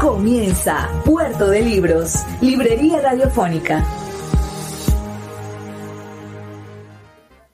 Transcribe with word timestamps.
Comienza 0.00 0.88
Puerto 1.04 1.48
de 1.48 1.60
Libros, 1.60 2.24
Librería 2.40 3.00
Radiofónica. 3.00 3.84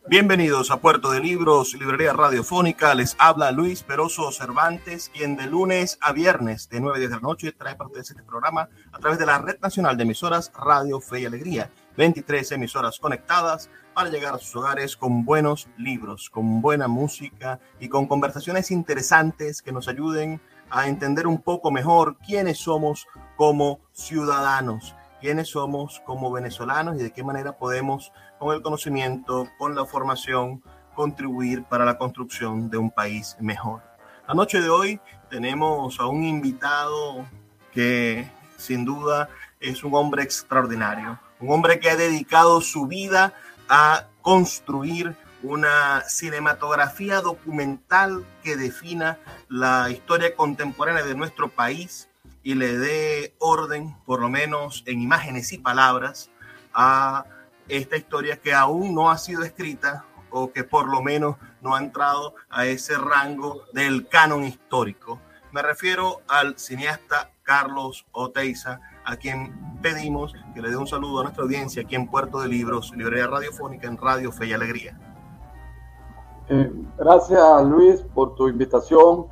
Bienvenidos 0.06 0.70
a 0.70 0.76
Puerto 0.76 1.10
de 1.10 1.20
Libros, 1.20 1.72
Librería 1.72 2.12
Radiofónica. 2.12 2.94
Les 2.94 3.16
habla 3.18 3.50
Luis 3.50 3.82
Peroso 3.82 4.30
Cervantes, 4.30 5.08
quien 5.08 5.36
de 5.36 5.46
lunes 5.46 5.96
a 6.02 6.12
viernes 6.12 6.68
de 6.68 6.80
9 6.80 6.96
a 6.96 6.98
10 6.98 7.10
de 7.10 7.16
la 7.16 7.22
noche 7.22 7.52
trae 7.52 7.76
para 7.76 7.88
ustedes 7.88 8.10
este 8.10 8.22
programa 8.22 8.68
a 8.92 8.98
través 8.98 9.18
de 9.18 9.24
la 9.24 9.38
Red 9.38 9.60
Nacional 9.60 9.96
de 9.96 10.02
Emisoras 10.02 10.52
Radio 10.54 11.00
Fe 11.00 11.22
y 11.22 11.24
Alegría. 11.24 11.70
23 11.96 12.52
emisoras 12.52 12.98
conectadas 12.98 13.70
para 13.94 14.10
llegar 14.10 14.34
a 14.34 14.38
sus 14.38 14.54
hogares 14.56 14.98
con 14.98 15.24
buenos 15.24 15.68
libros, 15.78 16.28
con 16.28 16.60
buena 16.60 16.88
música 16.88 17.58
y 17.80 17.88
con 17.88 18.06
conversaciones 18.06 18.70
interesantes 18.70 19.62
que 19.62 19.72
nos 19.72 19.88
ayuden 19.88 20.42
entender 20.82 21.26
un 21.26 21.40
poco 21.40 21.70
mejor 21.70 22.16
quiénes 22.18 22.58
somos 22.58 23.06
como 23.36 23.80
ciudadanos, 23.92 24.94
quiénes 25.20 25.48
somos 25.48 26.02
como 26.04 26.30
venezolanos 26.30 26.96
y 26.96 27.02
de 27.02 27.12
qué 27.12 27.22
manera 27.22 27.56
podemos, 27.56 28.12
con 28.38 28.54
el 28.54 28.62
conocimiento, 28.62 29.48
con 29.58 29.74
la 29.74 29.84
formación, 29.84 30.62
contribuir 30.94 31.64
para 31.64 31.84
la 31.84 31.96
construcción 31.98 32.70
de 32.70 32.78
un 32.78 32.90
país 32.90 33.36
mejor. 33.40 33.82
La 34.26 34.34
noche 34.34 34.60
de 34.60 34.68
hoy 34.68 35.00
tenemos 35.30 36.00
a 36.00 36.06
un 36.06 36.24
invitado 36.24 37.24
que 37.72 38.28
sin 38.56 38.84
duda 38.84 39.28
es 39.60 39.84
un 39.84 39.94
hombre 39.94 40.22
extraordinario, 40.22 41.18
un 41.40 41.52
hombre 41.52 41.78
que 41.78 41.90
ha 41.90 41.96
dedicado 41.96 42.60
su 42.60 42.86
vida 42.86 43.32
a 43.68 44.06
construir 44.22 45.16
una 45.44 46.02
cinematografía 46.08 47.20
documental 47.20 48.24
que 48.42 48.56
defina 48.56 49.18
la 49.48 49.90
historia 49.90 50.34
contemporánea 50.34 51.04
de 51.04 51.14
nuestro 51.14 51.50
país 51.50 52.08
y 52.42 52.54
le 52.54 52.78
dé 52.78 53.34
orden, 53.38 53.94
por 54.06 54.20
lo 54.20 54.30
menos 54.30 54.82
en 54.86 55.02
imágenes 55.02 55.52
y 55.52 55.58
palabras, 55.58 56.30
a 56.72 57.26
esta 57.68 57.96
historia 57.96 58.40
que 58.40 58.54
aún 58.54 58.94
no 58.94 59.10
ha 59.10 59.18
sido 59.18 59.42
escrita 59.42 60.06
o 60.30 60.50
que 60.50 60.64
por 60.64 60.88
lo 60.88 61.02
menos 61.02 61.36
no 61.60 61.74
ha 61.74 61.78
entrado 61.78 62.34
a 62.48 62.66
ese 62.66 62.96
rango 62.96 63.64
del 63.72 64.08
canon 64.08 64.44
histórico. 64.44 65.20
Me 65.52 65.62
refiero 65.62 66.22
al 66.26 66.58
cineasta 66.58 67.30
Carlos 67.42 68.06
Oteiza, 68.12 68.80
a 69.04 69.16
quien 69.16 69.78
pedimos 69.82 70.34
que 70.54 70.62
le 70.62 70.70
dé 70.70 70.76
un 70.76 70.86
saludo 70.86 71.20
a 71.20 71.24
nuestra 71.24 71.44
audiencia 71.44 71.82
aquí 71.82 71.94
en 71.94 72.08
Puerto 72.08 72.40
de 72.40 72.48
Libros, 72.48 72.92
librería 72.96 73.26
radiofónica 73.26 73.86
en 73.86 73.98
Radio 73.98 74.32
Fe 74.32 74.46
y 74.46 74.52
Alegría. 74.54 74.98
Eh, 76.48 76.70
gracias 76.98 77.64
Luis 77.64 78.02
por 78.14 78.34
tu 78.34 78.48
invitación, 78.48 79.26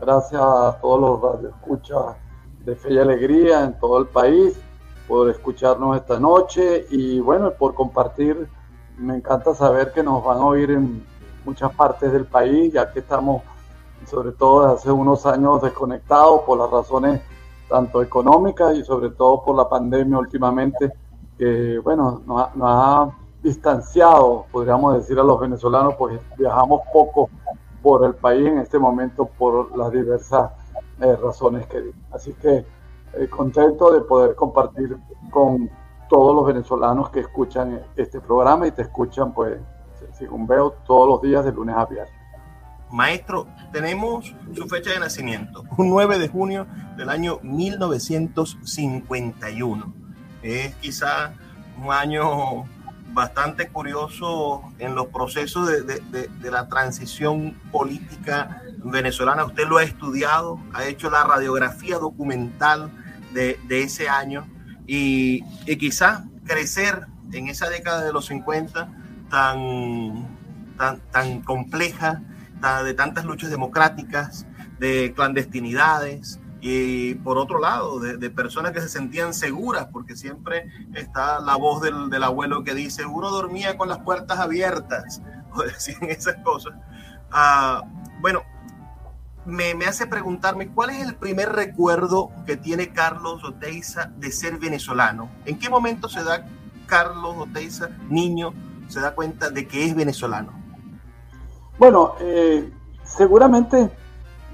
gracias 0.00 0.40
a 0.40 0.78
todos 0.80 0.98
los 0.98 1.34
radioescuchas 1.34 2.16
de 2.64 2.74
Fe 2.74 2.94
y 2.94 2.98
Alegría 2.98 3.64
en 3.64 3.78
todo 3.78 3.98
el 3.98 4.06
país 4.06 4.58
por 5.06 5.28
escucharnos 5.28 5.96
esta 5.96 6.18
noche 6.18 6.86
y 6.90 7.20
bueno, 7.20 7.50
por 7.52 7.74
compartir. 7.74 8.48
Me 8.96 9.16
encanta 9.16 9.54
saber 9.54 9.92
que 9.92 10.02
nos 10.02 10.24
van 10.24 10.38
a 10.38 10.46
oír 10.46 10.70
en 10.70 11.04
muchas 11.44 11.74
partes 11.74 12.10
del 12.12 12.24
país, 12.24 12.72
ya 12.72 12.90
que 12.90 13.00
estamos 13.00 13.42
sobre 14.06 14.32
todo 14.32 14.62
desde 14.62 14.74
hace 14.74 14.90
unos 14.90 15.26
años 15.26 15.60
desconectados 15.60 16.42
por 16.42 16.58
las 16.58 16.70
razones 16.70 17.20
tanto 17.68 18.02
económicas 18.02 18.74
y 18.76 18.84
sobre 18.84 19.10
todo 19.10 19.42
por 19.42 19.56
la 19.56 19.68
pandemia 19.68 20.18
últimamente, 20.18 20.92
que 21.36 21.78
bueno, 21.78 22.22
nos, 22.26 22.54
nos 22.56 22.68
ha 22.68 23.23
distanciado, 23.44 24.46
podríamos 24.50 24.96
decir, 24.96 25.16
a 25.18 25.22
los 25.22 25.38
venezolanos, 25.38 25.94
pues 25.96 26.18
viajamos 26.38 26.80
poco 26.92 27.28
por 27.82 28.04
el 28.06 28.14
país 28.14 28.48
en 28.48 28.58
este 28.58 28.78
momento 28.78 29.26
por 29.26 29.76
las 29.76 29.92
diversas 29.92 30.50
eh, 31.00 31.14
razones 31.16 31.66
que 31.66 31.82
di. 31.82 31.90
Así 32.10 32.32
que 32.32 32.64
eh, 33.12 33.28
contento 33.28 33.92
de 33.92 34.00
poder 34.00 34.34
compartir 34.34 34.96
con 35.30 35.70
todos 36.08 36.34
los 36.34 36.46
venezolanos 36.46 37.10
que 37.10 37.20
escuchan 37.20 37.82
este 37.96 38.18
programa 38.20 38.66
y 38.66 38.72
te 38.72 38.80
escuchan, 38.82 39.32
pues, 39.34 39.60
según 40.14 40.46
veo, 40.46 40.70
todos 40.86 41.06
los 41.06 41.20
días 41.20 41.44
de 41.44 41.52
lunes 41.52 41.76
a 41.76 41.84
viernes. 41.84 42.14
Maestro, 42.90 43.46
tenemos 43.72 44.34
su 44.54 44.66
fecha 44.68 44.92
de 44.92 45.00
nacimiento, 45.00 45.64
un 45.76 45.90
9 45.90 46.18
de 46.18 46.28
junio 46.28 46.66
del 46.96 47.10
año 47.10 47.40
1951. 47.42 49.92
Es 50.42 50.74
quizá 50.76 51.34
un 51.82 51.92
año 51.92 52.64
bastante 53.14 53.68
curioso 53.68 54.62
en 54.78 54.94
los 54.94 55.06
procesos 55.06 55.68
de, 55.68 55.82
de, 55.82 56.28
de, 56.28 56.50
la 56.50 56.68
transición 56.68 57.52
política 57.70 58.62
venezolana. 58.84 59.44
Usted 59.44 59.66
lo 59.66 59.78
ha 59.78 59.84
estudiado, 59.84 60.58
ha 60.74 60.84
hecho 60.84 61.08
la 61.10 61.24
radiografía 61.24 61.98
documental 61.98 62.90
de, 63.32 63.58
ese 63.70 64.08
año 64.08 64.46
y, 64.86 65.44
y 65.66 65.76
quizás 65.76 66.22
crecer 66.44 67.06
en 67.32 67.48
esa 67.48 67.68
década 67.68 68.04
de 68.04 68.12
los 68.12 68.26
50 68.26 68.88
tan, 69.30 70.28
tan, 70.76 71.00
tan 71.10 71.40
compleja, 71.42 72.20
de 72.84 72.94
tantas 72.94 73.24
luchas 73.24 73.50
democráticas, 73.50 74.46
de 74.78 75.12
clandestinidades, 75.14 76.40
y 76.66 77.16
por 77.16 77.36
otro 77.36 77.60
lado, 77.60 78.00
de, 78.00 78.30
personas 78.30 78.72
que 78.72 78.80
se 78.80 78.88
sentían 78.88 79.34
seguras, 79.34 79.88
porque 79.92 80.16
siempre 80.16 80.66
está 80.94 81.38
la 81.38 81.56
voz 81.56 81.82
del, 81.82 82.08
del, 82.08 82.22
abuelo 82.22 82.64
que 82.64 82.74
dice, 82.74 83.04
uno 83.04 83.30
dormía 83.30 83.76
con 83.76 83.86
las 83.86 83.98
puertas 83.98 84.38
abiertas, 84.38 85.20
o 85.52 85.62
decían 85.62 86.04
esas 86.04 86.36
cosas. 86.36 86.72
Ah, 87.30 87.82
bueno, 88.18 88.40
me, 89.44 89.74
me, 89.74 89.84
hace 89.84 90.06
preguntarme 90.06 90.68
cuál 90.68 90.88
es 90.88 91.06
el 91.06 91.16
primer 91.16 91.52
recuerdo 91.52 92.30
que 92.46 92.56
tiene 92.56 92.94
Carlos 92.94 93.44
Oteiza 93.44 94.10
de 94.16 94.32
ser 94.32 94.56
venezolano. 94.56 95.28
¿En 95.44 95.58
qué 95.58 95.68
momento 95.68 96.08
se 96.08 96.24
da 96.24 96.46
Carlos 96.86 97.34
Oteiza, 97.40 97.90
niño, 98.08 98.54
se 98.88 99.00
da 99.00 99.14
cuenta 99.14 99.50
de 99.50 99.68
que 99.68 99.84
es 99.84 99.94
venezolano? 99.94 100.54
Bueno, 101.78 102.14
eh, 102.20 102.72
seguramente 103.02 103.90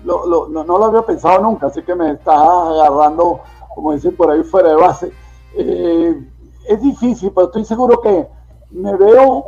lo, 0.05 0.49
no, 0.49 0.65
no, 0.65 0.79
lo 0.79 0.85
había 0.85 1.03
pensado 1.03 1.41
nunca, 1.41 1.67
así 1.67 1.83
que 1.83 1.95
me 1.95 2.13
está 2.13 2.35
agarrando, 2.35 3.41
como 3.75 3.93
dicen 3.93 4.17
por 4.17 4.31
ahí, 4.31 4.43
fuera 4.43 4.71
de 4.71 4.77
base. 4.77 5.13
Eh, 5.55 6.29
es 6.69 6.83
difícil, 6.83 7.33
pero 7.35 7.47
estoy 7.47 7.65
seguro 7.65 8.01
que 8.01 8.27
me 8.71 8.95
veo 8.97 9.45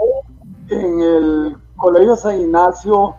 en 0.68 1.00
el 1.00 1.56
Colegio 1.76 2.16
San 2.16 2.40
Ignacio, 2.40 3.14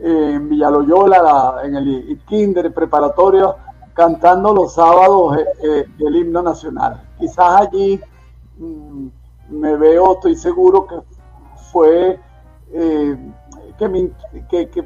en 0.00 0.48
Villaloyola, 0.48 1.60
en 1.64 1.76
el 1.76 2.20
kinder 2.26 2.72
preparatorio, 2.74 3.56
cantando 3.94 4.52
los 4.52 4.74
sábados 4.74 5.38
eh, 5.38 5.44
eh, 5.62 5.86
el 6.00 6.16
himno 6.16 6.42
nacional. 6.42 7.00
Quizás 7.18 7.62
allí 7.62 8.00
mm, 8.58 9.06
me 9.50 9.76
veo, 9.76 10.14
estoy 10.14 10.36
seguro 10.36 10.86
que 10.86 10.96
fue 11.72 12.18
eh, 12.72 13.32
que, 13.78 13.88
me, 13.88 14.10
que, 14.48 14.68
que 14.68 14.84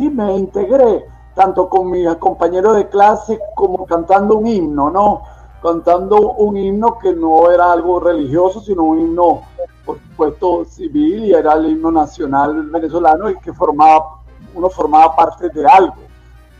sí 0.00 0.08
me 0.08 0.34
integré 0.34 1.04
tanto 1.34 1.68
con 1.68 1.90
mis 1.90 2.08
compañeros 2.16 2.74
de 2.76 2.88
clase 2.88 3.38
como 3.54 3.84
cantando 3.84 4.38
un 4.38 4.46
himno, 4.46 4.90
¿no? 4.90 5.22
Cantando 5.62 6.32
un 6.32 6.56
himno 6.56 6.98
que 6.98 7.12
no 7.12 7.50
era 7.50 7.70
algo 7.70 8.00
religioso, 8.00 8.60
sino 8.60 8.84
un 8.84 9.00
himno, 9.00 9.42
por 9.84 9.98
supuesto, 9.98 10.64
civil 10.64 11.26
y 11.26 11.34
era 11.34 11.52
el 11.52 11.66
himno 11.66 11.90
nacional 11.90 12.62
venezolano 12.70 13.28
y 13.28 13.38
que 13.40 13.52
formaba, 13.52 14.22
uno 14.54 14.70
formaba 14.70 15.14
parte 15.14 15.50
de 15.50 15.66
algo 15.66 15.94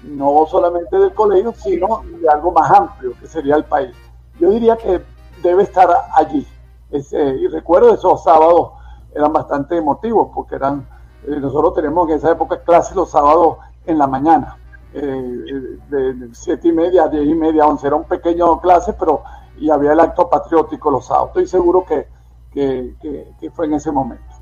no 0.03 0.47
solamente 0.47 0.99
del 0.99 1.13
colegio, 1.15 1.53
sino 1.53 2.03
de 2.21 2.29
algo 2.29 2.53
más 2.53 2.71
amplio, 2.71 3.13
que 3.21 3.27
sería 3.27 3.57
el 3.57 3.65
país. 3.65 3.95
Yo 4.39 4.51
diría 4.51 4.77
que 4.77 5.03
debe 5.43 5.63
estar 5.63 5.89
allí. 6.15 6.47
y 6.91 7.47
recuerdo 7.49 7.95
esos 7.95 8.25
sábados 8.25 8.73
eran 9.15 9.33
bastante 9.33 9.77
emotivos, 9.77 10.31
porque 10.35 10.57
eran, 10.57 10.81
eh, 10.81 10.85
nosotros 11.27 11.75
tenemos 11.75 12.09
en 12.09 12.17
esa 12.17 12.33
época 12.33 12.63
clases 12.63 12.97
los 12.97 13.11
sábados 13.11 13.59
en 13.87 13.99
la 13.99 14.07
mañana, 14.07 14.57
eh, 14.95 15.79
de 15.89 16.29
siete 16.33 16.69
y 16.69 16.73
media, 16.73 17.09
diez 17.09 17.27
y 17.27 17.35
media, 17.35 17.67
once, 17.67 17.87
era 17.87 17.97
un 17.97 18.05
pequeño 18.05 18.61
clase, 18.61 18.93
pero 18.95 19.23
y 19.59 19.71
había 19.71 19.93
el 19.93 20.01
acto 20.01 20.29
patriótico 20.29 20.91
los 20.91 21.07
sábados. 21.07 21.29
Estoy 21.29 21.47
seguro 21.47 21.85
que, 21.85 22.07
que, 22.53 22.95
que 23.39 23.51
fue 23.51 23.67
en 23.67 23.75
ese 23.75 23.93
momento 23.93 24.41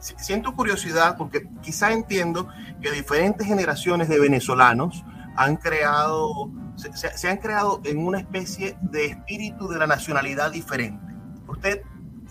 siento 0.00 0.54
curiosidad 0.54 1.16
porque 1.16 1.48
quizá 1.62 1.92
entiendo 1.92 2.48
que 2.80 2.90
diferentes 2.90 3.46
generaciones 3.46 4.08
de 4.08 4.18
venezolanos 4.18 5.04
han 5.36 5.56
creado, 5.56 6.50
se, 6.76 7.28
han 7.28 7.38
creado 7.38 7.80
en 7.84 7.98
una 7.98 8.18
especie 8.18 8.76
de 8.80 9.06
espíritu 9.06 9.68
de 9.68 9.78
la 9.78 9.86
nacionalidad 9.86 10.50
diferente. 10.50 11.14
Usted 11.46 11.82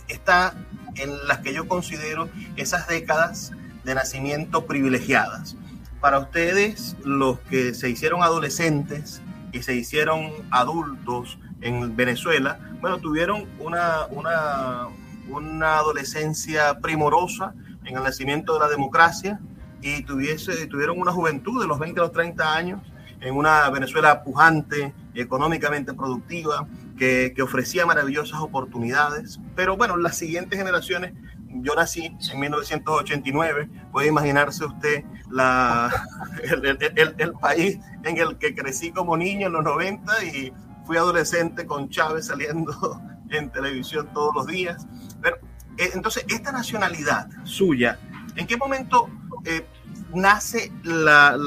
está 0.07 0.53
en 0.95 1.27
las 1.27 1.39
que 1.39 1.53
yo 1.53 1.67
considero 1.67 2.29
esas 2.55 2.87
décadas 2.87 3.51
de 3.87 3.95
nacimiento 3.95 4.65
privilegiadas. 4.65 5.55
Para 6.01 6.19
ustedes, 6.19 6.97
los 7.05 7.39
que 7.39 7.73
se 7.73 7.89
hicieron 7.89 8.21
adolescentes 8.21 9.21
y 9.53 9.63
se 9.63 9.75
hicieron 9.75 10.29
adultos 10.51 11.39
en 11.61 11.95
Venezuela, 11.95 12.59
bueno, 12.81 12.97
tuvieron 12.97 13.45
una, 13.59 14.05
una, 14.11 14.87
una 15.29 15.77
adolescencia 15.77 16.79
primorosa 16.79 17.53
en 17.85 17.95
el 17.95 18.03
nacimiento 18.03 18.53
de 18.55 18.59
la 18.59 18.67
democracia 18.67 19.39
y 19.81 20.03
tuviese, 20.03 20.67
tuvieron 20.67 20.99
una 20.99 21.13
juventud 21.13 21.61
de 21.61 21.67
los 21.67 21.79
20 21.79 21.99
a 22.01 22.03
los 22.03 22.11
30 22.11 22.55
años 22.55 22.81
en 23.21 23.35
una 23.35 23.69
Venezuela 23.69 24.21
pujante, 24.21 24.93
económicamente 25.15 25.93
productiva, 25.93 26.67
que, 26.97 27.31
que, 27.33 27.41
ofrecía 27.41 27.85
maravillosas 27.85 28.41
oportunidades. 28.41 29.39
Pero 29.55 29.77
bueno, 29.77 29.95
las 29.97 30.17
siguientes 30.17 30.59
generaciones, 30.59 31.13
yo 31.49 31.75
nací 31.75 32.15
en 32.31 32.39
1989, 32.39 33.69
puede 33.91 34.07
imaginarse 34.07 34.65
usted 34.65 35.03
la, 35.29 35.91
el, 36.43 37.15
el, 37.17 37.33
país 37.33 37.79
en 38.03 38.17
el 38.17 38.37
que 38.37 38.55
crecí 38.55 38.91
como 38.91 39.17
niño 39.17 39.47
en 39.47 39.53
los 39.53 39.63
90 39.63 40.23
y 40.25 40.53
fui 40.85 40.97
adolescente 40.97 41.65
con 41.65 41.89
Chávez 41.89 42.27
saliendo 42.27 43.01
en 43.29 43.49
televisión 43.51 44.09
todos 44.13 44.33
los 44.33 44.47
días. 44.47 44.87
Eh, 45.77 45.91
entonces, 45.93 46.25
esta 46.29 46.51
nacionalidad 46.51 47.27
suya, 47.43 47.99
¿en 48.35 48.47
qué 48.47 48.57
momento 48.57 49.09
eh, 49.45 49.65
nace 50.13 50.71
la, 50.83 51.37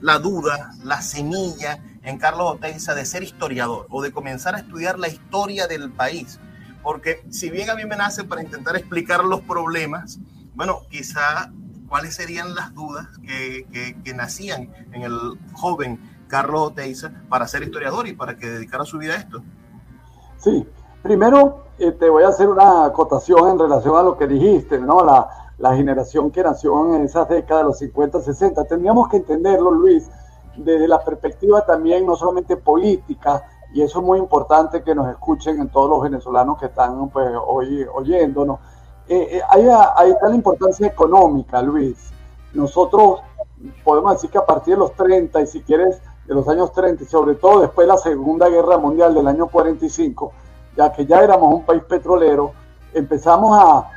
la, 0.00 0.18
duda, 0.18 0.72
la 0.82 1.00
semilla 1.02 1.78
en 2.02 2.18
Carlos 2.18 2.54
Oteiza 2.54 2.94
de 2.94 3.04
ser 3.04 3.22
historiador 3.22 3.86
o 3.90 4.02
de 4.02 4.10
comenzar 4.10 4.54
a 4.54 4.58
estudiar 4.58 4.98
la 4.98 5.08
historia 5.08 5.66
del 5.66 5.92
país? 5.92 6.40
Porque 6.82 7.24
si 7.30 7.50
bien 7.50 7.70
a 7.70 7.74
mí 7.74 7.84
me 7.84 7.96
nace 7.96 8.24
para 8.24 8.42
intentar 8.42 8.76
explicar 8.76 9.24
los 9.24 9.40
problemas, 9.40 10.18
bueno, 10.54 10.82
quizá 10.90 11.52
cuáles 11.88 12.14
serían 12.14 12.54
las 12.54 12.74
dudas 12.74 13.06
que, 13.26 13.66
que, 13.72 13.96
que 14.02 14.14
nacían 14.14 14.70
en 14.92 15.02
el 15.02 15.38
joven 15.52 15.98
Carlos 16.28 16.68
Oteiza 16.68 17.12
para 17.28 17.48
ser 17.48 17.62
historiador 17.62 18.06
y 18.06 18.12
para 18.12 18.36
que 18.36 18.46
dedicara 18.48 18.84
su 18.84 18.98
vida 18.98 19.14
a 19.14 19.16
esto. 19.16 19.42
Sí, 20.36 20.66
primero 21.02 21.64
eh, 21.78 21.92
te 21.92 22.08
voy 22.08 22.24
a 22.24 22.28
hacer 22.28 22.48
una 22.48 22.84
acotación 22.84 23.48
en 23.50 23.58
relación 23.58 23.96
a 23.96 24.02
lo 24.02 24.16
que 24.16 24.26
dijiste, 24.26 24.78
¿no? 24.78 25.04
La, 25.04 25.28
la 25.58 25.74
generación 25.74 26.30
que 26.30 26.42
nació 26.42 26.94
en 26.94 27.04
esas 27.04 27.28
décadas 27.28 27.62
de 27.62 27.68
los 27.68 27.78
50, 27.78 28.20
60. 28.20 28.64
Tendríamos 28.64 29.08
que 29.08 29.16
entenderlo, 29.18 29.70
Luis, 29.72 30.08
desde 30.56 30.86
la 30.88 31.04
perspectiva 31.04 31.64
también 31.64 32.06
no 32.06 32.16
solamente 32.16 32.56
política, 32.56 33.42
y 33.72 33.82
eso 33.82 33.98
es 34.00 34.04
muy 34.04 34.18
importante 34.18 34.82
que 34.82 34.94
nos 34.94 35.08
escuchen 35.08 35.60
en 35.60 35.68
todos 35.68 35.90
los 35.90 36.02
venezolanos 36.02 36.58
que 36.58 36.66
están 36.66 37.08
pues, 37.10 37.28
hoy 37.46 37.84
oyéndonos. 37.94 38.60
Eh, 39.08 39.38
eh, 39.38 39.42
ahí 39.48 40.10
está 40.10 40.28
la 40.28 40.34
importancia 40.34 40.86
económica, 40.86 41.60
Luis. 41.62 42.10
Nosotros 42.54 43.20
podemos 43.84 44.14
decir 44.14 44.30
que 44.30 44.38
a 44.38 44.46
partir 44.46 44.74
de 44.74 44.80
los 44.80 44.94
30, 44.94 45.40
y 45.42 45.46
si 45.46 45.62
quieres, 45.62 46.00
de 46.26 46.34
los 46.34 46.48
años 46.48 46.72
30, 46.72 47.02
y 47.02 47.06
sobre 47.06 47.34
todo 47.34 47.60
después 47.60 47.86
de 47.86 47.92
la 47.92 47.98
Segunda 47.98 48.48
Guerra 48.48 48.78
Mundial 48.78 49.14
del 49.14 49.26
año 49.28 49.48
45, 49.48 50.32
ya 50.76 50.92
que 50.92 51.06
ya 51.06 51.22
éramos 51.22 51.54
un 51.54 51.64
país 51.64 51.82
petrolero, 51.84 52.52
empezamos 52.94 53.58
a, 53.58 53.92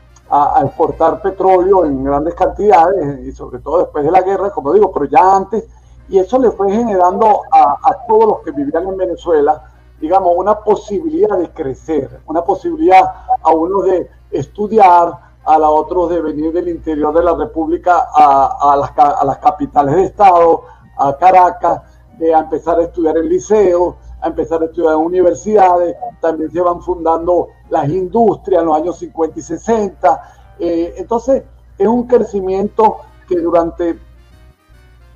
exportar 0.63 1.21
petróleo 1.21 1.83
en 1.83 2.05
grandes 2.05 2.35
cantidades 2.35 3.19
y 3.27 3.33
sobre 3.33 3.59
todo 3.59 3.79
después 3.79 4.05
de 4.05 4.11
la 4.11 4.21
guerra, 4.21 4.49
como 4.49 4.71
digo, 4.71 4.89
pero 4.89 5.03
ya 5.03 5.35
antes, 5.35 5.67
y 6.11 6.19
eso 6.19 6.37
le 6.37 6.51
fue 6.51 6.71
generando 6.71 7.41
a, 7.51 7.77
a 7.81 8.05
todos 8.07 8.25
los 8.25 8.39
que 8.41 8.51
vivían 8.51 8.87
en 8.87 8.97
Venezuela, 8.97 9.63
digamos, 9.99 10.33
una 10.35 10.59
posibilidad 10.59 11.37
de 11.37 11.49
crecer, 11.49 12.21
una 12.27 12.43
posibilidad 12.43 13.01
a 13.41 13.51
unos 13.51 13.85
de 13.85 14.09
estudiar, 14.31 15.31
a 15.43 15.57
la 15.57 15.69
otros 15.69 16.09
de 16.09 16.21
venir 16.21 16.51
del 16.51 16.67
interior 16.67 17.13
de 17.13 17.23
la 17.23 17.33
República 17.33 18.07
a, 18.13 18.73
a, 18.73 18.77
las, 18.77 18.91
a 18.97 19.25
las 19.25 19.37
capitales 19.39 19.95
de 19.95 20.03
Estado, 20.03 20.63
a 20.97 21.15
Caracas, 21.17 21.81
de 22.17 22.31
empezar 22.31 22.79
a 22.79 22.83
estudiar 22.83 23.17
en 23.17 23.29
liceo, 23.29 23.95
a 24.21 24.27
empezar 24.27 24.61
a 24.61 24.65
estudiar 24.65 24.93
en 24.93 24.99
universidades, 24.99 25.95
también 26.19 26.51
se 26.51 26.61
van 26.61 26.81
fundando 26.81 27.47
las 27.69 27.89
industrias 27.89 28.61
en 28.61 28.67
los 28.67 28.75
años 28.75 28.99
50 28.99 29.39
y 29.39 29.41
60. 29.41 30.21
Eh, 30.59 30.93
entonces, 30.97 31.43
es 31.77 31.87
un 31.87 32.05
crecimiento 32.05 32.97
que 33.27 33.39
durante, 33.39 33.97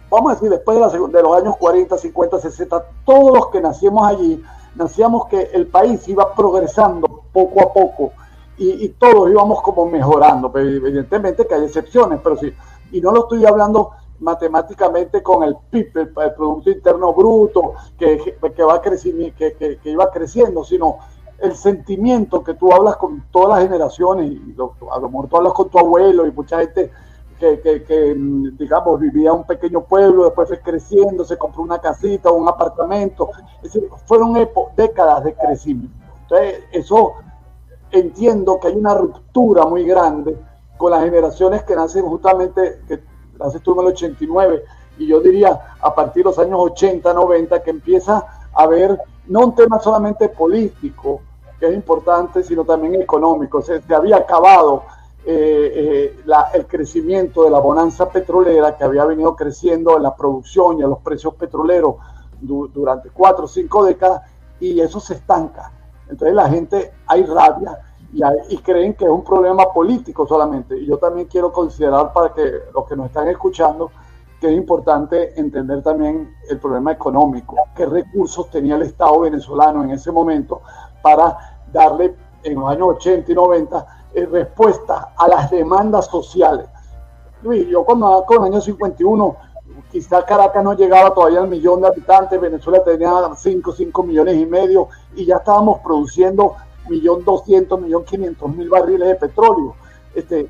vamos 0.09 0.31
a 0.31 0.35
decir, 0.35 0.49
después 0.49 0.77
de, 0.77 0.99
de, 0.99 1.21
los 1.21 1.37
años 1.37 1.55
40, 1.57 1.97
50, 1.97 2.39
60, 2.39 2.85
todos 3.05 3.37
los 3.37 3.47
que 3.47 3.61
nacimos 3.61 4.07
allí, 4.07 4.43
nacíamos 4.75 5.27
que 5.27 5.49
el 5.53 5.67
país 5.67 6.07
iba 6.07 6.33
progresando 6.33 7.23
poco 7.31 7.61
a 7.61 7.73
poco 7.73 8.11
y, 8.57 8.85
y 8.85 8.89
todos 8.89 9.29
íbamos 9.29 9.61
como 9.61 9.85
mejorando. 9.85 10.51
evidentemente 10.55 11.45
que 11.45 11.55
hay 11.55 11.65
excepciones, 11.65 12.19
pero 12.23 12.37
sí, 12.37 12.53
y 12.91 13.01
no 13.01 13.11
lo 13.11 13.21
estoy 13.23 13.45
hablando 13.45 13.91
matemáticamente 14.19 15.21
con 15.21 15.43
el 15.43 15.55
PIB, 15.69 15.97
el, 15.97 16.33
Producto 16.33 16.69
Interno 16.69 17.13
Bruto, 17.13 17.73
que, 17.97 18.37
que 18.55 18.63
va 18.63 18.81
creciendo, 18.81 19.25
que, 19.37 19.53
que, 19.53 19.77
que, 19.77 19.89
iba 19.89 20.09
creciendo, 20.09 20.63
sino 20.63 20.99
el 21.39 21.55
sentimiento 21.55 22.43
que 22.43 22.53
tú 22.53 22.71
hablas 22.71 22.95
con 22.95 23.25
todas 23.31 23.59
las 23.59 23.67
generaciones, 23.67 24.31
y 24.31 24.53
lo, 24.53 24.75
a 24.91 24.99
lo 24.99 25.09
mejor 25.09 25.27
tú 25.27 25.37
hablas 25.37 25.53
con 25.53 25.69
tu 25.69 25.79
abuelo 25.79 26.25
y 26.25 26.31
mucha 26.31 26.59
gente 26.59 26.91
que, 27.39 27.61
que, 27.61 28.15
digamos, 28.57 28.99
vivía 28.99 29.29
en 29.29 29.37
un 29.37 29.43
pequeño 29.43 29.83
pueblo, 29.83 30.25
después 30.25 30.47
fue 30.47 30.59
creciendo, 30.61 31.25
se 31.25 31.37
compró 31.37 31.63
una 31.63 31.79
casita 31.79 32.29
o 32.29 32.35
un 32.35 32.47
apartamento. 32.47 33.29
Es 33.57 33.73
decir, 33.73 33.89
fueron 34.05 34.33
décadas 34.75 35.23
de 35.23 35.33
crecimiento. 35.33 35.93
Entonces, 36.21 36.63
eso 36.71 37.13
entiendo 37.91 38.59
que 38.59 38.69
hay 38.69 38.75
una 38.75 38.93
ruptura 38.93 39.65
muy 39.65 39.83
grande 39.85 40.37
con 40.77 40.91
las 40.91 41.03
generaciones 41.03 41.63
que 41.63 41.75
nacen 41.75 42.05
justamente, 42.05 42.81
que 42.87 43.01
naces 43.37 43.61
tú 43.61 43.73
en 43.73 43.79
el 43.81 43.93
89, 43.93 44.63
y 44.97 45.07
yo 45.07 45.19
diría 45.19 45.75
a 45.81 45.93
partir 45.93 46.23
de 46.23 46.29
los 46.29 46.39
años 46.39 46.57
80, 46.59 47.13
90, 47.13 47.63
que 47.63 47.69
empieza 47.69 48.25
a 48.53 48.63
haber 48.63 48.97
no 49.27 49.41
un 49.41 49.55
tema 49.55 49.79
solamente 49.79 50.29
político, 50.29 51.21
que 51.59 51.67
es 51.67 51.73
importante, 51.73 52.43
sino 52.43 52.63
también 52.63 52.95
económico. 52.95 53.61
Se, 53.61 53.81
se 53.81 53.95
había 53.95 54.17
acabado 54.17 54.83
eh, 55.27 55.71
eh, 55.75 56.19
la, 56.25 56.51
el 56.53 56.67
crecimiento 56.67 57.43
de 57.43 57.49
la 57.49 57.59
bonanza 57.59 58.09
petrolera 58.09 58.77
que 58.77 58.83
había 58.83 59.05
venido 59.05 59.35
creciendo 59.35 59.97
en 59.97 60.03
la 60.03 60.15
producción 60.15 60.79
y 60.79 60.83
en 60.83 60.89
los 60.89 60.99
precios 60.99 61.33
petroleros 61.33 61.95
du, 62.39 62.67
durante 62.67 63.09
cuatro 63.09 63.45
o 63.45 63.47
cinco 63.47 63.83
décadas, 63.85 64.21
y 64.59 64.79
eso 64.79 64.99
se 64.99 65.15
estanca. 65.15 65.71
Entonces 66.09 66.35
la 66.35 66.49
gente, 66.49 66.93
hay 67.07 67.23
rabia, 67.25 67.79
y, 68.49 68.57
creen 68.59 68.93
que 68.93 69.05
es 69.05 69.11
un 69.11 69.23
problema 69.23 69.65
político 69.73 70.25
solamente. 70.25 70.77
Y 70.77 70.85
yo 70.85 70.97
también 70.97 71.27
quiero 71.27 71.51
considerar 71.51 72.13
para 72.13 72.33
que 72.33 72.59
los 72.73 72.87
que 72.87 72.95
nos 72.95 73.07
están 73.07 73.27
escuchando 73.27 73.91
que 74.39 74.47
es 74.47 74.53
importante 74.53 75.39
entender 75.39 75.81
también 75.81 76.35
el 76.49 76.59
problema 76.59 76.91
económico, 76.91 77.55
qué 77.75 77.85
recursos 77.85 78.49
tenía 78.49 78.75
el 78.75 78.83
Estado 78.83 79.21
venezolano 79.21 79.83
en 79.83 79.91
ese 79.91 80.11
momento 80.11 80.61
para 81.01 81.57
darle 81.71 82.15
en 82.43 82.55
los 82.55 82.69
años 82.69 82.89
80 82.97 83.31
y 83.31 83.35
90 83.35 84.04
eh, 84.15 84.25
respuesta 84.25 85.09
a 85.17 85.27
las 85.27 85.51
demandas 85.51 86.05
sociales. 86.07 86.67
Luis, 87.43 87.67
yo 87.67 87.83
cuando 87.83 88.23
con 88.25 88.45
el 88.45 88.53
año 88.53 88.61
51 88.61 89.35
quizá 89.91 90.23
Caracas 90.25 90.63
no 90.63 90.73
llegaba 90.73 91.13
todavía 91.13 91.41
al 91.41 91.49
millón 91.49 91.81
de 91.81 91.89
habitantes, 91.89 92.39
Venezuela 92.39 92.81
tenía 92.81 93.11
5, 93.35 93.73
5 93.73 94.03
millones 94.03 94.35
y 94.37 94.45
medio 94.45 94.87
y 95.15 95.25
ya 95.25 95.35
estábamos 95.35 95.79
produciendo 95.79 96.55
millón 96.87 97.25
doscientos, 97.25 97.81
millón 97.81 98.05
quinientos 98.05 98.55
mil 98.55 98.69
barriles 98.69 99.09
de 99.09 99.15
petróleo. 99.15 99.75
Este, 100.13 100.49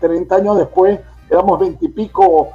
30 0.00 0.34
años 0.34 0.56
después 0.56 0.98
éramos 1.28 1.60
20 1.60 1.84
y 1.84 1.88
pico 1.88 2.48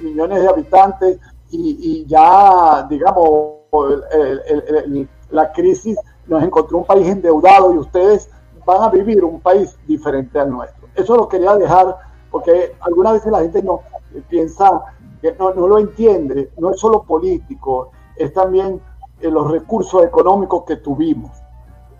millones 0.00 0.42
de 0.42 0.48
habitantes 0.48 1.18
y, 1.50 2.06
ya, 2.06 2.86
digamos, 2.88 3.62
la 5.30 5.50
crisis 5.52 5.98
nos 6.28 6.42
encontró 6.44 6.78
un 6.78 6.84
país 6.84 7.08
endeudado 7.08 7.74
y 7.74 7.78
ustedes 7.78 8.30
van 8.64 8.82
a 8.82 8.88
vivir 8.88 9.24
un 9.24 9.40
país 9.40 9.76
diferente 9.86 10.38
al 10.38 10.50
nuestro. 10.50 10.88
Eso 10.94 11.16
lo 11.16 11.28
quería 11.28 11.54
dejar 11.56 11.96
porque 12.30 12.74
algunas 12.80 13.14
veces 13.14 13.32
la 13.32 13.40
gente 13.40 13.62
no 13.62 13.82
piensa 14.28 14.82
que 15.20 15.34
no, 15.38 15.52
lo 15.52 15.78
entiende, 15.78 16.50
no 16.58 16.70
es 16.70 16.80
solo 16.80 17.02
político, 17.02 17.90
es 18.16 18.32
también 18.32 18.80
eh, 19.20 19.30
los 19.30 19.50
recursos 19.50 20.02
económicos 20.04 20.64
que 20.64 20.76
tuvimos 20.76 21.30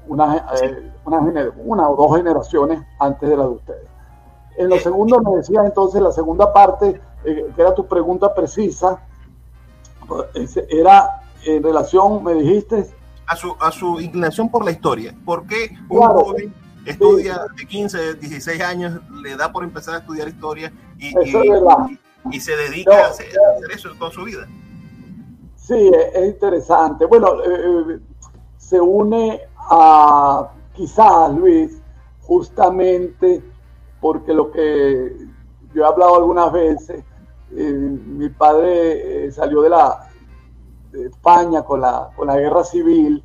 una, 0.08 0.44
eh, 0.62 0.90
una, 1.04 1.88
o 1.88 1.96
dos 1.96 2.16
generaciones 2.16 2.82
antes 2.98 3.28
de 3.28 3.36
la 3.36 3.44
de 3.44 3.50
ustedes. 3.50 3.88
En 4.56 4.68
lo 4.68 4.78
segundo 4.78 5.20
me 5.20 5.36
decías 5.36 5.64
entonces, 5.64 6.02
la 6.02 6.10
segunda 6.10 6.52
parte, 6.52 7.00
eh, 7.24 7.52
que 7.54 7.62
era 7.62 7.74
tu 7.74 7.86
pregunta 7.86 8.34
precisa, 8.34 9.00
era 10.68 11.22
en 11.44 11.62
relación, 11.62 12.24
me 12.24 12.34
dijiste... 12.34 13.01
A 13.32 13.36
su, 13.36 13.56
a 13.60 13.72
su 13.72 13.98
inclinación 13.98 14.50
por 14.50 14.62
la 14.62 14.72
historia. 14.72 15.14
¿Por 15.24 15.46
qué 15.46 15.74
un 15.88 16.02
joven 16.02 16.54
estudia 16.84 17.46
de 17.56 17.66
15, 17.66 18.14
16 18.16 18.60
años, 18.60 19.00
le 19.22 19.36
da 19.36 19.50
por 19.50 19.64
empezar 19.64 19.94
a 19.94 19.98
estudiar 20.00 20.28
historia 20.28 20.70
y, 20.98 21.18
y, 22.30 22.40
se 22.40 22.56
dedica 22.56 23.06
a, 23.06 23.08
hacer, 23.08 23.28
eso 23.74 23.88
toda 23.98 24.10
su 24.10 24.24
vida? 24.24 24.46
Sí, 25.56 25.90
es 26.14 26.26
interesante. 26.26 27.06
Bueno, 27.06 27.42
eh, 27.42 28.00
se 28.58 28.78
une 28.78 29.40
a 29.56 30.50
quizás, 30.74 31.32
Luis, 31.32 31.80
justamente 32.20 33.42
porque 33.98 34.34
lo 34.34 34.50
que 34.50 35.16
yo 35.72 35.84
he 35.84 35.86
hablado 35.86 36.16
algunas 36.16 36.52
veces, 36.52 37.02
eh, 37.56 37.72
mi 37.72 38.28
padre 38.28 39.26
eh, 39.26 39.32
salió 39.32 39.62
de 39.62 39.70
la 39.70 40.11
España 40.92 41.62
con 41.62 41.80
la, 41.80 42.10
con 42.16 42.26
la 42.26 42.36
guerra 42.36 42.64
civil 42.64 43.22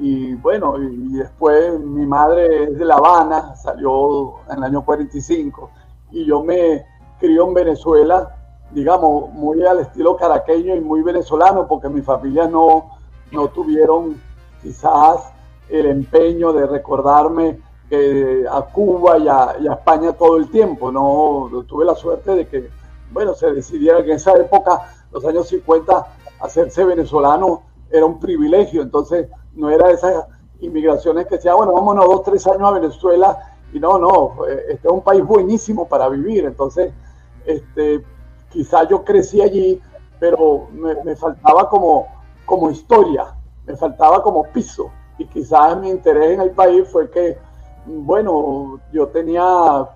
y 0.00 0.34
bueno, 0.34 0.78
y, 0.78 1.14
después 1.14 1.78
mi 1.80 2.06
madre 2.06 2.64
es 2.64 2.78
de 2.78 2.84
La 2.84 2.96
Habana, 2.96 3.56
salió 3.56 4.34
en 4.50 4.58
el 4.58 4.64
año 4.64 4.84
45 4.84 5.70
y 6.12 6.24
yo 6.24 6.42
me 6.42 6.84
crió 7.18 7.48
en 7.48 7.54
Venezuela, 7.54 8.36
digamos, 8.70 9.32
muy 9.32 9.64
al 9.66 9.80
estilo 9.80 10.16
caraqueño 10.16 10.76
y 10.76 10.80
muy 10.80 11.02
venezolano 11.02 11.66
porque 11.66 11.88
mi 11.88 12.02
familia 12.02 12.46
no, 12.46 12.90
no 13.32 13.48
tuvieron 13.48 14.20
quizás 14.62 15.32
el 15.68 15.86
empeño 15.86 16.52
de 16.52 16.66
recordarme 16.66 17.58
a 18.50 18.62
Cuba 18.62 19.18
y 19.18 19.28
a, 19.28 19.56
España 19.72 20.12
todo 20.12 20.36
el 20.36 20.50
tiempo. 20.50 20.92
No 20.92 21.50
tuve 21.66 21.84
la 21.84 21.94
suerte 21.94 22.34
de 22.34 22.46
que, 22.46 22.70
bueno, 23.10 23.34
se 23.34 23.52
decidiera 23.52 24.02
que 24.04 24.10
en 24.10 24.16
esa 24.16 24.32
época, 24.34 24.92
los 25.10 25.24
años 25.24 25.48
50, 25.48 26.06
hacerse 26.40 26.84
venezolano 26.84 27.62
era 27.90 28.06
un 28.06 28.18
privilegio. 28.18 28.82
Entonces, 28.82 29.28
no 29.54 29.70
era 29.70 29.90
esas 29.90 30.26
inmigraciones 30.60 31.26
que 31.26 31.36
decía, 31.36 31.54
bueno, 31.54 31.72
vámonos 31.72 32.06
dos, 32.06 32.22
tres 32.24 32.46
años 32.46 32.62
a 32.62 32.72
Venezuela. 32.72 33.54
Y 33.72 33.80
no, 33.80 33.98
no, 33.98 34.46
este 34.46 34.88
es 34.88 34.92
un 34.92 35.02
país 35.02 35.24
buenísimo 35.24 35.88
para 35.88 36.08
vivir. 36.08 36.44
Entonces, 36.44 36.92
este, 37.44 38.04
quizá 38.50 38.86
yo 38.88 39.04
crecí 39.04 39.40
allí, 39.40 39.80
pero 40.18 40.68
me, 40.72 40.94
me 41.04 41.16
faltaba 41.16 41.68
como, 41.68 42.06
como 42.44 42.70
historia, 42.70 43.34
me 43.66 43.76
faltaba 43.76 44.22
como 44.22 44.44
piso 44.44 44.90
y 45.18 45.26
quizás 45.26 45.76
mi 45.78 45.90
interés 45.90 46.30
en 46.30 46.40
el 46.40 46.52
país 46.52 46.88
fue 46.88 47.10
que, 47.10 47.36
bueno, 47.84 48.80
yo 48.92 49.08
tenía, 49.08 49.88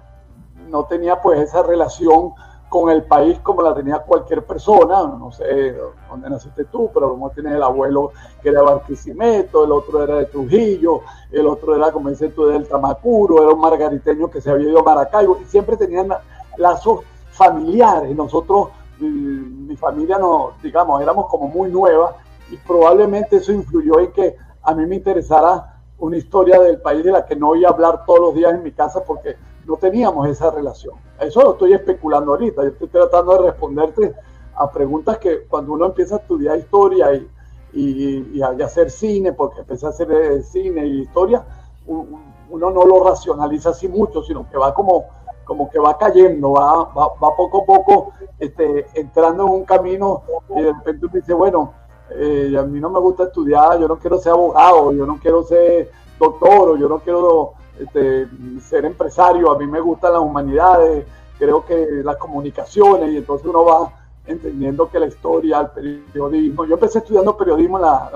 no 0.68 0.84
tenía 0.86 1.20
pues 1.22 1.40
esa 1.40 1.62
relación 1.62 2.32
con 2.72 2.88
el 2.88 3.02
país 3.02 3.38
como 3.40 3.60
la 3.60 3.74
tenía 3.74 3.98
cualquier 3.98 4.46
persona, 4.46 5.02
no 5.02 5.30
sé 5.30 5.76
dónde 6.08 6.30
naciste 6.30 6.64
tú, 6.64 6.90
pero 6.94 7.10
como 7.10 7.28
tienes 7.28 7.52
el 7.52 7.62
abuelo 7.62 8.12
que 8.42 8.48
era 8.48 8.62
Barquisimeto, 8.62 9.66
el 9.66 9.72
otro 9.72 10.02
era 10.02 10.16
de 10.16 10.24
Trujillo, 10.24 11.02
el 11.30 11.46
otro 11.48 11.76
era, 11.76 11.92
como 11.92 12.08
dices 12.08 12.34
tú, 12.34 12.46
del 12.46 12.66
Tamacuro, 12.66 13.42
era 13.42 13.52
un 13.52 13.60
margariteño 13.60 14.30
que 14.30 14.40
se 14.40 14.50
había 14.50 14.70
ido 14.70 14.78
a 14.78 14.84
Maracaibo, 14.84 15.36
y 15.42 15.44
siempre 15.44 15.76
tenían 15.76 16.14
lazos 16.56 17.00
familiares, 17.32 18.16
nosotros, 18.16 18.68
mi 18.98 19.76
familia, 19.76 20.16
no, 20.16 20.52
digamos, 20.62 21.02
éramos 21.02 21.26
como 21.26 21.48
muy 21.48 21.70
nueva, 21.70 22.16
y 22.50 22.56
probablemente 22.56 23.36
eso 23.36 23.52
influyó 23.52 24.00
en 24.00 24.12
que 24.12 24.36
a 24.62 24.72
mí 24.72 24.86
me 24.86 24.96
interesara 24.96 25.78
una 25.98 26.16
historia 26.16 26.58
del 26.58 26.80
país 26.80 27.04
de 27.04 27.12
la 27.12 27.26
que 27.26 27.36
no 27.36 27.54
iba 27.54 27.68
a 27.68 27.72
hablar 27.74 28.06
todos 28.06 28.20
los 28.20 28.34
días 28.34 28.54
en 28.54 28.62
mi 28.62 28.72
casa 28.72 29.04
porque 29.04 29.36
no 29.66 29.76
teníamos 29.76 30.28
esa 30.28 30.50
relación. 30.50 30.96
Eso 31.20 31.42
lo 31.42 31.52
estoy 31.52 31.72
especulando 31.72 32.32
ahorita. 32.32 32.62
Yo 32.62 32.68
estoy 32.68 32.88
tratando 32.88 33.32
de 33.32 33.50
responderte 33.50 34.14
a 34.54 34.70
preguntas 34.70 35.18
que 35.18 35.44
cuando 35.44 35.72
uno 35.72 35.86
empieza 35.86 36.16
a 36.16 36.18
estudiar 36.18 36.58
historia 36.58 37.14
y, 37.14 37.28
y, 37.72 38.42
a, 38.42 38.48
hacer 38.64 38.90
cine, 38.90 39.32
porque 39.32 39.60
empecé 39.60 39.86
a 39.86 39.90
hacer 39.90 40.10
eh, 40.12 40.42
cine 40.42 40.86
y 40.86 41.00
historia, 41.02 41.44
uno 41.86 42.70
no 42.70 42.84
lo 42.84 43.02
racionaliza 43.04 43.70
así 43.70 43.88
mucho, 43.88 44.22
sino 44.22 44.48
que 44.48 44.58
va 44.58 44.74
como, 44.74 45.06
como 45.44 45.70
que 45.70 45.78
va 45.78 45.96
cayendo, 45.96 46.52
va, 46.52 46.84
va, 46.84 47.08
va 47.14 47.36
poco 47.36 47.62
a 47.62 47.66
poco 47.66 48.12
este, 48.38 48.86
entrando 48.94 49.44
en 49.44 49.52
un 49.52 49.64
camino 49.64 50.22
y 50.50 50.62
de 50.62 50.72
repente 50.72 51.06
uno 51.06 51.14
dice, 51.14 51.32
bueno, 51.32 51.72
eh, 52.10 52.54
a 52.58 52.62
mí 52.62 52.78
no 52.78 52.90
me 52.90 53.00
gusta 53.00 53.24
estudiar, 53.24 53.78
yo 53.80 53.88
no 53.88 53.98
quiero 53.98 54.18
ser 54.18 54.32
abogado, 54.32 54.92
yo 54.92 55.06
no 55.06 55.18
quiero 55.18 55.42
ser 55.44 55.90
doctor, 56.18 56.78
yo 56.78 56.88
no 56.88 56.98
quiero 56.98 57.54
este, 57.78 58.28
ser 58.60 58.84
empresario, 58.84 59.50
a 59.50 59.58
mí 59.58 59.66
me 59.66 59.80
gustan 59.80 60.12
las 60.12 60.22
humanidades, 60.22 61.06
creo 61.38 61.64
que 61.64 62.02
las 62.04 62.16
comunicaciones, 62.16 63.12
y 63.12 63.16
entonces 63.18 63.46
uno 63.46 63.64
va 63.64 63.92
entendiendo 64.26 64.88
que 64.88 65.00
la 65.00 65.06
historia, 65.06 65.70
el 65.76 66.04
periodismo, 66.12 66.64
yo 66.64 66.74
empecé 66.74 66.98
estudiando 66.98 67.36
periodismo 67.36 67.78
en 67.78 67.82
la, 67.82 68.10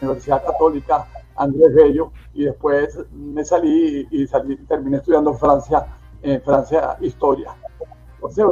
Universidad 0.00 0.44
Católica 0.44 1.06
Andrés 1.36 1.74
Bello, 1.74 2.12
y 2.34 2.44
después 2.44 2.98
me 3.12 3.44
salí 3.44 4.06
y 4.10 4.26
salí, 4.26 4.56
terminé 4.66 4.96
estudiando 4.98 5.34
Francia, 5.34 5.86
en 6.22 6.40
Francia 6.42 6.96
historia. 7.00 7.54
Entonces 8.14 8.44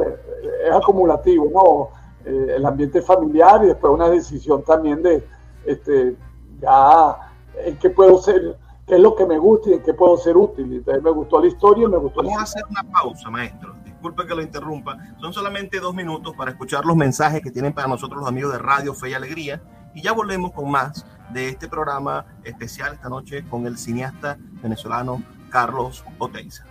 es 0.64 0.72
acumulativo, 0.72 1.48
¿no? 1.52 2.00
Eh, 2.24 2.56
el 2.56 2.66
ambiente 2.66 3.00
familiar 3.00 3.64
y 3.64 3.68
después 3.68 3.92
una 3.92 4.10
decisión 4.10 4.62
también 4.62 5.02
de 5.02 5.24
este, 5.64 6.14
ya 6.60 7.16
en 7.64 7.78
qué 7.78 7.88
puedo 7.88 8.20
ser, 8.20 8.56
qué 8.90 8.96
es 8.96 9.00
lo 9.00 9.14
que 9.14 9.24
me 9.24 9.38
gusta 9.38 9.70
y 9.70 9.74
en 9.74 9.82
qué 9.84 9.94
puedo 9.94 10.16
ser 10.16 10.36
útil. 10.36 10.64
Entonces 10.72 11.00
me 11.02 11.10
gustó 11.12 11.40
la 11.40 11.46
historia 11.46 11.84
y 11.84 11.88
me 11.88 11.96
gustó 11.96 12.22
Vamos 12.24 12.40
a 12.40 12.42
hacer 12.42 12.64
una 12.68 12.82
pausa, 12.82 13.30
maestro. 13.30 13.72
Disculpe 13.84 14.26
que 14.26 14.34
lo 14.34 14.42
interrumpa. 14.42 14.98
Son 15.20 15.32
solamente 15.32 15.78
dos 15.78 15.94
minutos 15.94 16.34
para 16.36 16.50
escuchar 16.50 16.84
los 16.84 16.96
mensajes 16.96 17.40
que 17.40 17.52
tienen 17.52 17.72
para 17.72 17.86
nosotros 17.86 18.18
los 18.18 18.28
amigos 18.28 18.52
de 18.52 18.58
Radio 18.58 18.92
Fe 18.92 19.10
y 19.10 19.14
Alegría. 19.14 19.62
Y 19.94 20.02
ya 20.02 20.12
volvemos 20.12 20.52
con 20.52 20.68
más 20.70 21.06
de 21.32 21.50
este 21.50 21.68
programa 21.68 22.26
especial 22.42 22.94
esta 22.94 23.08
noche 23.08 23.44
con 23.48 23.64
el 23.66 23.78
cineasta 23.78 24.36
venezolano 24.60 25.22
Carlos 25.50 26.04
Oteiza. 26.18 26.64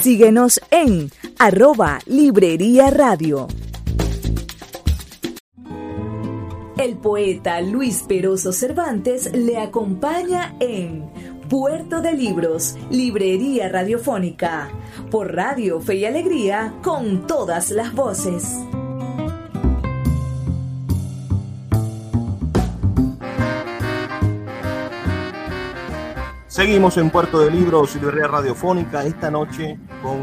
Síguenos 0.00 0.58
en 0.70 1.10
arroba 1.38 1.98
Librería 2.06 2.90
Radio. 2.90 3.46
El 6.76 6.96
poeta 6.96 7.60
Luis 7.60 8.02
Peroso 8.02 8.52
Cervantes 8.52 9.30
le 9.32 9.58
acompaña 9.58 10.56
en 10.58 11.08
Puerto 11.48 12.00
de 12.00 12.14
Libros, 12.14 12.76
Librería 12.90 13.68
Radiofónica, 13.68 14.70
por 15.08 15.36
Radio 15.36 15.80
Fe 15.80 15.96
y 15.96 16.04
Alegría, 16.04 16.74
con 16.82 17.28
todas 17.28 17.70
las 17.70 17.94
voces. 17.94 18.58
Seguimos 26.48 26.96
en 26.98 27.10
Puerto 27.10 27.40
de 27.40 27.50
Libros, 27.50 27.94
librería 27.96 28.28
radiofónica, 28.28 29.04
esta 29.04 29.30
noche 29.30 29.78
con 30.02 30.18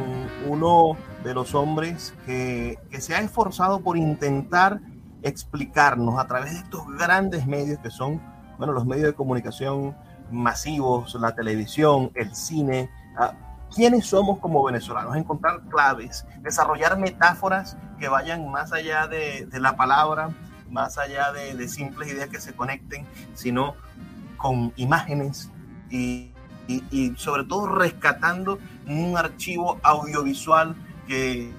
uno 0.47 0.97
de 1.23 1.33
los 1.33 1.53
hombres 1.55 2.13
que, 2.25 2.77
se 2.99 3.15
ha 3.15 3.19
esforzado 3.19 3.81
por 3.81 3.97
intentar 3.97 4.79
explicarnos 5.23 6.19
a 6.19 6.27
través 6.27 6.53
de 6.53 6.59
estos 6.59 6.85
grandes 6.97 7.45
medios 7.45 7.79
que 7.79 7.89
son, 7.89 8.21
bueno, 8.57 8.73
los 8.73 8.85
medios 8.85 9.07
de 9.07 9.13
comunicación 9.13 9.95
masivos, 10.31 11.15
la 11.15 11.35
televisión, 11.35 12.11
el 12.15 12.33
cine, 12.35 12.89
ah, 13.17 13.33
quiénes 13.73 14.05
somos 14.05 14.39
como 14.39 14.63
venezolanos, 14.63 15.15
encontrar 15.15 15.61
claves, 15.69 16.25
desarrollar 16.39 16.97
metáforas 16.97 17.77
que 17.99 18.07
vayan 18.07 18.49
más 18.49 18.71
allá 18.71 19.07
de, 19.07 19.47
la 19.53 19.75
palabra, 19.75 20.29
más 20.69 20.97
allá 20.97 21.31
de, 21.31 21.55
de 21.55 21.67
simples 21.67 22.09
ideas 22.11 22.29
que 22.29 22.39
se 22.39 22.53
conecten, 22.53 23.05
sino 23.33 23.75
con 24.37 24.73
imágenes, 24.75 25.51
y, 25.91 26.31
sobre 27.17 27.43
todo 27.43 27.67
rescatando 27.75 28.57
un 28.87 29.17
archivo 29.17 29.79
audiovisual 29.83 30.75
que, 31.07 31.51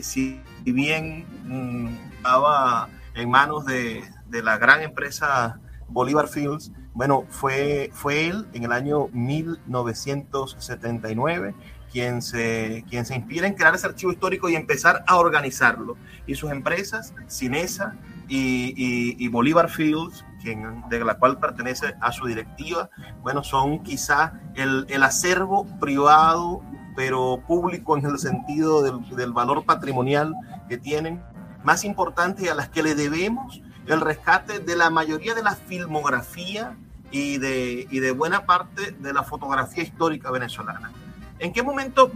si 0.00 0.40
bien 0.64 1.26
mm, 1.44 2.14
estaba 2.16 2.88
en 3.16 3.30
manos 3.30 3.64
de, 3.64 4.04
de, 4.28 4.42
la 4.42 4.58
gran 4.58 4.82
empresa 4.82 5.58
Bolívar 5.88 6.28
Fields, 6.28 6.70
bueno, 6.94 7.24
fue, 7.28 7.90
fue 7.92 8.28
él 8.28 8.46
en 8.52 8.62
el 8.64 8.72
año 8.72 9.08
1979 9.12 11.54
quien 11.90 12.20
se, 12.20 12.84
quien 12.90 13.06
se 13.06 13.14
inspira 13.14 13.46
en 13.46 13.54
crear 13.54 13.74
ese 13.74 13.86
archivo 13.86 14.12
histórico 14.12 14.48
y 14.48 14.56
empezar 14.56 15.04
a 15.06 15.16
organizarlo. 15.16 15.96
Y 16.26 16.34
sus 16.34 16.50
empresas, 16.50 17.14
Cinesa 17.28 17.94
y, 18.28 18.74
y, 18.76 19.16
y 19.18 19.28
Bolívar 19.28 19.70
Fields, 19.70 20.24
quien, 20.42 20.82
de 20.88 21.04
la 21.04 21.14
cual 21.14 21.38
pertenece 21.38 21.94
a 22.00 22.12
su 22.12 22.26
directiva, 22.26 22.90
bueno, 23.22 23.42
son 23.42 23.82
quizá 23.82 24.40
el, 24.54 24.86
el 24.88 25.02
acervo 25.02 25.66
privado, 25.80 26.62
pero 26.94 27.42
público 27.46 27.96
en 27.96 28.04
el 28.04 28.18
sentido 28.18 28.82
del, 28.82 29.16
del 29.16 29.32
valor 29.32 29.64
patrimonial 29.64 30.34
que 30.68 30.78
tienen, 30.78 31.22
más 31.66 31.84
importante 31.84 32.44
y 32.44 32.48
a 32.48 32.54
las 32.54 32.68
que 32.68 32.80
le 32.80 32.94
debemos 32.94 33.60
el 33.88 34.00
rescate 34.00 34.60
de 34.60 34.76
la 34.76 34.88
mayoría 34.88 35.34
de 35.34 35.42
la 35.42 35.56
filmografía 35.56 36.76
y 37.10 37.38
de, 37.38 37.88
y 37.90 37.98
de 37.98 38.12
buena 38.12 38.46
parte 38.46 38.92
de 38.92 39.12
la 39.12 39.24
fotografía 39.24 39.82
histórica 39.82 40.30
venezolana. 40.30 40.92
¿En 41.40 41.52
qué 41.52 41.64
momento 41.64 42.12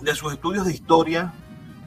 de 0.00 0.14
sus 0.14 0.32
estudios 0.32 0.64
de 0.64 0.72
historia 0.72 1.34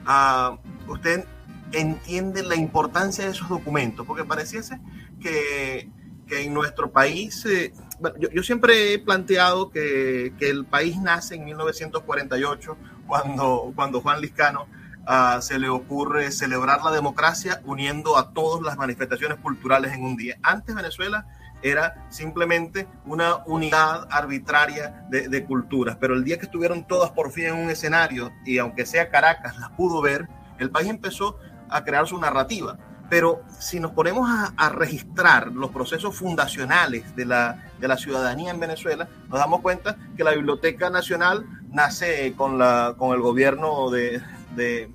uh, 0.06 0.92
usted 0.92 1.26
entiende 1.72 2.44
la 2.44 2.56
importancia 2.56 3.26
de 3.26 3.32
esos 3.32 3.50
documentos? 3.50 4.06
Porque 4.06 4.24
pareciese 4.24 4.80
que, 5.20 5.90
que 6.28 6.44
en 6.44 6.54
nuestro 6.54 6.92
país, 6.92 7.44
eh, 7.48 7.74
bueno, 8.00 8.18
yo, 8.20 8.30
yo, 8.30 8.44
siempre 8.44 8.94
he 8.94 9.00
planteado 9.00 9.72
que, 9.72 10.34
que, 10.38 10.48
el 10.48 10.66
país 10.66 11.00
nace 11.02 11.34
en 11.36 11.46
1948, 11.46 12.78
cuando, 13.08 13.74
cuando 13.76 14.00
Juan 14.00 14.22
Liscano 14.22 14.68
uh, 15.08 15.42
se 15.42 15.60
le 15.60 15.70
ocurre 15.70 16.32
celebrar 16.32 16.84
la 16.84 16.92
democracia 16.92 17.62
uniendo 17.66 18.18
a 18.18 18.32
todas 18.34 18.62
las 18.62 18.78
manifestaciones 18.78 19.38
culturales 19.40 19.94
en 19.94 20.04
un 20.04 20.16
día. 20.16 20.38
Antes 20.44 20.76
Venezuela 20.76 21.26
era 21.64 22.06
simplemente 22.10 22.88
una 23.06 23.38
unidad 23.46 24.08
arbitraria 24.12 25.06
de, 25.10 25.30
de, 25.30 25.46
culturas. 25.46 25.96
Pero 26.00 26.14
el 26.14 26.24
día 26.24 26.38
que 26.38 26.46
estuvieron 26.46 26.86
todas 26.86 27.12
por 27.12 27.32
fin 27.32 27.46
en 27.46 27.56
un 27.56 27.70
escenario 27.70 28.32
y 28.46 28.58
aunque 28.58 28.86
sea 28.86 29.10
Caracas 29.10 29.58
las 29.58 29.70
pudo 29.72 30.02
ver, 30.02 30.28
el 30.60 30.70
país 30.70 30.90
empezó 30.90 31.38
a 31.70 31.84
crear 31.84 32.06
su 32.08 32.20
narrativa. 32.20 32.78
Pero 33.10 33.44
si 33.60 33.80
nos 33.80 33.92
ponemos 33.92 34.30
a, 34.30 34.54
a 34.58 34.70
registrar 34.70 35.48
los 35.52 35.72
procesos 35.72 36.16
fundacionales 36.16 37.16
de 37.16 37.26
la, 37.26 37.72
de 37.80 37.88
la, 37.88 37.98
ciudadanía 37.98 38.52
en 38.52 38.60
Venezuela, 38.60 39.08
nos 39.30 39.40
damos 39.40 39.62
cuenta 39.62 39.98
que 40.18 40.24
la 40.24 40.32
Biblioteca 40.32 40.90
Nacional 40.90 41.46
nace 41.70 42.34
con, 42.36 42.58
la, 42.58 42.96
con 42.98 43.14
el 43.14 43.22
gobierno 43.22 43.90
de, 43.90 44.22
de, 44.56 44.90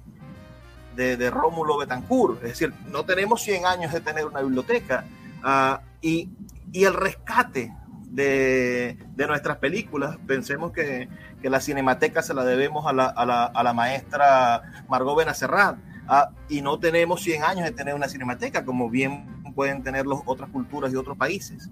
de, 0.96 1.16
de 1.16 1.30
Rómulo 1.30 1.78
Betancourt. 1.78 2.42
Es 2.42 2.50
decir, 2.50 2.72
no 2.86 3.04
tenemos 3.04 3.42
100 3.42 3.66
años 3.66 3.92
de 3.92 4.00
tener 4.00 4.26
una 4.26 4.40
biblioteca. 4.40 5.04
Uh, 5.44 5.80
y 6.00 6.28
y 6.72 6.84
el 6.84 6.94
rescate 6.94 7.74
de, 8.10 8.98
de, 9.14 9.26
nuestras 9.26 9.58
películas. 9.58 10.16
Pensemos 10.26 10.72
que, 10.72 11.08
que, 11.40 11.50
la 11.50 11.60
cinemateca 11.60 12.22
se 12.22 12.34
la 12.34 12.44
debemos 12.44 12.86
a 12.86 12.92
la, 12.92 13.06
a 13.06 13.24
la, 13.26 13.44
a 13.44 13.62
la 13.62 13.72
maestra 13.72 14.84
Margot 14.88 15.16
Benacerrat 15.16 15.76
ah, 16.08 16.30
y 16.48 16.62
no 16.62 16.78
tenemos 16.78 17.22
100 17.22 17.44
años 17.44 17.64
de 17.64 17.72
tener 17.72 17.94
una 17.94 18.08
cinemateca 18.08 18.64
como 18.64 18.90
bien 18.90 19.42
pueden 19.54 19.82
tener 19.82 20.06
los, 20.06 20.20
otras 20.24 20.50
culturas 20.50 20.92
y 20.92 20.96
otros 20.96 21.16
países. 21.16 21.68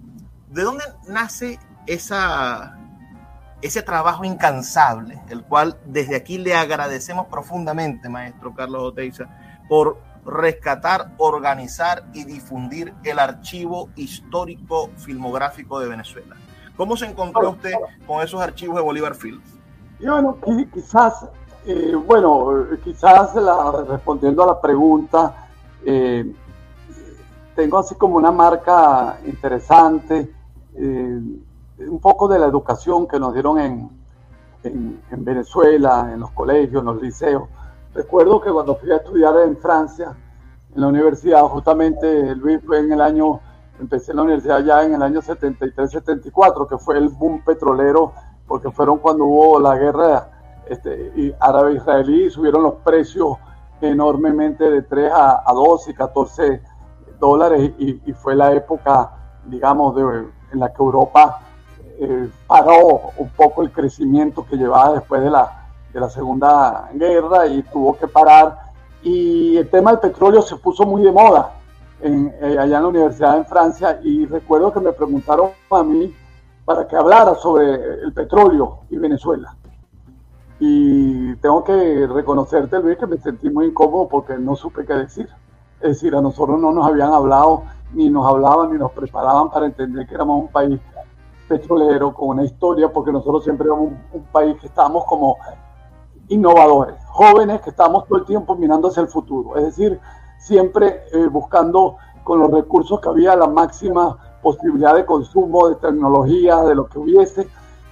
¿De 0.49 0.61
dónde 0.61 0.83
nace 1.07 1.59
esa, 1.85 2.77
ese 3.61 3.81
trabajo 3.81 4.23
incansable, 4.23 5.21
el 5.29 5.43
cual 5.43 5.77
desde 5.85 6.15
aquí 6.15 6.37
le 6.37 6.55
agradecemos 6.55 7.27
profundamente, 7.27 8.09
maestro 8.09 8.53
Carlos 8.53 8.83
Oteiza, 8.83 9.27
por 9.67 9.97
rescatar, 10.25 11.13
organizar 11.17 12.03
y 12.13 12.25
difundir 12.25 12.93
el 13.03 13.17
archivo 13.17 13.89
histórico 13.95 14.89
filmográfico 14.97 15.79
de 15.79 15.87
Venezuela. 15.87 16.35
¿Cómo 16.75 16.95
se 16.95 17.07
encontró 17.07 17.51
usted 17.51 17.73
con 18.05 18.21
esos 18.21 18.39
archivos 18.39 18.75
de 18.75 18.83
Bolívar 18.83 19.15
Fields? 19.15 19.57
Y 19.99 20.05
bueno, 20.05 20.37
quizás, 20.71 21.25
eh, 21.65 21.95
bueno, 21.95 22.67
quizás 22.83 23.33
la, 23.35 23.83
respondiendo 23.89 24.43
a 24.43 24.47
la 24.47 24.61
pregunta, 24.61 25.47
eh, 25.83 26.31
tengo 27.55 27.79
así 27.79 27.95
como 27.95 28.17
una 28.17 28.31
marca 28.31 29.17
interesante, 29.25 30.31
eh, 30.75 31.21
un 31.79 31.99
poco 31.99 32.27
de 32.27 32.39
la 32.39 32.47
educación 32.47 33.07
que 33.07 33.19
nos 33.19 33.33
dieron 33.33 33.59
en, 33.59 33.89
en, 34.63 35.01
en 35.11 35.25
Venezuela, 35.25 36.09
en 36.11 36.19
los 36.19 36.31
colegios, 36.31 36.81
en 36.81 36.85
los 36.85 37.01
liceos. 37.01 37.43
Recuerdo 37.93 38.41
que 38.41 38.51
cuando 38.51 38.75
fui 38.75 38.91
a 38.91 38.97
estudiar 38.97 39.35
en 39.39 39.57
Francia, 39.57 40.15
en 40.73 40.81
la 40.81 40.87
universidad, 40.87 41.41
justamente 41.43 42.35
Luis 42.35 42.59
fue 42.65 42.79
en 42.79 42.91
el 42.91 43.01
año, 43.01 43.39
empecé 43.79 44.11
en 44.11 44.17
la 44.17 44.23
universidad 44.23 44.63
ya 44.63 44.83
en 44.83 44.93
el 44.93 45.01
año 45.01 45.21
73-74, 45.21 46.67
que 46.67 46.77
fue 46.77 46.97
el 46.97 47.09
boom 47.09 47.43
petrolero, 47.43 48.13
porque 48.47 48.71
fueron 48.71 48.99
cuando 48.99 49.25
hubo 49.25 49.59
la 49.59 49.75
guerra 49.75 50.31
este, 50.69 51.35
árabe-israelí 51.39 52.29
subieron 52.29 52.63
los 52.63 52.75
precios 52.75 53.37
enormemente 53.81 54.69
de 54.69 54.81
3 54.81 55.11
a, 55.11 55.43
a 55.45 55.53
12 55.53 55.91
y 55.91 55.93
14 55.93 56.61
dólares 57.19 57.71
y, 57.77 58.01
y, 58.05 58.13
fue 58.13 58.35
la 58.35 58.51
época, 58.53 59.11
digamos, 59.45 59.95
de, 59.95 60.01
en 60.51 60.59
la 60.59 60.73
que 60.73 60.81
Europa 60.81 61.41
eh, 61.99 62.29
paró 62.45 63.11
un 63.17 63.29
poco 63.29 63.63
el 63.63 63.71
crecimiento 63.71 64.45
que 64.45 64.55
llevaba 64.55 64.93
después 64.93 65.21
de 65.21 65.29
la, 65.29 65.67
de 65.91 65.99
la 65.99 66.09
Segunda 66.09 66.89
Guerra 66.93 67.47
y 67.47 67.63
tuvo 67.63 67.97
que 67.97 68.07
parar. 68.07 68.59
Y 69.01 69.57
el 69.57 69.69
tema 69.69 69.91
del 69.91 69.99
petróleo 69.99 70.41
se 70.41 70.57
puso 70.57 70.85
muy 70.85 71.03
de 71.03 71.11
moda 71.11 71.53
en, 72.01 72.33
eh, 72.41 72.57
allá 72.59 72.77
en 72.77 72.83
la 72.83 72.87
universidad 72.87 73.37
en 73.37 73.45
Francia 73.45 73.99
y 74.03 74.25
recuerdo 74.25 74.71
que 74.71 74.79
me 74.79 74.91
preguntaron 74.91 75.51
a 75.71 75.83
mí 75.83 76.13
para 76.65 76.87
que 76.87 76.95
hablara 76.95 77.33
sobre 77.35 77.73
el 78.03 78.13
petróleo 78.13 78.79
y 78.89 78.97
Venezuela. 78.97 79.55
Y 80.59 81.35
tengo 81.37 81.63
que 81.63 82.07
reconocerte, 82.07 82.79
Luis, 82.79 82.97
que 82.97 83.07
me 83.07 83.17
sentí 83.17 83.49
muy 83.49 83.67
incómodo 83.67 84.07
porque 84.07 84.37
no 84.37 84.55
supe 84.55 84.85
qué 84.85 84.93
decir. 84.93 85.29
Es 85.79 85.89
decir, 85.89 86.15
a 86.15 86.21
nosotros 86.21 86.59
no 86.59 86.71
nos 86.71 86.87
habían 86.87 87.13
hablado, 87.13 87.63
ni 87.93 88.09
nos 88.09 88.27
hablaban, 88.27 88.71
ni 88.71 88.77
nos 88.77 88.91
preparaban 88.91 89.49
para 89.49 89.67
entender 89.67 90.07
que 90.07 90.15
éramos 90.15 90.41
un 90.41 90.47
país 90.49 90.79
petrolero 91.47 92.13
con 92.13 92.29
una 92.29 92.43
historia, 92.43 92.91
porque 92.91 93.11
nosotros 93.11 93.43
siempre 93.43 93.65
éramos 93.65 93.91
un, 93.91 93.99
un 94.13 94.23
país 94.25 94.57
que 94.59 94.67
estábamos 94.67 95.05
como 95.05 95.37
innovadores, 96.29 96.95
jóvenes 97.07 97.61
que 97.61 97.69
estamos 97.69 98.05
todo 98.05 98.19
el 98.19 98.25
tiempo 98.25 98.55
mirando 98.55 98.89
hacia 98.89 99.01
el 99.01 99.07
futuro, 99.07 99.55
es 99.57 99.65
decir, 99.65 99.99
siempre 100.37 101.03
eh, 101.13 101.27
buscando 101.27 101.97
con 102.23 102.39
los 102.39 102.51
recursos 102.51 102.99
que 102.99 103.09
había 103.09 103.35
la 103.35 103.47
máxima 103.47 104.17
posibilidad 104.41 104.95
de 104.95 105.05
consumo, 105.05 105.69
de 105.69 105.75
tecnología, 105.75 106.57
de 106.63 106.75
lo 106.75 106.87
que 106.87 106.99
hubiese, 106.99 107.47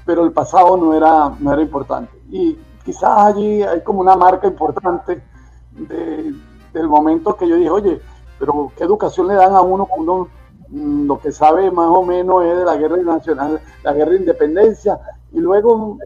pero 0.05 0.23
el 0.23 0.31
pasado 0.31 0.77
no 0.77 0.93
era, 0.93 1.31
no 1.39 1.53
era 1.53 1.61
importante. 1.61 2.11
Y 2.29 2.57
quizás 2.83 3.17
allí 3.17 3.63
hay 3.63 3.81
como 3.81 4.01
una 4.01 4.15
marca 4.15 4.47
importante 4.47 5.23
de, 5.71 6.33
del 6.73 6.87
momento 6.87 7.35
que 7.35 7.47
yo 7.47 7.55
dije, 7.55 7.69
oye, 7.69 8.01
pero 8.37 8.71
¿qué 8.75 8.83
educación 8.83 9.27
le 9.27 9.35
dan 9.35 9.55
a 9.55 9.61
uno 9.61 9.85
cuando 9.85 10.27
lo 10.71 11.19
que 11.19 11.31
sabe 11.31 11.71
más 11.71 11.89
o 11.89 12.03
menos 12.03 12.43
es 12.43 12.57
de 12.57 12.65
la 12.65 12.75
guerra 12.75 12.97
nacional, 12.97 13.59
la 13.83 13.93
guerra 13.93 14.11
de 14.11 14.17
independencia, 14.17 14.99
y 15.31 15.39
luego 15.39 15.97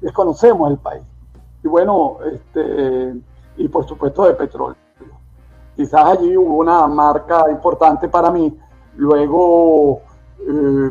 desconocemos 0.00 0.70
el 0.70 0.78
país 0.78 1.02
y 1.62 1.68
bueno, 1.68 2.18
este, 2.32 3.14
y 3.56 3.68
por 3.68 3.86
supuesto 3.86 4.24
de 4.24 4.34
petróleo. 4.34 4.76
Quizás 5.76 6.04
allí 6.04 6.36
hubo 6.36 6.56
una 6.56 6.86
marca 6.86 7.50
importante 7.50 8.08
para 8.08 8.30
mí. 8.30 8.58
Luego, 8.96 10.00
eh, 10.40 10.90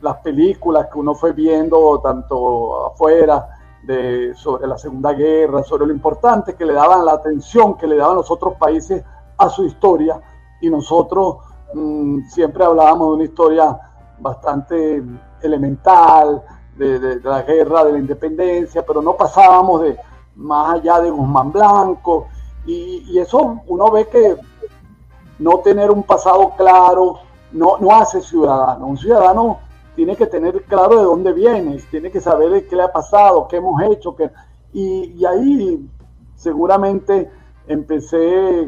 las 0.00 0.16
películas 0.18 0.88
que 0.92 0.98
uno 0.98 1.14
fue 1.14 1.32
viendo 1.32 2.00
tanto 2.00 2.86
afuera 2.86 3.48
de, 3.82 4.34
sobre 4.34 4.66
la 4.66 4.76
Segunda 4.76 5.12
Guerra, 5.12 5.62
sobre 5.62 5.86
lo 5.86 5.92
importante 5.92 6.54
que 6.54 6.64
le 6.64 6.74
daban 6.74 7.04
la 7.04 7.12
atención 7.12 7.76
que 7.76 7.86
le 7.86 7.96
daban 7.96 8.16
los 8.16 8.30
otros 8.30 8.54
países 8.54 9.04
a 9.36 9.48
su 9.48 9.64
historia. 9.64 10.20
Y 10.60 10.70
nosotros 10.70 11.36
mmm, 11.74 12.20
siempre 12.28 12.64
hablábamos 12.64 13.08
de 13.08 13.14
una 13.14 13.24
historia 13.24 13.78
bastante 14.18 15.02
elemental, 15.42 16.42
de, 16.76 17.20
la 17.22 17.42
guerra 17.42 17.84
de 17.84 17.92
la 17.92 17.98
independencia, 17.98 18.84
pero 18.86 19.02
no 19.02 19.16
pasábamos 19.16 19.82
de 19.82 19.98
más 20.36 20.74
allá 20.74 21.00
de 21.00 21.10
Guzmán 21.10 21.50
Blanco, 21.50 22.28
y, 22.66 23.04
y 23.08 23.18
eso 23.18 23.60
uno 23.66 23.90
ve 23.90 24.06
que 24.08 24.36
no 25.38 25.58
tener 25.58 25.90
un 25.90 26.02
pasado 26.02 26.52
claro 26.56 27.20
no, 27.52 27.78
no 27.78 27.90
hace 27.92 28.20
ciudadano. 28.20 28.86
Un 28.86 28.98
ciudadano 28.98 29.58
tiene 29.96 30.16
que 30.16 30.26
tener 30.26 30.62
claro 30.64 30.98
de 30.98 31.04
dónde 31.04 31.32
viene, 31.32 31.78
tiene 31.90 32.10
que 32.10 32.20
saber 32.20 32.66
qué 32.68 32.76
le 32.76 32.82
ha 32.82 32.92
pasado, 32.92 33.48
qué 33.48 33.56
hemos 33.56 33.82
hecho, 33.82 34.14
qué, 34.14 34.30
y, 34.72 35.12
y 35.16 35.24
ahí 35.24 35.88
seguramente 36.36 37.30
empecé, 37.66 38.66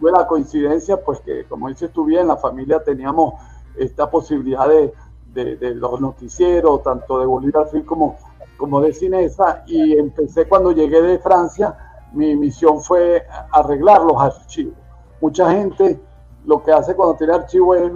tuve 0.00 0.12
la 0.12 0.26
coincidencia, 0.26 0.96
pues 1.04 1.20
que 1.20 1.44
como 1.44 1.68
dices 1.68 1.92
tú 1.92 2.04
bien, 2.04 2.26
la 2.26 2.36
familia 2.36 2.82
teníamos 2.82 3.34
esta 3.76 4.10
posibilidad 4.10 4.66
de, 4.66 4.92
de, 5.32 5.74
los 5.74 6.00
noticieros, 6.00 6.82
tanto 6.82 7.20
de 7.20 7.26
Bolívar 7.26 7.68
Film 7.68 7.84
como, 7.84 8.16
como 8.56 8.80
de 8.80 8.92
Cinesa, 8.92 9.62
y 9.66 9.96
empecé 9.96 10.48
cuando 10.48 10.72
llegué 10.72 11.00
de 11.02 11.18
Francia 11.18 11.76
mi 12.12 12.34
misión 12.36 12.80
fue 12.80 13.24
arreglar 13.52 14.02
los 14.02 14.20
archivos. 14.20 14.74
Mucha 15.20 15.50
gente 15.50 16.00
lo 16.44 16.62
que 16.62 16.72
hace 16.72 16.94
cuando 16.94 17.14
tiene 17.14 17.34
archivo 17.34 17.74
es 17.74 17.92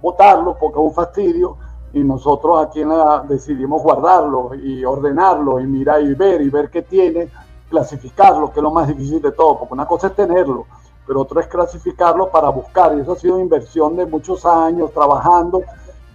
botarlo 0.00 0.56
porque 0.58 0.78
es 0.78 0.84
un 0.84 0.94
fastidio 0.94 1.56
y 1.92 2.00
nosotros 2.00 2.64
aquí 2.64 2.82
decidimos 3.28 3.82
guardarlo 3.82 4.54
y 4.54 4.84
ordenarlo 4.84 5.60
y 5.60 5.66
mirar 5.66 6.02
y 6.02 6.14
ver 6.14 6.40
y 6.40 6.48
ver 6.48 6.70
qué 6.70 6.82
tiene, 6.82 7.28
clasificarlo, 7.68 8.52
que 8.52 8.60
es 8.60 8.62
lo 8.62 8.70
más 8.70 8.88
difícil 8.88 9.20
de 9.20 9.32
todo, 9.32 9.58
porque 9.58 9.74
una 9.74 9.86
cosa 9.86 10.08
es 10.08 10.14
tenerlo, 10.14 10.66
pero 11.10 11.22
otra 11.22 11.40
es 11.40 11.48
clasificarlo 11.48 12.30
para 12.30 12.50
buscar 12.50 12.96
y 12.96 13.00
eso 13.00 13.14
ha 13.14 13.16
sido 13.16 13.40
inversión 13.40 13.96
de 13.96 14.06
muchos 14.06 14.46
años 14.46 14.92
trabajando 14.92 15.64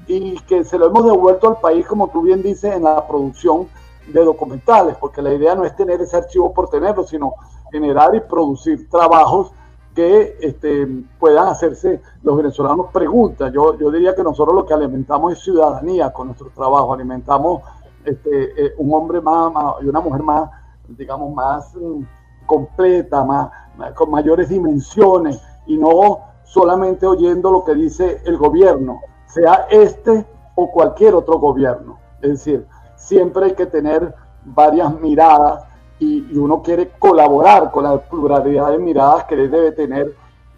y 0.07 0.39
que 0.47 0.63
se 0.63 0.77
lo 0.77 0.85
hemos 0.85 1.03
devuelto 1.03 1.49
al 1.49 1.57
país, 1.57 1.85
como 1.85 2.07
tú 2.07 2.21
bien 2.21 2.41
dices, 2.41 2.73
en 2.73 2.83
la 2.83 3.05
producción 3.05 3.67
de 4.07 4.23
documentales, 4.23 4.95
porque 4.95 5.21
la 5.21 5.33
idea 5.33 5.53
no 5.53 5.65
es 5.65 5.75
tener 5.75 5.99
ese 5.99 6.15
archivo 6.15 6.53
por 6.53 6.69
tenerlo, 6.69 7.03
sino 7.03 7.33
generar 7.73 8.15
y 8.15 8.21
producir 8.21 8.89
trabajos 8.89 9.51
que 9.93 10.37
este, 10.39 10.87
puedan 11.19 11.49
hacerse 11.49 12.01
los 12.23 12.37
venezolanos 12.37 12.85
preguntas. 12.93 13.51
Yo, 13.51 13.77
yo 13.77 13.91
diría 13.91 14.15
que 14.15 14.23
nosotros 14.23 14.55
lo 14.55 14.65
que 14.65 14.75
alimentamos 14.75 15.33
es 15.33 15.39
ciudadanía 15.39 16.13
con 16.13 16.27
nuestro 16.27 16.51
trabajo, 16.51 16.93
alimentamos 16.93 17.63
este, 18.05 18.67
eh, 18.67 18.73
un 18.77 18.93
hombre 18.93 19.19
más, 19.19 19.51
y 19.81 19.87
una 19.87 19.99
mujer 19.99 20.23
más, 20.23 20.49
digamos, 20.87 21.35
más 21.35 21.75
mm, 21.75 22.01
completa, 22.45 23.25
más, 23.25 23.49
con 23.95 24.11
mayores 24.11 24.49
dimensiones 24.49 25.41
y 25.65 25.77
no 25.77 26.19
solamente 26.43 27.05
oyendo 27.05 27.51
lo 27.51 27.63
que 27.63 27.75
dice 27.75 28.21
el 28.25 28.37
gobierno, 28.37 29.01
sea 29.25 29.67
este 29.69 30.25
o 30.55 30.71
cualquier 30.71 31.15
otro 31.15 31.39
gobierno. 31.39 31.99
Es 32.21 32.29
decir, 32.29 32.65
siempre 32.95 33.45
hay 33.45 33.53
que 33.53 33.65
tener 33.65 34.13
varias 34.45 34.99
miradas 34.99 35.63
y, 35.99 36.37
uno 36.37 36.61
quiere 36.61 36.89
colaborar 36.99 37.71
con 37.71 37.83
la 37.83 37.97
pluralidad 37.97 38.71
de 38.71 38.79
miradas 38.79 39.25
que 39.25 39.35
debe 39.35 39.71
tener 39.71 40.13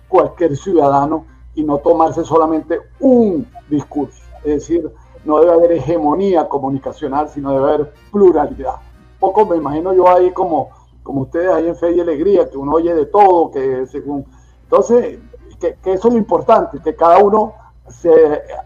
cualquier 0.08 0.56
ciudadano 0.56 1.25
y 1.53 1.63
no 1.63 1.77
tomarse 1.77 2.23
solamente 2.23 2.80
un 2.99 3.47
discurso. 3.69 4.21
Es 4.39 4.53
decir, 4.56 4.91
no 5.25 5.39
debe 5.39 5.51
haber 5.51 5.71
hegemonía 5.73 6.47
comunicacional, 6.47 7.30
sino 7.30 7.51
debe 7.51 7.73
haber 7.73 7.93
pluralidad. 8.12 8.75
Poco 9.19 9.45
me 9.45 9.58
imagino 9.58 9.93
yo 9.93 10.08
ahí 10.08 10.32
como, 10.32 10.69
como 11.07 11.21
ustedes 11.21 11.49
ahí 11.53 11.69
en 11.69 11.75
Fe 11.77 11.93
y 11.93 12.01
Alegría, 12.01 12.49
que 12.49 12.57
uno 12.57 12.73
oye 12.73 12.93
de 12.93 13.05
todo, 13.05 13.49
que 13.49 13.87
según... 13.87 14.25
Entonces, 14.63 15.19
que, 15.57 15.77
eso 15.85 16.07
es 16.09 16.13
lo 16.13 16.19
importante, 16.19 16.81
que 16.81 16.97
cada 16.97 17.19
uno 17.19 17.53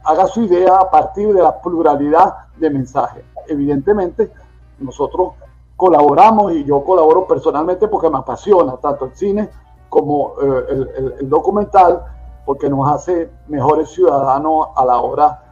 haga 0.03 0.25
su 0.25 0.41
idea 0.41 0.77
a 0.77 0.89
partir 0.89 1.31
de 1.35 1.43
la 1.43 1.61
pluralidad 1.61 2.47
de 2.57 2.71
mensajes. 2.71 3.23
Evidentemente, 3.47 4.31
nosotros 4.79 5.33
colaboramos 5.75 6.53
y 6.53 6.63
yo 6.63 6.83
colaboro 6.83 7.27
personalmente 7.27 7.87
porque 7.87 8.09
me 8.09 8.17
apasiona 8.17 8.77
tanto 8.77 9.05
el 9.05 9.15
cine 9.15 9.49
como 9.87 10.33
eh, 10.41 11.15
el, 11.19 11.29
documental, 11.29 12.03
porque 12.43 12.67
nos 12.67 12.91
hace 12.91 13.29
mejores 13.47 13.89
ciudadanos 13.91 14.69
a 14.75 14.83
la 14.83 14.97
hora 14.97 15.43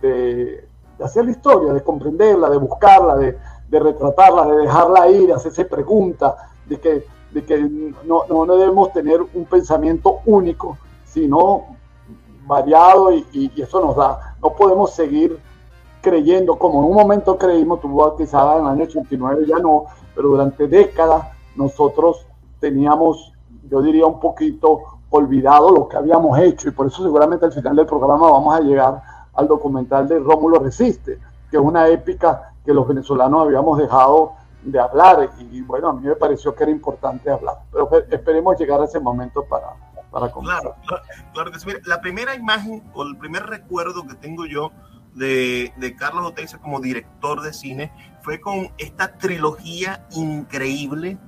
de, 0.00 0.66
hacer 1.04 1.26
la 1.26 1.32
historia, 1.32 1.74
de 1.74 1.84
comprenderla, 1.84 2.48
de 2.48 2.56
buscarla, 2.56 3.16
de, 3.16 3.36
retratarla, 3.78 4.46
de 4.46 4.56
dejarla 4.56 5.08
ir, 5.10 5.28
de 5.28 5.34
hacerse 5.34 5.64
preguntas, 5.64 6.34
de 6.66 6.80
que, 6.80 7.06
de 7.32 7.44
que 7.44 7.58
no, 8.04 8.24
no, 8.28 8.46
debemos 8.56 8.92
tener 8.92 9.20
un 9.20 9.44
pensamiento 9.44 10.20
único, 10.26 10.76
sino 11.04 11.76
variado 12.46 13.12
y, 13.12 13.24
y 13.32 13.62
eso 13.62 13.80
nos 13.80 13.96
da. 13.96 14.36
No 14.42 14.54
podemos 14.54 14.92
seguir 14.92 15.38
creyendo, 16.00 16.56
como 16.56 16.80
en 16.80 16.90
un 16.90 16.94
momento 16.94 17.36
creímos, 17.38 17.80
tuvo 17.80 18.16
quizás 18.16 18.56
en 18.56 18.62
el 18.62 18.68
año 18.68 18.84
89 18.84 19.44
ya 19.46 19.58
no, 19.58 19.84
pero 20.14 20.28
durante 20.28 20.66
décadas 20.66 21.26
nosotros 21.56 22.26
teníamos, 22.58 23.32
yo 23.68 23.82
diría 23.82 24.06
un 24.06 24.20
poquito 24.20 24.80
olvidado 25.10 25.70
lo 25.70 25.88
que 25.88 25.96
habíamos 25.96 26.38
hecho 26.38 26.68
y 26.68 26.72
por 26.72 26.86
eso 26.86 27.02
seguramente 27.02 27.44
al 27.44 27.52
final 27.52 27.76
del 27.76 27.86
programa 27.86 28.30
vamos 28.30 28.54
a 28.54 28.60
llegar 28.60 29.02
al 29.34 29.48
documental 29.48 30.08
de 30.08 30.18
Rómulo 30.18 30.58
Resiste, 30.60 31.18
que 31.50 31.56
es 31.56 31.62
una 31.62 31.88
épica 31.88 32.49
que 32.64 32.74
los 32.74 32.86
venezolanos 32.86 33.46
habíamos 33.46 33.78
dejado 33.78 34.34
de 34.62 34.78
hablar 34.78 35.30
y 35.38 35.62
bueno, 35.62 35.88
a 35.88 35.92
mí 35.94 36.06
me 36.06 36.16
pareció 36.16 36.54
que 36.54 36.64
era 36.64 36.72
importante 36.72 37.30
hablar, 37.30 37.56
pero 37.72 37.88
esperemos 38.10 38.58
llegar 38.58 38.80
a 38.80 38.84
ese 38.84 39.00
momento 39.00 39.44
para, 39.44 39.74
para 40.10 40.30
Claro, 40.30 40.74
claro, 41.32 41.52
que 41.52 41.58
sí. 41.58 41.68
la 41.86 42.00
primera 42.00 42.34
imagen 42.34 42.82
o 42.92 43.02
el 43.02 43.16
primer 43.16 43.44
recuerdo 43.44 44.06
que 44.06 44.14
tengo 44.14 44.44
yo 44.44 44.70
de, 45.14 45.96
Carlos 45.98 46.26
Oteiza 46.26 46.58
como 46.58 46.80
director 46.80 47.40
de 47.40 47.52
cine 47.52 47.92
fue 48.22 48.40
con 48.40 48.70
esta 48.78 49.16
trilogía 49.16 50.06
increíble. 50.12 51.18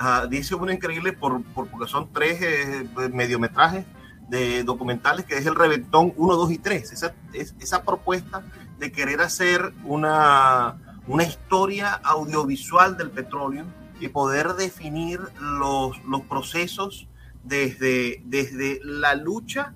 Uh, 0.00 0.26
dice 0.26 0.54
uno 0.54 0.72
increíble 0.72 1.12
por, 1.12 1.42
porque 1.54 1.86
son 1.86 2.12
tres 2.12 2.40
eh, 2.42 2.88
mediometrajes 3.12 3.84
de 4.28 4.64
documentales 4.64 5.26
que 5.26 5.36
es 5.36 5.46
el 5.46 5.54
Reventón 5.54 6.12
1, 6.16 6.36
2 6.36 6.50
y 6.52 6.58
3. 6.58 6.92
Esa, 6.92 7.14
esa 7.32 7.82
propuesta 7.82 8.42
de 8.82 8.90
querer 8.90 9.20
hacer 9.20 9.72
una, 9.84 10.76
una 11.06 11.22
historia 11.22 12.00
audiovisual 12.02 12.96
del 12.96 13.12
petróleo 13.12 13.64
y 14.00 14.08
poder 14.08 14.54
definir 14.54 15.20
los, 15.40 16.02
los 16.04 16.22
procesos 16.22 17.06
desde, 17.44 18.22
desde 18.24 18.80
la 18.82 19.14
lucha 19.14 19.72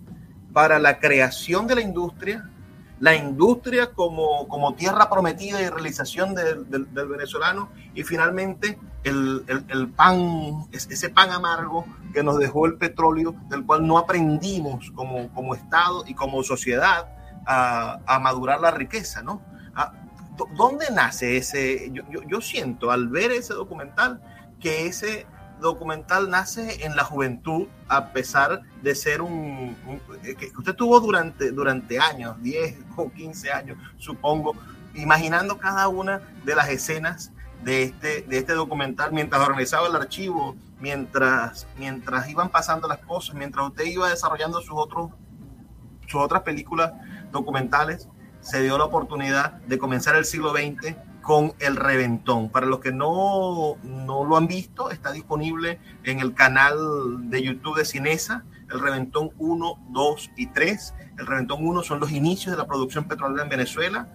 para 0.52 0.80
la 0.80 0.98
creación 0.98 1.68
de 1.68 1.76
la 1.76 1.82
industria 1.82 2.50
la 2.98 3.14
industria 3.14 3.92
como, 3.92 4.48
como 4.48 4.74
tierra 4.74 5.08
prometida 5.08 5.60
y 5.62 5.68
realización 5.68 6.34
del 6.34 6.64
venezolano 7.08 7.68
y 7.94 8.02
finalmente 8.02 8.78
el, 9.04 9.44
el, 9.68 9.88
pan, 9.90 10.66
ese 10.72 11.10
pan 11.10 11.30
amargo 11.30 11.84
que 12.12 12.22
nos 12.22 12.38
dejó 12.38 12.66
el 12.66 12.76
petróleo, 12.76 13.36
del 13.50 13.64
cual 13.66 13.86
no 13.86 13.98
aprendimos 13.98 14.90
como, 14.92 15.28
como 15.34 15.54
Estado 15.54 16.04
y 16.06 16.14
como 16.14 16.42
sociedad 16.42 17.15
a, 17.46 18.18
madurar 18.20 18.60
la 18.60 18.70
riqueza, 18.70 19.22
¿no? 19.22 19.42
Ah, 19.74 19.92
¿Dónde 20.56 20.86
nace 20.92 21.36
ese? 21.36 21.90
Yo, 21.92 22.02
yo, 22.10 22.20
yo 22.28 22.40
siento 22.40 22.90
al 22.90 23.08
ver 23.08 23.32
ese 23.32 23.54
documental 23.54 24.20
que 24.60 24.86
ese 24.86 25.26
documental 25.60 26.28
nace 26.30 26.84
en 26.84 26.96
la 26.96 27.04
juventud, 27.04 27.68
a 27.88 28.12
pesar 28.12 28.62
de 28.82 28.94
ser 28.94 29.22
un, 29.22 29.76
eh, 30.22 30.34
que 30.34 30.50
usted 30.56 30.74
tuvo 30.74 31.00
durante, 31.00 31.50
durante 31.50 31.98
años, 31.98 32.40
10 32.42 32.78
o 32.96 33.10
15 33.10 33.52
años, 33.52 33.78
supongo, 33.98 34.54
imaginando 34.94 35.58
cada 35.58 35.88
una 35.88 36.20
de 36.44 36.54
las 36.54 36.68
escenas 36.68 37.32
de 37.62 37.84
este, 37.84 38.22
de 38.22 38.38
este 38.38 38.52
documental 38.52 39.12
mientras 39.12 39.42
organizaba 39.42 39.88
el 39.88 39.96
archivo, 39.96 40.56
mientras, 40.78 41.66
mientras 41.78 42.28
iban 42.28 42.50
pasando 42.50 42.86
las 42.86 42.98
cosas, 42.98 43.34
mientras 43.34 43.66
usted 43.66 43.84
iba 43.84 44.08
desarrollando 44.08 44.60
sus, 44.60 44.74
otros, 44.74 45.10
sus 46.06 46.20
otras 46.20 46.42
películas 46.42 46.92
documentales, 47.36 48.08
se 48.40 48.62
dio 48.62 48.78
la 48.78 48.84
oportunidad 48.84 49.52
de 49.62 49.78
comenzar 49.78 50.16
el 50.16 50.24
siglo 50.24 50.52
XX 50.52 50.94
con 51.22 51.54
El 51.58 51.74
Reventón. 51.74 52.50
Para 52.50 52.66
los 52.66 52.78
que 52.78 52.92
no, 52.92 53.76
no 53.82 54.24
lo 54.24 54.36
han 54.36 54.46
visto, 54.46 54.90
está 54.90 55.10
disponible 55.10 55.80
en 56.04 56.20
el 56.20 56.34
canal 56.34 57.28
de 57.28 57.42
YouTube 57.42 57.76
de 57.76 57.84
Cinesa, 57.84 58.44
El 58.70 58.80
Reventón 58.80 59.30
1, 59.36 59.86
2 59.90 60.30
y 60.36 60.46
3. 60.46 60.94
El 61.18 61.26
Reventón 61.26 61.66
1 61.66 61.82
son 61.82 61.98
los 61.98 62.12
inicios 62.12 62.52
de 62.52 62.58
la 62.58 62.68
producción 62.68 63.08
petrolera 63.08 63.42
en 63.42 63.48
Venezuela, 63.48 64.08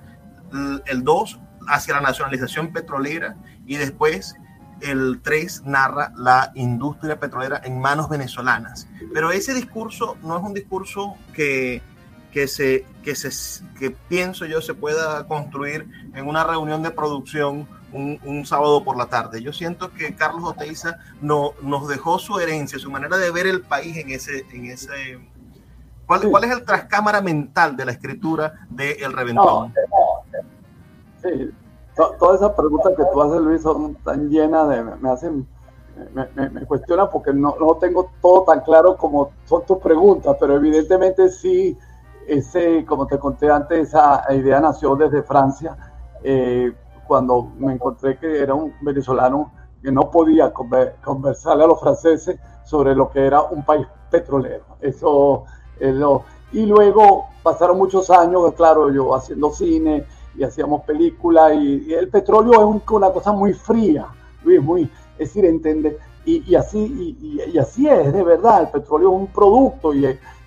el 0.85 1.03
2 1.03 1.39
hacia 1.67 1.95
la 1.95 2.01
nacionalización 2.01 2.71
petrolera 2.71 3.35
y 3.65 3.75
después 3.75 4.35
el 4.81 5.19
3 5.21 5.63
narra 5.65 6.13
la 6.15 6.51
industria 6.55 7.19
petrolera 7.19 7.61
en 7.63 7.79
manos 7.79 8.09
venezolanas. 8.09 8.87
Pero 9.13 9.31
ese 9.31 9.53
discurso 9.53 10.17
no 10.23 10.37
es 10.37 10.43
un 10.43 10.53
discurso 10.53 11.15
que 11.33 11.81
que, 12.31 12.47
se, 12.47 12.85
que, 13.03 13.15
se, 13.15 13.63
que 13.77 13.91
pienso 13.91 14.45
yo 14.45 14.61
se 14.61 14.73
pueda 14.73 15.27
construir 15.27 15.87
en 16.15 16.27
una 16.27 16.43
reunión 16.43 16.81
de 16.81 16.91
producción 16.91 17.67
un, 17.91 18.19
un, 18.23 18.45
sábado 18.45 18.83
por 18.83 18.97
la 18.97 19.07
tarde. 19.07 19.41
Yo 19.41 19.51
siento 19.51 19.91
que 19.91 20.15
Carlos 20.15 20.43
Oteiza 20.45 20.97
no, 21.21 21.51
nos 21.61 21.89
dejó 21.89 22.19
su 22.19 22.39
herencia, 22.39 22.79
su 22.79 22.89
manera 22.89 23.17
de 23.17 23.31
ver 23.31 23.47
el 23.47 23.61
país 23.61 23.97
en 23.97 24.11
ese... 24.11 24.45
En 24.53 24.65
ese 24.67 25.19
¿cuál, 26.05 26.29
¿Cuál 26.29 26.45
es 26.45 26.51
el 26.51 26.63
trascámara 26.63 27.21
mental 27.21 27.75
de 27.75 27.85
la 27.85 27.91
escritura 27.91 28.65
de 28.69 28.93
El 28.93 29.11
Reventón? 29.11 29.73
sí, 31.21 31.51
todas 31.95 32.41
esas 32.41 32.53
preguntas 32.53 32.93
que 32.95 33.03
tú 33.11 33.21
haces, 33.21 33.41
Luis, 33.41 33.61
son 33.61 33.95
tan 33.95 34.29
llenas 34.29 34.69
de... 34.69 34.83
me 34.83 35.09
hacen... 35.09 35.47
Me, 36.15 36.25
me, 36.35 36.49
me, 36.49 36.65
cuestiona 36.65 37.11
porque 37.11 37.33
no, 37.33 37.55
no 37.59 37.75
tengo 37.75 38.09
todo 38.21 38.43
tan 38.45 38.61
claro 38.61 38.95
como 38.95 39.31
son 39.43 39.65
tus 39.65 39.77
preguntas, 39.79 40.35
pero 40.39 40.55
evidentemente 40.55 41.29
sí 41.29 41.77
ese, 42.27 42.85
como 42.85 43.07
te 43.07 43.17
conté 43.19 43.49
antes, 43.49 43.89
esa 43.89 44.23
idea 44.33 44.59
nació 44.59 44.95
desde 44.95 45.23
Francia, 45.23 45.75
eh, 46.23 46.73
cuando 47.07 47.51
me 47.57 47.73
encontré 47.73 48.17
que 48.17 48.39
era 48.39 48.53
un 48.53 48.73
venezolano 48.81 49.51
que 49.81 49.91
no 49.91 50.11
podía 50.11 50.53
conversarle 50.53 51.63
a 51.63 51.67
los 51.67 51.79
franceses 51.79 52.39
sobre 52.63 52.95
lo 52.95 53.09
que 53.09 53.25
era 53.25 53.41
un 53.41 53.65
país 53.65 53.87
petrolero. 54.09 54.63
Eso 54.79 55.45
lo, 55.79 56.23
y 56.53 56.65
luego 56.65 57.29
pasaron 57.43 57.77
muchos 57.77 58.09
años, 58.09 58.53
claro, 58.55 58.91
yo 58.91 59.15
haciendo 59.15 59.51
cine 59.51 60.05
y 60.35 60.43
hacíamos 60.43 60.83
películas 60.83 61.53
y, 61.55 61.93
el 61.93 62.09
petróleo 62.09 62.53
es 62.53 62.91
una 62.91 63.09
cosa 63.11 63.31
muy 63.31 63.53
fría, 63.53 64.07
Luis, 64.43 64.61
muy, 64.61 64.83
es 65.17 65.29
decir, 65.29 65.45
entender, 65.45 65.97
Y, 66.25 66.53
así, 66.55 67.17
y, 67.19 67.57
así 67.57 67.87
es, 67.87 68.13
de 68.13 68.23
verdad, 68.23 68.61
el 68.61 68.69
petróleo 68.69 69.09
es 69.09 69.15
un 69.15 69.27
producto 69.27 69.93
y, 69.93 70.05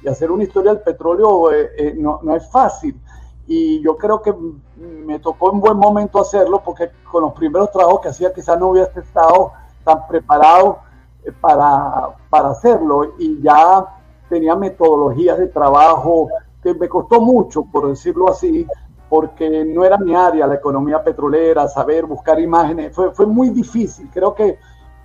hacer 0.08 0.30
una 0.30 0.44
historia 0.44 0.72
del 0.72 0.82
petróleo 0.82 1.52
eh, 1.52 1.70
eh, 1.76 1.94
no, 1.96 2.20
no, 2.22 2.36
es 2.36 2.50
fácil. 2.50 3.00
Y 3.46 3.82
yo 3.82 3.96
creo 3.96 4.22
que 4.22 4.34
me 4.76 5.18
tocó 5.18 5.52
en 5.52 5.60
buen 5.60 5.76
momento 5.76 6.20
hacerlo 6.20 6.62
porque 6.64 6.90
con 7.10 7.22
los 7.22 7.32
primeros 7.34 7.70
trabajos 7.70 8.00
que 8.00 8.08
hacía 8.08 8.32
quizás 8.32 8.58
no 8.58 8.68
hubiera 8.68 8.88
estado 8.88 9.52
tan 9.84 10.06
preparado 10.06 10.78
eh, 11.24 11.32
para, 11.40 12.16
para 12.30 12.50
hacerlo 12.50 13.14
y 13.18 13.42
ya 13.42 13.86
tenía 14.28 14.54
metodologías 14.56 15.38
de 15.38 15.48
trabajo 15.48 16.28
que 16.62 16.74
me 16.74 16.88
costó 16.88 17.20
mucho, 17.20 17.64
por 17.64 17.88
decirlo 17.88 18.30
así, 18.30 18.66
porque 19.08 19.64
no 19.64 19.84
era 19.84 19.98
mi 19.98 20.14
área, 20.14 20.46
la 20.46 20.54
economía 20.54 21.04
petrolera, 21.04 21.68
saber 21.68 22.06
buscar 22.06 22.40
imágenes, 22.40 22.94
fue, 22.94 23.12
fue 23.12 23.26
muy 23.26 23.50
difícil. 23.50 24.08
Creo 24.12 24.34
que 24.34 24.58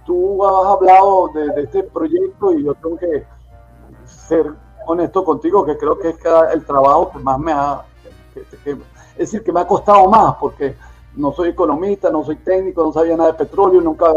tú 0.05 0.43
has 0.43 0.65
hablado 0.65 1.29
de, 1.33 1.61
este 1.61 1.83
proyecto 1.83 2.53
y 2.53 2.63
yo 2.63 2.73
tengo 2.75 2.97
que 2.97 3.23
ser 4.05 4.51
honesto 4.91 5.23
contigo, 5.23 5.65
que 5.65 5.77
creo 5.77 5.97
que 5.97 6.09
es 6.09 6.17
el 6.53 6.65
trabajo 6.65 7.11
que 7.11 7.19
más 7.19 7.39
me 7.39 7.51
ha, 7.51 7.83
es 8.35 9.17
decir, 9.17 9.43
que 9.43 9.51
me 9.51 9.61
ha 9.61 9.67
costado 9.67 10.09
más, 10.09 10.35
porque 10.39 10.75
no 11.15 11.31
soy 11.33 11.49
economista, 11.49 12.09
no 12.09 12.23
soy 12.23 12.37
técnico, 12.37 12.83
no 12.83 12.93
sabía 12.93 13.17
nada 13.17 13.31
de 13.31 13.37
petróleo, 13.37 13.81
nunca 13.81 14.07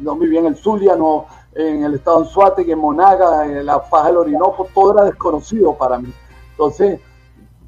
no 0.00 0.16
viví 0.16 0.36
en 0.36 0.46
el 0.46 0.56
Zulia, 0.56 0.96
no 0.96 1.26
en 1.54 1.84
el 1.84 1.94
estado 1.94 2.20
de 2.20 2.26
Anzuategui, 2.26 2.72
en 2.72 2.78
Monaga, 2.78 3.46
en 3.46 3.66
la 3.66 3.80
faja 3.80 4.08
del 4.08 4.18
Orinoco, 4.18 4.66
todo 4.74 4.92
era 4.92 5.04
desconocido 5.04 5.74
para 5.74 5.98
mí. 5.98 6.12
Entonces, 6.52 7.00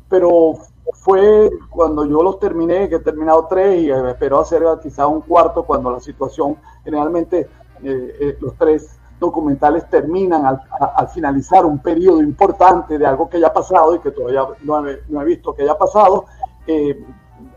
pero 0.09 0.55
fue 0.93 1.51
cuando 1.71 2.05
yo 2.07 2.23
los 2.23 2.39
terminé, 2.39 2.89
que 2.89 2.97
he 2.97 3.01
terminado 3.01 3.47
tres 3.49 3.83
y 3.83 3.91
espero 3.91 4.41
hacer 4.41 4.63
quizás 4.83 5.07
un 5.07 5.21
cuarto 5.23 5.65
cuando 5.65 5.91
la 5.91 6.01
situación, 6.01 6.57
generalmente 6.85 7.49
eh, 7.83 8.17
eh, 8.21 8.39
los 8.41 8.55
tres 8.57 8.99
documentales 9.27 9.89
terminan 9.89 10.47
al, 10.47 11.09
finalizar 11.09 11.65
un 11.65 11.79
periodo 11.79 12.23
importante 12.23 12.99
de 12.99 13.07
algo 13.07 13.29
que 13.29 13.39
haya 13.39 13.53
pasado 13.53 13.95
y 13.95 13.99
que 14.01 14.11
todavía 14.11 14.47
no 14.63 14.87
he, 15.21 15.25
visto 15.25 15.55
que 15.55 15.63
haya 15.63 15.77
pasado, 15.77 16.27
eh, 16.67 17.05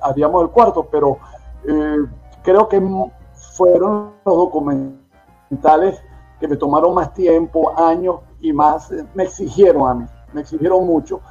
haríamos 0.01 0.43
el 0.43 0.49
cuarto, 0.49 0.88
pero 0.89 1.17
creo 2.43 2.67
que 2.67 2.82
fueron 3.34 4.13
los 4.25 4.38
documentales 4.38 6.01
que 6.39 6.47
me 6.47 6.56
tomaron 6.56 6.93
más 6.93 7.13
tiempo, 7.13 7.77
años 7.77 8.19
y 8.39 8.53
más 8.53 8.91
me 9.13 9.23
exigieron 9.23 9.89
a 9.89 9.93
mí, 9.93 10.06
me 10.34 10.41
exigieron 10.41 10.86
mucho, 10.86 11.21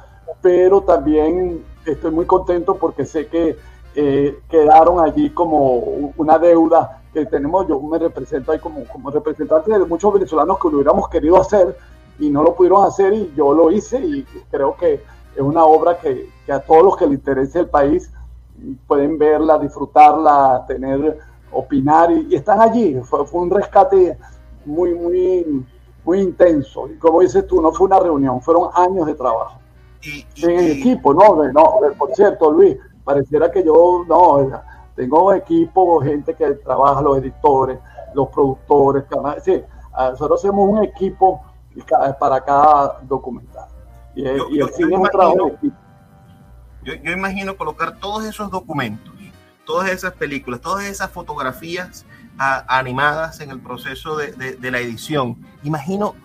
pero 0.41 0.81
también 0.81 1.63
estoy 1.85 2.11
muy 2.11 2.25
contento 2.25 2.75
porque 2.75 3.05
sé 3.05 3.27
que 3.27 3.57
eh, 3.95 4.39
quedaron 4.49 4.99
allí 4.99 5.29
como 5.31 6.13
una 6.17 6.37
deuda 6.37 7.01
que 7.13 7.25
tenemos, 7.25 7.67
yo 7.67 7.79
me 7.81 7.97
represento 7.97 8.51
ahí 8.51 8.59
como, 8.59 8.85
como 8.85 9.09
representante 9.09 9.71
de 9.71 9.85
muchos 9.85 10.13
venezolanos 10.13 10.59
que 10.59 10.69
lo 10.69 10.75
hubiéramos 10.75 11.09
querido 11.09 11.39
hacer 11.39 11.77
y 12.19 12.29
no 12.29 12.43
lo 12.43 12.55
pudieron 12.55 12.85
hacer 12.85 13.13
y 13.13 13.33
yo 13.35 13.53
lo 13.53 13.71
hice 13.71 13.99
y 13.99 14.23
creo 14.49 14.75
que 14.75 14.95
es 15.35 15.41
una 15.41 15.65
obra 15.65 15.97
que, 15.99 16.29
que 16.45 16.51
a 16.51 16.59
todos 16.59 16.83
los 16.83 16.97
que 16.97 17.05
les 17.05 17.19
interese 17.19 17.59
el 17.59 17.69
país 17.69 18.11
pueden 18.87 19.17
verla, 19.17 19.59
disfrutarla, 19.59 20.65
tener, 20.67 21.19
opinar 21.51 22.11
y, 22.11 22.35
están 22.35 22.59
allí. 22.59 22.99
Fue, 23.03 23.25
fue, 23.25 23.41
un 23.41 23.51
rescate 23.51 24.17
muy, 24.65 24.95
muy, 24.95 25.65
muy 26.03 26.21
intenso. 26.21 26.87
Y 26.89 26.97
como 26.97 27.21
dices 27.21 27.45
tú, 27.45 27.61
no 27.61 27.71
fue 27.71 27.85
una 27.85 27.99
reunión, 27.99 28.41
fueron 28.41 28.69
años 28.73 29.05
de 29.05 29.13
trabajo 29.13 29.59
en 30.43 30.59
equipo, 30.59 31.13
no, 31.13 31.43
no, 31.51 31.79
por 31.97 32.13
cierto, 32.15 32.51
Luis, 32.51 32.77
pareciera 33.03 33.51
que 33.51 33.63
yo, 33.63 34.05
no, 34.07 34.61
tengo 34.97 35.31
equipo, 35.31 36.01
gente 36.01 36.33
que 36.33 36.49
trabaja, 36.55 37.01
los 37.01 37.19
editores, 37.19 37.79
los 38.15 38.27
productores, 38.29 39.03
sí, 39.45 39.61
nosotros 39.95 40.41
hacemos 40.43 40.67
un 40.67 40.83
equipo 40.83 41.41
para 42.19 42.43
cada 42.43 42.99
documental. 43.03 43.69
Y, 44.15 44.25
el 44.25 44.69
cine 44.73 44.95
es 44.95 44.99
un 44.99 45.03
trabajo 45.03 45.45
de 45.45 45.53
equipo. 45.53 45.77
Yo, 46.83 47.11
imagino 47.11 47.55
colocar 47.55 47.99
todos 47.99 48.25
esos 48.25 48.49
documentos, 48.49 49.13
todas 49.65 49.91
esas 49.91 50.13
películas, 50.13 50.61
todas 50.61 50.85
esas 50.85 51.11
fotografías 51.11 52.05
animadas 52.37 53.39
en 53.39 53.51
el 53.51 53.59
proceso 53.59 54.17
de, 54.17 54.31
de 54.31 54.71
la 54.71 54.79
edición. 54.79 55.45
Imagino 55.63 56.15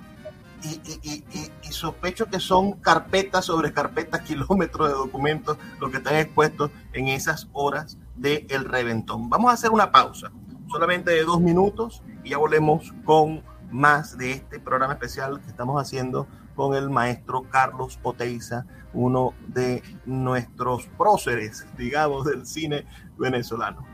y, 0.65 1.73
sospecho 1.73 2.27
que 2.27 2.39
son 2.39 2.73
carpetas 2.73 3.47
sobre 3.47 3.73
carpetas, 3.73 4.21
kilómetros 4.27 4.89
de 4.89 4.95
documentos, 4.95 5.59
lo 5.81 5.91
que 5.91 5.99
están 5.99 6.17
expuestos 6.17 6.71
en 6.93 7.09
esas 7.09 7.49
horas 7.53 7.99
del 8.17 8.47
el 8.51 8.65
reventón. 8.65 9.29
Vamos 9.29 9.51
a 9.51 9.55
hacer 9.55 9.71
una 9.71 9.91
pausa, 9.91 10.31
solamente 10.71 11.11
de 11.11 11.25
dos 11.25 11.41
minutos, 11.41 12.03
y 12.25 12.31
ya 12.31 12.39
volvemos 12.39 12.93
con 13.05 13.43
más 13.71 14.17
de 14.19 14.33
este 14.33 14.61
programa 14.61 14.93
especial 14.93 15.41
que 15.41 15.49
estamos 15.49 15.81
haciendo 15.81 16.27
con 16.55 16.75
el 16.75 16.91
maestro 16.91 17.43
Carlos 17.51 17.99
Oteiza, 18.03 18.67
uno 18.93 19.35
de 19.49 19.83
nuestros 20.05 20.87
próceres, 20.99 21.67
digamos, 21.79 22.27
del 22.27 22.47
cine 22.47 22.87
venezolano. 23.17 23.87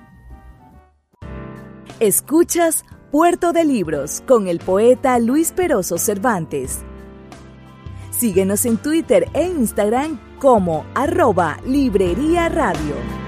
Escuchas 2.01 2.85
Puerto 3.11 3.53
de 3.53 3.65
Libros 3.65 4.23
con 4.27 4.49
el 4.49 4.59
poeta 4.59 5.19
Luis 5.19 5.53
Peroso 5.53 5.99
Cervantes. 5.99 6.81
Síguenos 8.11 8.67
en 8.67 8.77
Twitter 8.77 9.29
e 9.33 9.45
Instagram 9.45 10.19
como 10.39 10.85
arroba 10.95 11.59
Librería 11.65 12.49
Radio. 12.49 13.28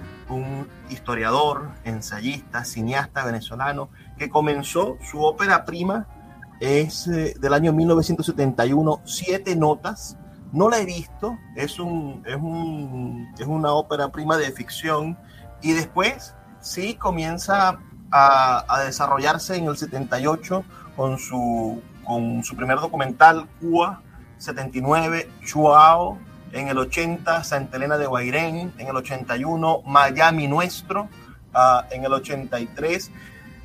un 0.31 0.67
historiador, 0.89 1.69
ensayista, 1.83 2.65
cineasta 2.65 3.23
venezolano, 3.25 3.89
que 4.17 4.29
comenzó 4.29 4.97
su 5.01 5.21
ópera 5.21 5.65
prima, 5.65 6.07
es 6.59 7.07
eh, 7.07 7.35
del 7.39 7.53
año 7.53 7.73
1971, 7.73 9.01
Siete 9.05 9.55
Notas. 9.55 10.17
No 10.51 10.69
la 10.69 10.79
he 10.79 10.85
visto, 10.85 11.37
es, 11.55 11.79
un, 11.79 12.23
es, 12.25 12.35
un, 12.35 13.33
es 13.39 13.47
una 13.47 13.71
ópera 13.71 14.09
prima 14.11 14.37
de 14.37 14.51
ficción 14.51 15.17
y 15.61 15.71
después 15.71 16.35
sí 16.59 16.95
comienza 16.95 17.79
a, 18.11 18.65
a 18.67 18.83
desarrollarse 18.83 19.55
en 19.55 19.65
el 19.67 19.77
78 19.77 20.65
con 20.97 21.17
su, 21.17 21.81
con 22.03 22.43
su 22.43 22.55
primer 22.55 22.79
documental, 22.79 23.47
Cuba 23.61 24.01
79, 24.41 25.29
Chuao, 25.45 26.17
en 26.53 26.67
el 26.67 26.77
80, 26.77 27.43
Santa 27.43 27.77
Elena 27.77 27.97
de 27.97 28.07
Guairén, 28.07 28.73
en 28.77 28.87
el 28.87 28.95
81, 28.95 29.83
Miami 29.85 30.47
Nuestro, 30.47 31.09
uh, 31.53 31.85
en 31.91 32.05
el 32.05 32.13
83, 32.13 33.11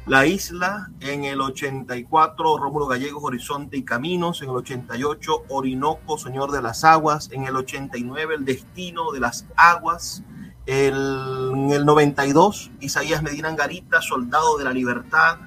La 0.07 0.27
Isla, 0.27 0.91
en 1.01 1.25
el 1.25 1.41
84, 1.41 2.59
Rómulo 2.59 2.87
Gallegos, 2.87 3.25
Horizonte 3.25 3.77
y 3.77 3.83
Caminos, 3.83 4.43
en 4.43 4.51
el 4.51 4.57
88, 4.57 5.45
Orinoco, 5.49 6.19
Señor 6.19 6.53
de 6.53 6.63
las 6.63 6.85
Aguas, 6.85 7.29
en 7.33 7.45
el 7.45 7.57
89, 7.57 8.35
El 8.37 8.45
Destino 8.45 9.11
de 9.13 9.21
las 9.21 9.47
Aguas, 9.57 10.23
el, 10.67 11.53
en 11.55 11.71
el 11.71 11.85
92, 11.85 12.71
Isaías 12.81 13.23
Medina 13.23 13.49
Angarita, 13.49 14.01
Soldado 14.01 14.59
de 14.59 14.65
la 14.65 14.73
Libertad, 14.73 15.39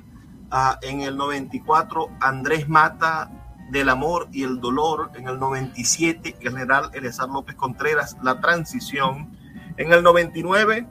uh, 0.52 0.76
en 0.82 1.02
el 1.02 1.16
94, 1.16 2.10
Andrés 2.20 2.68
Mata, 2.68 3.32
del 3.70 3.90
amor 3.90 4.28
y 4.32 4.44
el 4.44 4.60
dolor 4.60 5.12
en 5.16 5.28
el 5.28 5.40
97, 5.40 6.38
general 6.40 6.90
Eleazar 6.94 7.30
López 7.30 7.56
Contreras, 7.56 8.18
La 8.24 8.40
Transición. 8.40 9.38
En 9.78 9.94
el 9.94 10.04
99, 10.04 10.88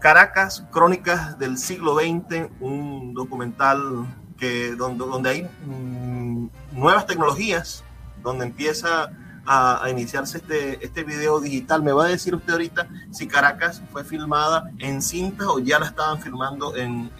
Caracas, 0.00 0.66
Crónicas 0.70 1.38
del 1.38 1.58
siglo 1.58 1.96
XX, 1.96 2.50
un 2.60 3.14
documental 3.14 4.06
que, 4.38 4.76
donde, 4.76 5.06
donde 5.06 5.30
hay 5.30 5.50
mm, 5.66 6.48
nuevas 6.72 7.06
tecnologías, 7.06 7.82
donde 8.22 8.44
empieza 8.46 9.10
a, 9.46 9.88
iniciarse 9.90 10.38
este, 10.38 10.84
este 10.84 11.04
video 11.04 11.40
digital. 11.40 11.82
Me 11.82 11.92
va 11.92 12.04
a 12.04 12.08
decir 12.08 12.34
usted 12.34 12.52
ahorita 12.52 12.88
si 13.10 13.26
Caracas 13.26 13.82
fue 13.92 14.04
filmada 14.04 14.70
en 14.78 15.02
cinta 15.02 15.50
o 15.50 15.58
ya 15.58 15.78
la 15.78 15.86
estaban 15.86 16.20
filmando 16.20 16.76
en, 16.76 17.10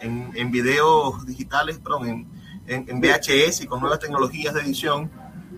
en, 0.00 0.30
en 0.34 0.50
videos 0.50 1.26
digitales, 1.26 1.78
perdón, 1.78 2.28
en, 2.70 3.00
VHS 3.00 3.62
y 3.62 3.66
con 3.66 3.80
nuevas 3.80 3.98
tecnologías 3.98 4.54
de 4.54 4.60
edición. 4.60 5.10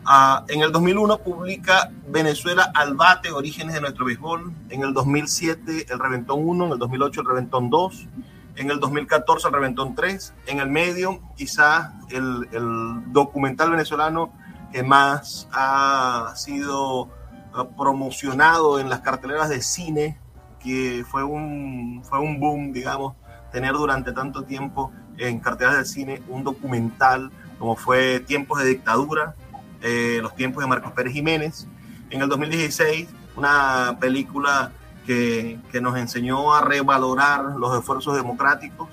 Uh, 0.05 0.44
en 0.48 0.62
el 0.62 0.72
2001 0.72 1.18
publica 1.18 1.92
Venezuela 2.09 2.72
al 2.75 2.94
bate, 2.94 3.31
Orígenes 3.31 3.75
de 3.75 3.81
nuestro 3.81 4.07
béisbol. 4.07 4.53
En 4.70 4.83
el 4.83 4.94
2007 4.94 5.87
el 5.88 5.98
Reventón 5.98 6.40
1, 6.42 6.66
en 6.66 6.72
el 6.72 6.79
2008 6.79 7.20
el 7.20 7.27
Reventón 7.27 7.70
2. 7.70 8.09
En 8.57 8.70
el 8.70 8.81
2014 8.81 9.48
el 9.48 9.55
Reventón 9.55 9.94
3. 9.94 10.35
En 10.46 10.59
el 10.59 10.70
medio, 10.70 11.20
quizás 11.37 11.92
el, 12.11 12.48
el 12.53 13.12
documental 13.12 13.70
venezolano 13.70 14.33
que 14.72 14.83
más 14.83 15.48
ha 15.53 16.33
sido 16.35 17.11
eh, 17.55 17.68
promocionado 17.77 18.81
en 18.81 18.88
las 18.88 19.01
carteleras 19.01 19.51
de 19.51 19.61
cine, 19.61 20.18
que 20.59 21.05
fue 21.07 21.22
un, 21.22 22.03
fue 22.03 22.18
un 22.18 22.40
boom, 22.40 22.72
digamos, 22.72 23.14
tener 23.53 23.75
durante 23.75 24.12
tanto 24.12 24.44
tiempo 24.44 24.90
en 25.28 25.40
carteleras 25.40 25.78
de 25.78 25.85
cine 25.85 26.22
un 26.28 26.44
documental 26.44 27.30
como 27.62 27.76
fue 27.76 28.18
Tiempos 28.18 28.58
de 28.58 28.70
Dictadura, 28.70 29.37
eh, 29.82 30.18
Los 30.20 30.35
tiempos 30.35 30.64
de 30.64 30.68
Marcos 30.68 30.90
Pérez 30.94 31.12
Jiménez. 31.12 31.68
En 32.11 32.20
el 32.20 32.28
2016, 32.28 33.08
una 33.37 33.98
película 34.00 34.72
que, 35.06 35.61
que, 35.70 35.80
nos 35.80 35.96
enseñó 35.96 36.54
a 36.54 36.62
revalorar 36.62 37.54
los 37.56 37.78
esfuerzos 37.78 38.16
democráticos, 38.16 38.88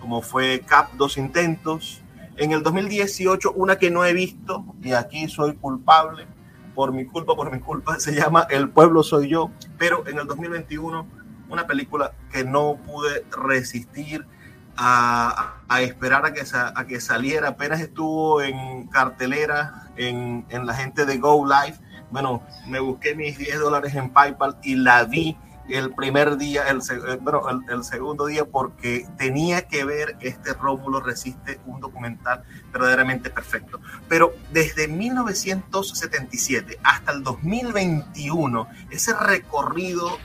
como 0.00 0.20
fue 0.20 0.64
CAP 0.66 0.94
Dos 0.94 1.16
Intentos. 1.16 2.02
En 2.36 2.50
el 2.50 2.64
2018, 2.64 3.52
una 3.52 3.78
que 3.78 3.92
no 3.92 4.04
he 4.04 4.12
visto, 4.12 4.64
y 4.82 4.94
aquí 4.94 5.28
soy 5.28 5.54
culpable, 5.54 6.26
por 6.74 6.92
mi 6.92 7.04
culpa, 7.04 7.36
por 7.36 7.52
mi 7.52 7.60
culpa, 7.60 7.98
se 8.00 8.16
llama 8.16 8.48
El 8.50 8.68
pueblo 8.68 9.04
soy 9.04 9.28
yo, 9.28 9.52
pero 9.78 10.04
en 10.08 10.18
el 10.18 10.26
2021, 10.26 11.06
una 11.48 11.68
película 11.68 12.14
que 12.32 12.42
no 12.42 12.78
pude 12.84 13.24
resistir 13.30 14.26
a, 14.76 15.54
a 15.68 15.82
esperar 15.82 16.24
a 16.26 16.32
que, 16.32 16.42
a 16.52 16.86
que 16.86 17.00
saliera, 17.00 17.48
apenas 17.48 17.80
estuvo 17.80 18.42
en 18.42 18.86
cartelera 18.88 19.88
en, 19.96 20.44
en 20.48 20.66
la 20.66 20.74
gente 20.74 21.04
de 21.04 21.18
Go 21.18 21.46
Live, 21.46 21.78
bueno, 22.10 22.42
me 22.66 22.78
busqué 22.80 23.14
mis 23.14 23.38
10 23.38 23.58
dólares 23.58 23.94
en 23.94 24.10
PayPal 24.10 24.58
y 24.62 24.74
la 24.76 25.04
vi 25.04 25.36
el 25.68 25.94
primer 25.94 26.36
día, 26.36 26.64
el, 26.68 26.80
bueno, 27.20 27.48
el, 27.48 27.60
el, 27.72 27.84
segundo 27.84 28.26
día, 28.26 28.44
porque 28.44 29.06
tenía 29.16 29.68
que 29.68 29.84
ver 29.84 30.16
este 30.20 30.52
Rómulo 30.54 31.00
Resiste, 31.00 31.60
un 31.66 31.80
documental 31.80 32.42
verdaderamente 32.72 33.30
perfecto. 33.30 33.80
Pero 34.08 34.34
desde 34.52 34.88
1977 34.88 36.78
hasta 36.82 37.12
el 37.12 37.22
2021, 37.22 38.68
ese 38.90 39.14
recorrido 39.14 40.18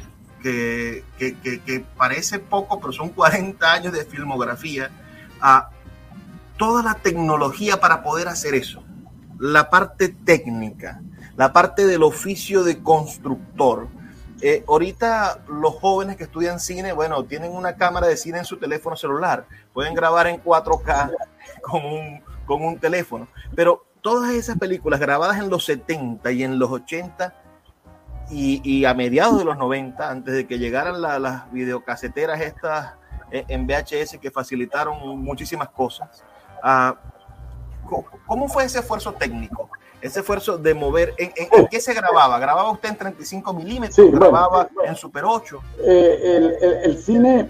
que, 0.48 1.04
que, 1.18 1.38
que, 1.40 1.62
que 1.62 1.86
parece 1.98 2.40
poco, 2.40 2.80
pero 2.80 2.94
son 2.94 3.10
40 3.10 3.72
años 3.72 3.94
de 3.94 4.06
filmografía, 4.06 4.90
a 5.42 5.70
toda 6.58 6.82
la 6.82 6.96
tecnología 6.96 7.80
para 7.80 8.02
poder 8.02 8.28
hacer 8.28 8.56
eso, 8.56 8.84
la 9.40 9.70
parte 9.70 10.10
técnica, 10.10 11.02
la 11.36 11.52
parte 11.52 11.86
del 11.86 12.04
oficio 12.04 12.64
de 12.64 12.82
constructor, 12.82 13.90
eh, 14.42 14.64
ahorita 14.68 15.44
los 15.50 15.76
jóvenes 15.76 16.16
que 16.16 16.24
estudian 16.24 16.60
cine, 16.60 16.94
bueno, 16.94 17.26
tienen 17.26 17.52
una 17.52 17.76
cámara 17.76 18.08
de 18.08 18.18
cine 18.18 18.40
en 18.40 18.46
su 18.46 18.58
teléfono 18.58 18.96
celular, 18.96 19.48
pueden 19.74 19.94
grabar 19.94 20.28
en 20.28 20.42
4K 20.42 21.12
con 21.62 21.86
un, 21.86 22.22
con 22.46 22.64
un 22.64 22.80
teléfono, 22.80 23.28
pero 23.56 23.86
todas 24.02 24.32
esas 24.34 24.58
películas 24.58 25.00
grabadas 25.00 25.40
en 25.40 25.50
los 25.50 25.66
70 25.66 26.32
y 26.32 26.44
en 26.44 26.58
los 26.58 26.72
80 26.72 27.36
y, 28.30 28.62
y 28.64 28.86
a 28.86 28.94
mediados 28.94 29.38
de 29.38 29.46
los 29.46 29.58
90, 29.58 30.10
antes 30.10 30.34
de 30.34 30.48
que 30.48 30.60
llegaran 30.60 31.02
la, 31.02 31.20
las 31.20 31.52
videocaseteras 31.52 32.42
estas 32.42 32.94
eh, 33.32 33.46
en 33.48 33.68
VHS 33.68 34.18
que 34.22 34.32
facilitaron 34.32 35.20
muchísimas 35.20 35.70
cosas, 35.70 36.24
uh, 36.64 36.94
¿cómo 38.26 38.48
fue 38.48 38.66
ese 38.66 38.80
esfuerzo 38.80 39.14
técnico? 39.14 39.70
ese 40.02 40.20
esfuerzo 40.20 40.58
de 40.58 40.74
mover, 40.74 41.14
¿en, 41.18 41.32
en, 41.36 41.48
en, 41.52 41.68
qué 41.68 41.80
se 41.80 41.94
grababa? 41.94 42.38
¿Grababa 42.40 42.72
usted 42.72 42.90
en 42.90 42.98
35 42.98 43.54
milímetros? 43.54 43.96
Sí, 43.96 44.12
¿Grababa 44.12 44.70
bueno, 44.74 44.90
en 44.92 44.96
Super 44.96 45.26
8? 45.26 45.60
Eh, 45.80 46.20
el, 46.24 46.56
el, 46.62 46.74
el, 46.84 46.98
cine, 47.04 47.50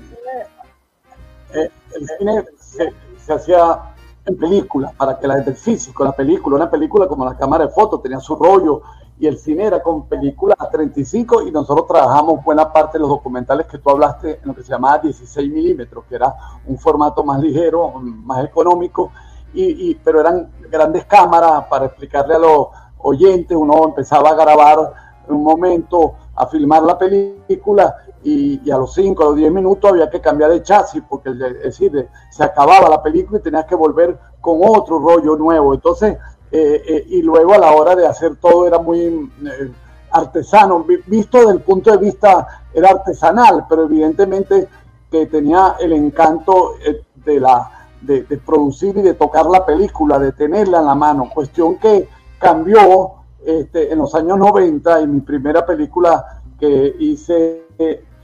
eh, 1.54 1.70
el 1.96 2.08
cine 2.18 2.46
se, 2.58 2.94
se, 3.26 3.34
hacía 3.34 3.80
en 4.26 4.38
película, 4.38 4.94
para 4.98 5.20
que 5.20 5.28
la 5.28 5.36
gente, 5.36 5.52
el 5.52 5.58
físico, 5.58 6.04
la 6.04 6.14
película, 6.14 6.56
una 6.56 6.72
película 6.72 7.08
como 7.08 7.26
la 7.26 7.38
cámara 7.38 7.66
de 7.66 7.72
fotos, 7.72 8.02
tenía 8.02 8.20
su 8.20 8.36
rollo, 8.36 8.82
y 9.20 9.28
el 9.28 9.38
cine 9.38 9.66
era 9.66 9.82
con 9.82 10.08
películas 10.08 10.58
a 10.60 10.70
35, 10.70 11.44
y 11.44 11.52
nosotros 11.52 11.88
trabajamos 11.88 12.44
buena 12.44 12.72
parte 12.72 12.98
de 12.98 13.02
los 13.02 13.10
documentales 13.10 13.66
que 13.66 13.80
tú 13.80 13.90
hablaste 13.90 14.40
en 14.42 14.48
lo 14.48 14.56
que 14.56 14.64
se 14.64 14.70
llamaba 14.70 15.00
16 15.00 15.52
milímetros, 15.52 16.06
que 16.08 16.16
era 16.16 16.34
un 16.68 16.78
formato 16.78 17.24
más 17.24 17.40
ligero, 17.40 17.94
más 18.00 18.46
económico, 18.46 19.12
y, 19.54 19.90
y, 19.90 19.96
pero 19.96 20.22
eran 20.22 20.52
grandes 20.70 21.06
cámaras 21.06 21.66
para 21.68 21.86
explicarle 21.86 22.36
a 22.36 22.40
los 22.40 22.68
oyentes, 23.00 23.58
uno 23.58 23.86
empezaba 23.86 24.30
a 24.30 24.36
grabar 24.36 24.94
un 25.28 25.44
momento, 25.44 26.16
a 26.36 26.46
filmar 26.48 26.84
la 26.84 26.98
película 26.98 27.96
y, 28.24 28.62
y 28.64 28.72
a 28.72 28.78
los 28.78 28.94
5 28.94 29.26
o 29.26 29.34
10 29.34 29.52
minutos 29.52 29.90
había 29.90 30.10
que 30.10 30.22
cambiar 30.22 30.52
de 30.52 30.64
chasis 30.64 31.02
porque 31.08 31.30
es 31.30 31.38
decir, 31.64 32.08
se 32.30 32.44
acababa 32.44 32.90
la 32.90 33.02
película 33.02 33.40
y 33.40 33.42
tenías 33.42 33.66
que 33.66 33.76
volver 33.76 34.18
con 34.42 34.60
otro 34.64 35.00
rollo 35.00 35.36
nuevo. 35.36 35.74
Entonces, 35.74 36.18
eh, 36.52 36.82
eh, 36.88 37.06
y 37.10 37.22
luego 37.22 37.54
a 37.54 37.58
la 37.58 37.72
hora 37.72 37.96
de 37.96 38.08
hacer 38.08 38.38
todo 38.38 38.68
era 38.68 38.80
muy 38.80 39.00
eh, 39.00 39.72
artesano, 40.12 40.86
visto 41.06 41.40
desde 41.40 41.54
el 41.54 41.62
punto 41.62 41.92
de 41.92 41.98
vista, 41.98 42.48
era 42.74 42.90
artesanal, 42.92 43.66
pero 43.68 43.84
evidentemente 43.84 44.68
que 45.12 45.26
tenía 45.26 45.76
el 45.80 45.94
encanto 45.94 46.76
de 47.16 47.40
la 47.40 47.72
de, 48.02 48.24
de, 48.24 48.38
producir 48.38 48.98
y 48.98 49.02
de 49.02 49.16
tocar 49.16 49.48
la 49.48 49.66
película, 49.66 50.20
de 50.20 50.32
tenerla 50.32 50.80
en 50.80 50.86
la 50.86 50.96
mano, 50.96 51.30
cuestión 51.34 51.78
que 51.78 52.08
cambió 52.38 53.14
este, 53.46 53.92
en 53.92 54.00
los 54.00 54.14
años 54.16 54.38
90 54.38 55.02
y 55.02 55.08
mi 55.08 55.22
primera 55.22 55.66
película 55.66 56.42
que 56.60 56.96
hice 57.00 57.66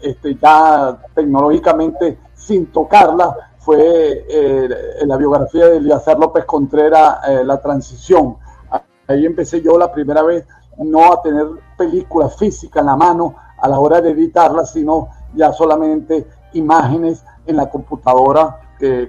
este, 0.02 0.36
ya 0.36 0.98
tecnológicamente 1.16 2.18
sin 2.36 2.68
tocarla 2.68 3.53
fue 3.64 4.26
eh, 4.28 4.70
la 5.06 5.18
biografía 5.18 5.68
de 5.68 5.78
Eliazar 5.78 6.20
López 6.20 6.46
Contreras, 6.46 7.20
eh, 7.28 7.44
La 7.44 7.62
Transición. 7.62 8.38
Ahí 9.08 9.26
empecé 9.26 9.62
yo 9.62 9.78
la 9.78 9.92
primera 9.92 10.24
vez 10.24 10.46
no 10.78 11.14
a 11.14 11.22
tener 11.22 11.46
película 11.78 12.30
física 12.30 12.80
en 12.80 12.88
la 12.88 12.96
mano 12.96 13.36
a 13.60 13.68
la 13.68 13.80
hora 13.80 14.02
de 14.02 14.12
editarla, 14.12 14.66
sino 14.66 15.10
ya 15.34 15.54
solamente 15.54 16.28
imágenes 16.54 17.24
en 17.46 17.58
la 17.58 17.70
computadora 17.70 18.60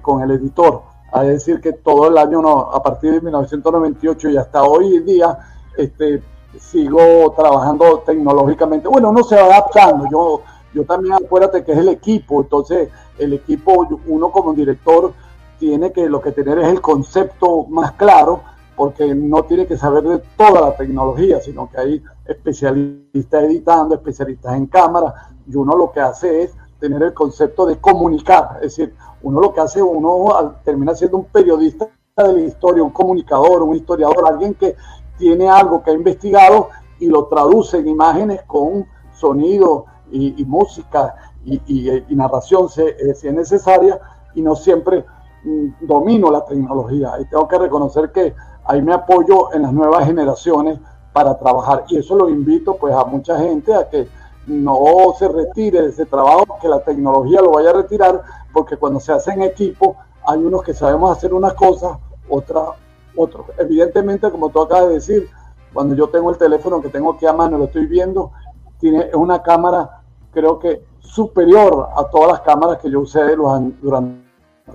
con 0.03 0.23
el 0.23 0.31
editor. 0.31 0.83
A 1.13 1.23
decir 1.23 1.61
que 1.61 1.73
todo 1.73 2.09
el 2.09 2.17
año, 2.17 2.41
no, 2.41 2.71
a 2.73 2.81
partir 2.81 3.13
de 3.13 3.21
1998 3.21 4.31
y 4.31 4.37
hasta 4.37 4.63
hoy 4.63 4.97
en 4.97 5.05
día, 5.05 5.39
este, 5.77 6.23
sigo 6.59 7.33
trabajando 7.37 8.01
tecnológicamente. 8.01 8.89
Bueno, 8.89 9.11
uno 9.11 9.23
se 9.23 9.37
va 9.37 9.47
adaptando. 9.47 10.07
Yo, 10.11 10.43
yo 10.73 10.85
también 10.85 11.15
acuérdate 11.15 11.65
que 11.65 11.73
es 11.73 11.79
el 11.79 11.89
equipo. 11.89 12.43
Entonces, 12.43 12.89
el 13.19 13.33
equipo, 13.33 13.87
uno 14.07 14.31
como 14.31 14.55
director, 14.55 15.13
tiene 15.59 15.93
que 15.93 16.09
lo 16.09 16.21
que 16.21 16.33
tener 16.33 16.59
es 16.59 16.69
el 16.69 16.81
concepto 16.81 17.65
más 17.65 17.93
claro, 17.93 18.43
porque 18.77 19.15
no 19.15 19.45
tiene 19.45 19.67
que 19.67 19.77
saber 19.77 20.03
de 20.03 20.19
toda 20.37 20.61
la 20.61 20.77
tecnología, 20.77 21.41
sino 21.41 21.71
que 21.71 21.79
hay 21.79 22.03
especialistas 22.27 23.45
editando, 23.45 23.95
especialistas 23.95 24.57
en 24.57 24.67
cámara, 24.67 25.31
y 25.47 25.55
uno 25.55 25.77
lo 25.77 25.93
que 25.93 26.01
hace 26.01 26.43
es 26.43 26.55
tener 26.81 27.03
el 27.03 27.15
concepto 27.15 27.67
de 27.67 27.79
comunicar, 27.79 28.57
es 28.57 28.77
decir, 28.77 28.95
uno 29.23 29.41
lo 29.41 29.55
que 29.55 29.61
hace, 29.61 29.81
uno 29.81 30.57
termina 30.65 30.95
siendo 30.95 31.19
un 31.19 31.25
periodista 31.25 31.89
de 32.17 32.33
la 32.33 32.41
historia, 32.41 32.83
un 32.83 32.91
comunicador, 32.91 33.63
un 33.63 33.75
historiador, 33.75 34.27
alguien 34.27 34.55
que 34.55 34.77
tiene 35.17 35.49
algo 35.49 35.83
que 35.83 35.91
ha 35.91 35.95
investigado 35.95 36.69
y 36.99 37.07
lo 37.07 37.27
traduce 37.27 37.79
en 37.79 37.89
imágenes 37.89 38.43
con 38.43 38.87
sonido 39.15 39.87
y, 40.11 40.41
y 40.41 40.45
música 40.45 41.15
y, 41.45 42.15
narración 42.15 42.69
si, 42.69 42.83
eh, 42.83 43.15
si, 43.15 43.29
es 43.29 43.35
necesaria 43.35 44.01
y 44.35 44.43
no 44.43 44.57
siempre 44.57 45.05
mm, 45.45 45.87
domino 45.87 46.31
la 46.31 46.45
tecnología. 46.45 47.13
Y 47.21 47.27
tengo 47.27 47.47
que 47.49 47.59
reconocer 47.59 48.11
que 48.13 48.35
ahí 48.65 48.83
me 48.83 48.95
apoyo 48.95 49.53
en 49.53 49.63
las 49.63 49.73
nuevas 49.73 50.07
generaciones 50.07 50.79
para 51.13 51.39
trabajar 51.39 51.85
y 51.89 51.99
eso 51.99 52.17
lo 52.17 52.29
invito 52.29 52.77
pues 52.77 52.93
a 52.95 53.05
mucha 53.05 53.39
gente 53.39 53.73
a 53.73 53.89
que 53.89 54.09
no 54.47 55.15
se 55.19 55.29
retire 55.29 55.83
de 55.83 55.89
ese 55.89 56.07
trabajo, 56.07 56.59
que 56.61 56.69
la 56.69 56.81
tecnología 56.81 57.41
lo 57.41 57.53
vaya 57.53 57.71
a 57.71 57.75
retirar, 57.75 58.23
porque 58.53 58.77
cuando 58.77 59.01
se 59.01 59.13
hace 59.13 59.33
en 59.33 59.43
equipo 59.43 59.97
hay 60.27 60.39
unos 60.39 60.63
que 60.63 60.75
sabemos 60.75 61.17
hacer 61.17 61.33
unas 61.33 61.55
cosas, 61.55 61.99
otras 62.29 62.71
otros. 63.17 63.47
Evidentemente, 63.59 64.31
como 64.31 64.51
tú 64.51 64.61
acabas 64.61 64.89
de 64.89 64.95
decir, 64.95 65.29
cuando 65.73 65.95
yo 65.95 66.09
tengo 66.09 66.31
el 66.31 66.37
teléfono 66.37 66.83
que 66.83 66.89
tengo 66.89 67.13
aquí 67.13 67.27
a 67.27 67.33
mano, 67.33 67.59
lo 67.59 67.65
estoy 67.65 67.87
viendo, 67.87 68.33
tiene 68.79 69.11
una 69.15 69.43
cámara, 69.43 70.03
creo 70.33 70.59
que 70.59 70.85
superior 71.05 71.91
a 71.97 72.05
todas 72.05 72.33
las 72.33 72.41
cámaras 72.41 72.79
que 72.79 72.91
yo 72.91 73.01
usé 73.01 73.37
los, 73.37 73.81
durante 73.81 74.25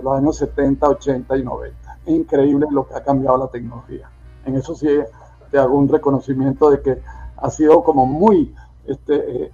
los 0.01 0.17
años 0.17 0.37
70, 0.37 0.87
80 0.87 1.37
y 1.37 1.43
90. 1.43 1.97
Es 2.05 2.15
increíble 2.15 2.67
lo 2.71 2.87
que 2.87 2.95
ha 2.95 3.03
cambiado 3.03 3.37
la 3.37 3.47
tecnología. 3.47 4.09
En 4.45 4.55
eso 4.55 4.75
sí 4.75 4.87
te 5.51 5.57
hago 5.57 5.77
un 5.77 5.89
reconocimiento 5.89 6.69
de 6.69 6.81
que 6.81 7.01
ha 7.37 7.49
sido 7.49 7.83
como 7.83 8.05
muy 8.05 8.55
este, 8.85 9.43
eh, 9.43 9.51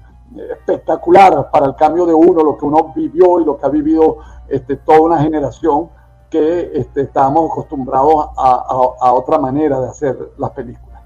espectacular 0.52 1.50
para 1.52 1.68
el 1.68 1.76
cambio 1.76 2.06
de 2.06 2.14
uno, 2.14 2.44
lo 2.44 2.58
que 2.58 2.66
uno 2.66 2.94
vivió 2.96 3.40
y 3.40 3.46
lo 3.46 3.58
que 3.58 3.66
ha 3.66 3.70
vivido 3.70 4.18
este, 4.48 4.76
toda 4.76 5.02
una 5.02 5.20
generación 5.20 5.90
que 6.30 6.72
este, 6.74 7.02
estábamos 7.02 7.52
acostumbrados 7.52 8.30
a, 8.38 8.52
a, 8.52 9.08
a, 9.08 9.14
otra 9.14 9.38
manera 9.38 9.80
de 9.80 9.88
hacer 9.88 10.34
las 10.38 10.52
películas. 10.52 11.02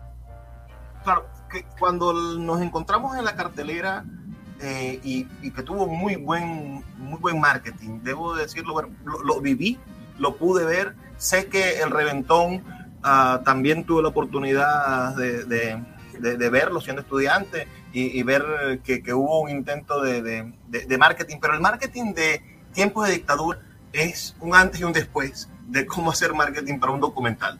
Claro, 1.03 1.24
que 1.51 1.65
cuando 1.80 2.13
nos 2.13 2.61
encontramos 2.61 3.17
en 3.17 3.26
la 3.26 3.36
cartelera 3.36 4.05
eh, 4.62 4.99
y, 5.03 5.51
que 5.51 5.64
tuvo 5.64 5.88
muy 5.88 6.16
buen, 6.16 6.84
muy 6.97 7.20
buen 7.20 7.39
marketing. 7.39 7.99
Debo 8.03 8.36
decirlo, 8.36 8.76
lo, 9.24 9.41
viví, 9.41 9.80
lo 10.18 10.36
pude 10.36 10.66
ver. 10.66 10.95
Sé 11.18 11.47
que 11.47 11.80
el 11.82 11.91
reventón 11.91 12.64
ah, 13.03 13.41
también 13.45 13.86
tuve 13.86 14.01
la 14.01 14.10
oportunidad 14.10 15.16
de, 15.16 15.45
de, 16.20 16.49
verlo 16.49 16.82
siendo 16.82 17.01
estudiante 17.01 17.68
y, 17.93 18.22
ver 18.24 18.82
que, 18.84 19.01
que, 19.01 19.14
hubo 19.14 19.41
un 19.41 19.49
intento 19.49 20.01
de, 20.01 20.53
marketing, 20.97 21.38
pero 21.41 21.53
el 21.53 21.62
marketing 21.62 22.14
de 22.14 22.41
tiempos 22.74 23.07
de 23.07 23.14
dictadura 23.14 23.60
es 23.93 24.36
un 24.39 24.53
antes 24.53 24.80
y 24.80 24.84
un 24.84 24.93
después 24.93 25.49
de 25.68 25.86
cómo 25.86 26.12
hacer 26.12 26.34
marketing 26.34 26.80
para 26.80 26.91
un 26.91 26.99
documental. 26.99 27.60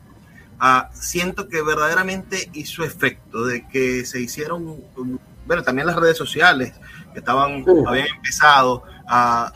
Ah, 0.60 0.90
siento 0.94 1.48
que 1.48 1.62
verdaderamente 1.62 2.50
hizo 2.54 2.84
efecto, 2.84 3.46
de 3.46 3.66
que 3.68 4.06
se 4.06 4.20
hicieron, 4.20 4.84
bueno, 5.50 5.64
también 5.64 5.88
las 5.88 5.96
redes 5.96 6.16
sociales 6.16 6.74
que 7.12 7.18
estaban, 7.18 7.66
habían 7.88 8.06
empezado, 8.06 8.84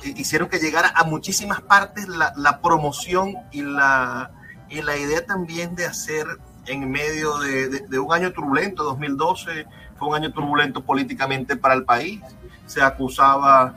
hicieron 0.04 0.50
que 0.50 0.58
llegara 0.58 0.92
a 0.96 1.04
muchísimas 1.04 1.62
partes 1.62 2.08
la, 2.08 2.34
la, 2.36 2.62
promoción 2.62 3.36
y 3.52 3.62
la, 3.62 4.32
y 4.70 4.82
la 4.82 4.98
idea 4.98 5.24
también 5.24 5.76
de 5.76 5.86
hacer 5.86 6.26
en 6.66 6.90
medio 6.90 7.38
de, 7.38 7.70
de, 7.70 7.80
de 7.88 8.00
un 8.00 8.12
año 8.12 8.34
turbulento, 8.34 8.84
2012 8.84 9.68
fue 10.00 10.08
un 10.08 10.16
año 10.16 10.34
turbulento 10.34 10.84
políticamente 10.84 11.58
para 11.58 11.76
el 11.76 11.86
país, 11.86 12.22
se 12.66 12.82
acusaba 12.82 13.76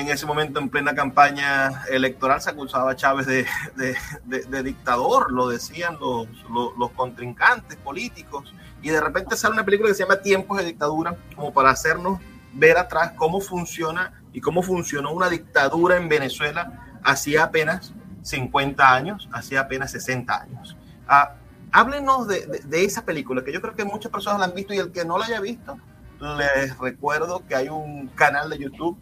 en 0.00 0.08
ese 0.08 0.26
momento 0.26 0.60
en 0.60 0.68
plena 0.68 0.94
campaña 0.94 1.82
electoral 1.90 2.40
se 2.40 2.50
acusaba 2.50 2.92
a 2.92 2.96
Chávez 2.96 3.26
de, 3.26 4.62
dictador, 4.62 5.32
lo 5.32 5.48
decían 5.48 5.98
los, 6.00 6.90
contrincantes 6.92 7.76
políticos, 7.76 8.54
y 8.82 8.90
de 8.90 9.00
repente 9.00 9.36
sale 9.36 9.54
una 9.54 9.64
película 9.64 9.88
que 9.88 9.94
se 9.94 10.04
llama 10.04 10.20
Tiempos 10.20 10.58
de 10.58 10.64
Dictadura, 10.64 11.16
como 11.34 11.52
para 11.52 11.70
hacernos 11.70 12.20
ver 12.52 12.78
atrás 12.78 13.12
cómo 13.16 13.40
funciona 13.40 14.22
y 14.32 14.40
cómo 14.40 14.62
funcionó 14.62 15.12
una 15.12 15.28
dictadura 15.28 15.96
en 15.96 16.08
Venezuela 16.08 16.98
hacía 17.02 17.44
apenas 17.44 17.92
50 18.22 18.94
años, 18.94 19.28
hacía 19.32 19.60
apenas 19.60 19.90
60 19.92 20.42
años. 20.42 20.76
Ah, 21.08 21.34
háblenos 21.72 22.28
de 22.28 22.84
esa 22.84 23.04
película, 23.04 23.42
que 23.42 23.52
yo 23.52 23.60
creo 23.60 23.74
que 23.74 23.84
muchas 23.84 24.12
personas 24.12 24.38
la 24.40 24.46
han 24.46 24.54
visto 24.54 24.74
y 24.74 24.78
el 24.78 24.92
que 24.92 25.04
no 25.04 25.18
la 25.18 25.26
haya 25.26 25.40
visto, 25.40 25.78
les 26.20 26.76
recuerdo 26.78 27.46
que 27.46 27.54
hay 27.54 27.68
un 27.68 28.08
canal 28.08 28.50
de 28.50 28.58
YouTube 28.58 28.98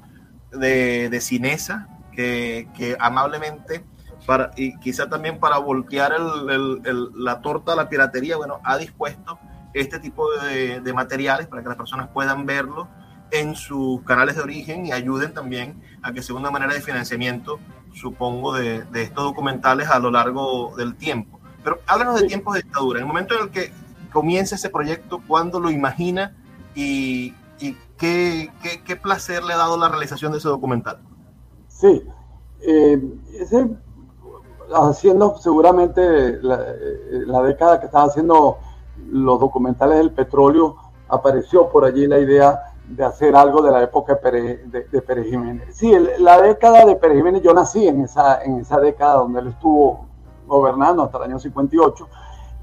de, 0.58 1.08
de 1.08 1.20
Cinesa 1.20 1.88
que, 2.12 2.68
que, 2.76 2.96
amablemente 2.98 3.84
para, 4.26 4.50
y 4.56 4.78
quizá 4.78 5.08
también 5.08 5.38
para 5.38 5.58
voltear 5.58 6.12
el, 6.12 6.80
el, 6.84 7.10
la 7.14 7.40
torta 7.40 7.72
a 7.72 7.76
la 7.76 7.88
piratería, 7.88 8.36
bueno, 8.36 8.60
ha 8.64 8.76
dispuesto 8.76 9.38
este 9.74 9.98
tipo 10.00 10.28
de, 10.40 10.80
de, 10.80 10.92
materiales 10.92 11.46
para 11.46 11.62
que 11.62 11.68
las 11.68 11.76
personas 11.76 12.08
puedan 12.08 12.46
verlo 12.46 12.88
en 13.30 13.54
sus 13.54 14.02
canales 14.02 14.36
de 14.36 14.42
origen 14.42 14.86
y 14.86 14.92
ayuden 14.92 15.34
también 15.34 15.80
a 16.02 16.12
que 16.12 16.22
sea 16.22 16.34
una 16.34 16.50
manera 16.50 16.72
de 16.72 16.80
financiamiento, 16.80 17.60
supongo, 17.92 18.54
de, 18.54 18.84
de 18.84 19.02
estos 19.02 19.24
documentales 19.24 19.88
a 19.88 19.98
lo 19.98 20.10
largo 20.10 20.74
del 20.76 20.96
tiempo. 20.96 21.40
Pero 21.62 21.80
háblanos 21.86 22.20
de 22.20 22.26
tiempos 22.26 22.54
de 22.54 22.62
dictadura, 22.62 22.98
en 22.98 23.02
el 23.02 23.08
momento 23.08 23.34
en 23.34 23.44
el 23.44 23.50
que 23.50 23.72
comienza 24.12 24.54
ese 24.54 24.70
proyecto, 24.70 25.20
¿cuándo 25.26 25.60
lo 25.60 25.70
imagina 25.70 26.34
y, 26.74 27.34
y 28.00 28.50
qué, 28.62 28.82
qué, 28.84 28.96
placer 28.96 29.42
le 29.44 29.54
ha 29.54 29.56
dado 29.56 29.76
la 29.78 29.88
realización 29.88 30.32
de 30.32 30.38
ese 30.38 30.48
documental. 30.48 30.98
Sí, 31.68 32.02
eh, 32.60 33.00
haciendo 34.74 35.36
seguramente 35.38 36.38
la, 36.42 36.56
eh, 36.56 37.22
la, 37.26 37.42
década 37.42 37.80
que 37.80 37.86
estaba 37.86 38.04
haciendo 38.04 38.58
los 39.10 39.40
documentales 39.40 39.98
del 39.98 40.12
petróleo, 40.12 40.76
apareció 41.08 41.68
por 41.68 41.84
allí 41.84 42.06
la 42.06 42.18
idea 42.18 42.72
de 42.88 43.04
hacer 43.04 43.34
algo 43.34 43.62
de 43.62 43.72
la 43.72 43.82
época 43.82 44.14
de 44.14 44.20
Pérez, 44.20 44.70
de, 44.70 45.02
Pérez 45.02 45.26
Jiménez. 45.26 45.76
Sí, 45.76 45.92
la 46.18 46.40
década 46.40 46.84
de 46.84 46.96
Pérez 46.96 47.16
Jiménez, 47.16 47.42
yo 47.42 47.52
nací 47.52 47.86
en 47.86 48.02
esa, 48.02 48.42
en 48.42 48.60
esa 48.60 48.78
década 48.78 49.14
donde 49.14 49.40
él 49.40 49.48
estuvo 49.48 50.06
gobernando 50.46 51.02
hasta 51.02 51.18
el 51.18 51.24
año 51.24 51.38
58. 51.38 52.08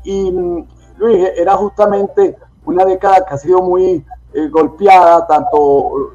Y 0.04 0.32
mm, 0.32 0.68
Luis, 0.98 1.30
era 1.36 1.56
justamente 1.58 2.38
una 2.66 2.86
década 2.86 3.26
que 3.26 3.34
ha 3.34 3.38
sido 3.38 3.62
muy 3.62 4.06
eh, 4.34 4.48
golpeada, 4.50 5.26
tanto 5.28 6.14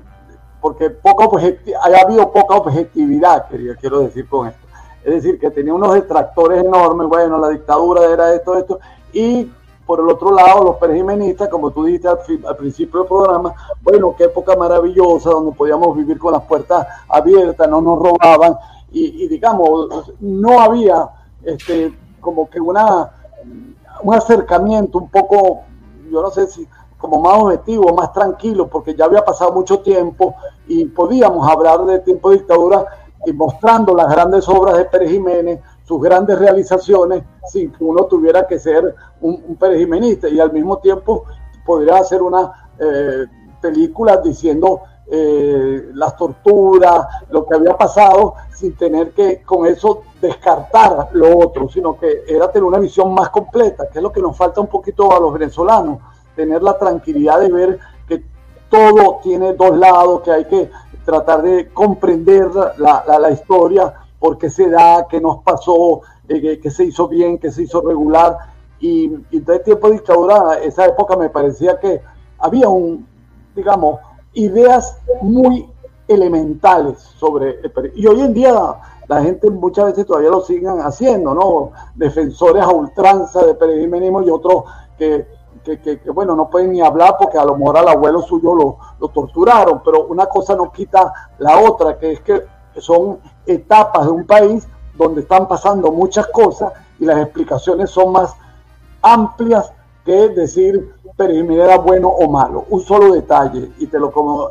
porque 0.60 0.90
poca 0.90 1.28
poca 1.28 2.56
objetividad, 2.56 3.48
quería, 3.48 3.76
quiero 3.76 4.00
decir 4.00 4.28
con 4.28 4.48
esto. 4.48 4.66
Es 5.04 5.14
decir, 5.14 5.38
que 5.38 5.50
tenía 5.50 5.72
unos 5.72 5.94
detractores 5.94 6.64
enormes, 6.64 7.08
bueno, 7.08 7.38
la 7.38 7.48
dictadura 7.50 8.04
era 8.04 8.34
esto, 8.34 8.56
esto, 8.56 8.78
y 9.12 9.50
por 9.86 10.00
el 10.00 10.08
otro 10.08 10.32
lado, 10.34 10.64
los 10.64 10.76
perejimenistas, 10.76 11.48
como 11.48 11.70
tú 11.70 11.84
dijiste 11.84 12.08
al, 12.08 12.56
principio 12.56 13.00
del 13.00 13.08
programa, 13.08 13.54
bueno, 13.80 14.14
qué 14.18 14.24
época 14.24 14.54
maravillosa, 14.54 15.30
donde 15.30 15.52
podíamos 15.52 15.96
vivir 15.96 16.18
con 16.18 16.32
las 16.32 16.42
puertas 16.42 16.86
abiertas, 17.08 17.68
no 17.68 17.80
nos 17.80 17.98
robaban, 17.98 18.56
y, 18.90 19.24
y 19.24 19.28
digamos, 19.28 20.12
no 20.20 20.60
había 20.60 21.08
este, 21.42 21.96
como 22.20 22.50
que 22.50 22.60
una, 22.60 23.10
un 24.02 24.14
acercamiento 24.14 24.98
un 24.98 25.08
poco, 25.08 25.62
yo 26.10 26.22
no 26.22 26.30
sé 26.30 26.46
si 26.48 26.68
como 26.98 27.20
más 27.20 27.34
objetivo, 27.42 27.94
más 27.94 28.12
tranquilo, 28.12 28.68
porque 28.68 28.94
ya 28.94 29.04
había 29.04 29.24
pasado 29.24 29.52
mucho 29.52 29.80
tiempo 29.80 30.34
y 30.66 30.84
podíamos 30.86 31.48
hablar 31.48 31.84
de 31.86 32.00
tiempo 32.00 32.30
de 32.30 32.38
dictadura 32.38 32.84
y 33.24 33.32
mostrando 33.32 33.94
las 33.94 34.08
grandes 34.08 34.48
obras 34.48 34.76
de 34.76 34.84
Pérez 34.84 35.10
Jiménez, 35.10 35.60
sus 35.84 36.02
grandes 36.02 36.38
realizaciones, 36.38 37.22
sin 37.46 37.72
que 37.72 37.82
uno 37.82 38.04
tuviera 38.04 38.46
que 38.46 38.58
ser 38.58 38.94
un, 39.20 39.42
un 39.46 39.56
Pérez 39.56 39.78
Jiménez. 39.78 40.18
Y 40.30 40.40
al 40.40 40.52
mismo 40.52 40.78
tiempo 40.78 41.24
podría 41.64 41.98
hacer 41.98 42.22
una 42.22 42.70
eh, 42.78 43.26
película 43.60 44.18
diciendo 44.18 44.82
eh, 45.10 45.90
las 45.94 46.16
torturas, 46.16 47.06
lo 47.30 47.46
que 47.46 47.54
había 47.54 47.76
pasado, 47.76 48.34
sin 48.54 48.76
tener 48.76 49.12
que 49.12 49.42
con 49.42 49.66
eso 49.66 50.02
descartar 50.20 51.08
lo 51.12 51.38
otro, 51.38 51.68
sino 51.68 51.98
que 51.98 52.24
era 52.28 52.50
tener 52.50 52.64
una 52.64 52.78
visión 52.78 53.14
más 53.14 53.30
completa, 53.30 53.88
que 53.88 53.98
es 53.98 54.02
lo 54.02 54.12
que 54.12 54.20
nos 54.20 54.36
falta 54.36 54.60
un 54.60 54.66
poquito 54.66 55.14
a 55.14 55.20
los 55.20 55.32
venezolanos 55.32 55.98
tener 56.38 56.62
la 56.62 56.78
tranquilidad 56.78 57.40
de 57.40 57.50
ver 57.50 57.80
que 58.06 58.22
todo 58.70 59.18
tiene 59.24 59.54
dos 59.54 59.76
lados, 59.76 60.20
que 60.22 60.30
hay 60.30 60.44
que 60.44 60.70
tratar 61.04 61.42
de 61.42 61.68
comprender 61.70 62.48
la, 62.76 63.02
la, 63.20 63.30
historia, 63.32 63.92
por 64.20 64.38
qué 64.38 64.48
se 64.48 64.70
da, 64.70 65.08
qué 65.10 65.20
nos 65.20 65.42
pasó, 65.42 66.02
eh, 66.28 66.60
qué 66.62 66.70
se 66.70 66.84
hizo 66.84 67.08
bien, 67.08 67.38
qué 67.38 67.50
se 67.50 67.62
hizo 67.62 67.80
regular. 67.80 68.38
Y, 68.78 69.06
y 69.32 69.42
el 69.44 69.62
tiempo 69.64 69.88
de 69.88 69.94
dictadura, 69.94 70.60
esa 70.62 70.86
época 70.86 71.16
me 71.16 71.28
parecía 71.28 71.80
que 71.80 72.00
había 72.38 72.68
un, 72.68 73.04
digamos, 73.56 73.98
ideas 74.34 74.96
muy 75.20 75.68
elementales 76.06 76.98
sobre 77.18 77.58
Y 77.96 78.06
hoy 78.06 78.20
en 78.20 78.32
día 78.32 78.76
la 79.08 79.22
gente 79.22 79.50
muchas 79.50 79.86
veces 79.86 80.06
todavía 80.06 80.30
lo 80.30 80.42
siguen 80.42 80.78
haciendo, 80.82 81.34
¿no? 81.34 81.72
Defensores 81.96 82.62
a 82.62 82.68
ultranza 82.68 83.44
de 83.44 83.54
peregrinismo 83.54 84.22
y 84.22 84.30
otros 84.30 84.64
que 84.96 85.37
que, 85.76 86.00
bueno, 86.10 86.34
no 86.34 86.48
pueden 86.48 86.72
ni 86.72 86.80
hablar 86.80 87.16
porque 87.18 87.36
a 87.36 87.44
lo 87.44 87.56
mejor 87.56 87.76
al 87.76 87.88
abuelo 87.88 88.22
suyo 88.22 88.54
lo, 88.54 88.78
lo, 88.98 89.08
torturaron, 89.08 89.82
pero 89.84 90.06
una 90.06 90.26
cosa 90.26 90.56
no 90.56 90.72
quita 90.72 91.12
la 91.38 91.58
otra, 91.58 91.98
que 91.98 92.12
es 92.12 92.20
que 92.20 92.42
son 92.78 93.18
etapas 93.46 94.06
de 94.06 94.12
un 94.12 94.26
país 94.26 94.66
donde 94.94 95.20
están 95.20 95.46
pasando 95.46 95.92
muchas 95.92 96.26
cosas 96.28 96.72
y 96.98 97.04
las 97.04 97.18
explicaciones 97.18 97.90
son 97.90 98.12
más 98.12 98.34
amplias 99.02 99.72
que 100.04 100.30
decir 100.30 100.94
Pereira 101.16 101.64
era 101.64 101.78
bueno 101.78 102.08
o 102.08 102.30
malo. 102.30 102.64
Un 102.70 102.80
solo 102.80 103.12
detalle, 103.12 103.72
y 103.78 103.88
te 103.88 103.98
lo, 103.98 104.12
como, 104.12 104.50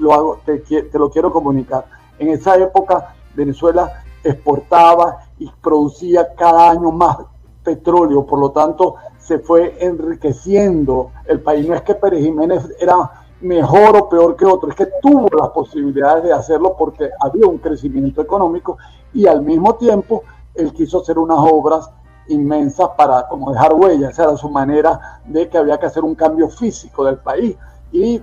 lo 0.00 0.14
hago, 0.14 0.38
te, 0.44 0.58
te 0.58 0.98
lo 0.98 1.10
quiero 1.10 1.32
comunicar. 1.32 1.86
En 2.18 2.28
esa 2.28 2.56
época 2.56 3.14
Venezuela 3.34 4.04
exportaba 4.22 5.18
y 5.38 5.50
producía 5.60 6.34
cada 6.34 6.70
año 6.70 6.92
más 6.92 7.18
petróleo, 7.64 8.24
por 8.24 8.38
lo 8.38 8.50
tanto 8.50 8.94
se 9.24 9.38
fue 9.38 9.76
enriqueciendo 9.80 11.10
el 11.26 11.40
país. 11.40 11.66
No 11.66 11.74
es 11.74 11.82
que 11.82 11.94
Pérez 11.94 12.22
Jiménez 12.22 12.68
era 12.78 13.24
mejor 13.40 13.96
o 13.96 14.08
peor 14.08 14.36
que 14.36 14.44
otro, 14.44 14.70
es 14.70 14.76
que 14.76 14.88
tuvo 15.02 15.28
las 15.36 15.50
posibilidades 15.50 16.24
de 16.24 16.32
hacerlo 16.32 16.76
porque 16.78 17.10
había 17.20 17.46
un 17.46 17.58
crecimiento 17.58 18.22
económico 18.22 18.78
y 19.12 19.26
al 19.26 19.42
mismo 19.42 19.74
tiempo 19.74 20.22
él 20.54 20.72
quiso 20.72 21.02
hacer 21.02 21.18
unas 21.18 21.38
obras 21.38 21.90
inmensas 22.28 22.88
para 22.96 23.26
como 23.28 23.52
dejar 23.52 23.74
huellas, 23.74 24.18
era 24.18 24.36
su 24.36 24.48
manera 24.48 25.20
de 25.26 25.48
que 25.48 25.58
había 25.58 25.78
que 25.78 25.86
hacer 25.86 26.04
un 26.04 26.14
cambio 26.14 26.48
físico 26.48 27.04
del 27.04 27.18
país 27.18 27.56
y 27.92 28.22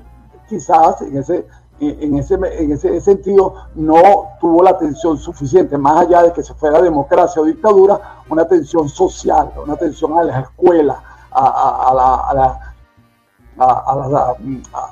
quizás 0.50 1.02
en 1.02 1.18
ese 1.18 1.46
en 1.82 2.18
ese, 2.18 2.36
en 2.36 2.72
ese 2.72 3.02
sentido 3.02 3.56
no 3.74 4.30
tuvo 4.40 4.62
la 4.64 4.70
atención 4.72 5.18
suficiente, 5.18 5.78
más 5.80 6.06
allá 6.06 6.24
de 6.24 6.34
que 6.34 6.44
se 6.44 6.54
fuera 6.54 6.80
democracia 6.80 7.42
o 7.42 7.46
dictadura, 7.46 8.22
una 8.30 8.44
atención 8.44 8.88
social, 8.88 9.52
una 9.62 9.74
atención 9.74 10.16
a 10.18 10.24
las 10.24 10.44
escuelas, 10.44 10.98
a, 11.32 11.92
la, 12.36 12.68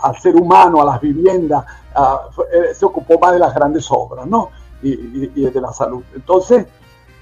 al 0.01 0.17
ser 0.17 0.35
humano, 0.35 0.81
a 0.81 0.85
las 0.85 1.01
viviendas, 1.01 1.63
eh, 2.51 2.73
se 2.73 2.85
ocupó 2.85 3.19
más 3.19 3.33
de 3.33 3.39
las 3.39 3.53
grandes 3.53 3.87
obras, 3.91 4.25
¿no? 4.25 4.49
Y, 4.81 4.95
de 4.95 5.61
la 5.61 5.71
salud. 5.71 6.03
Entonces, 6.15 6.65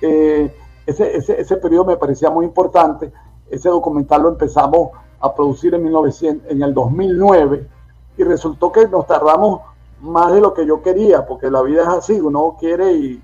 eh, 0.02 0.56
ese, 0.86 1.18
ese, 1.18 1.42
ese 1.42 1.58
periodo 1.58 1.86
me 1.86 1.98
parecía 1.98 2.30
muy 2.30 2.46
importante. 2.46 3.12
Ese 3.50 3.68
documental 3.68 4.22
lo 4.22 4.30
empezamos 4.30 4.92
a 5.20 5.34
producir 5.34 5.74
en, 5.74 5.84
1900, 5.84 6.52
en 6.52 6.62
el 6.62 6.74
2009 6.74 7.77
y 8.18 8.24
resultó 8.24 8.72
que 8.72 8.88
nos 8.88 9.06
tardamos 9.06 9.62
más 10.02 10.34
de 10.34 10.42
lo 10.42 10.54
que 10.54 10.66
yo 10.66 10.82
quería, 10.82 11.26
porque 11.26 11.50
la 11.50 11.62
vida 11.62 11.84
es 11.84 11.88
así, 11.88 12.20
uno 12.20 12.56
quiere 12.60 12.94
y, 12.94 13.24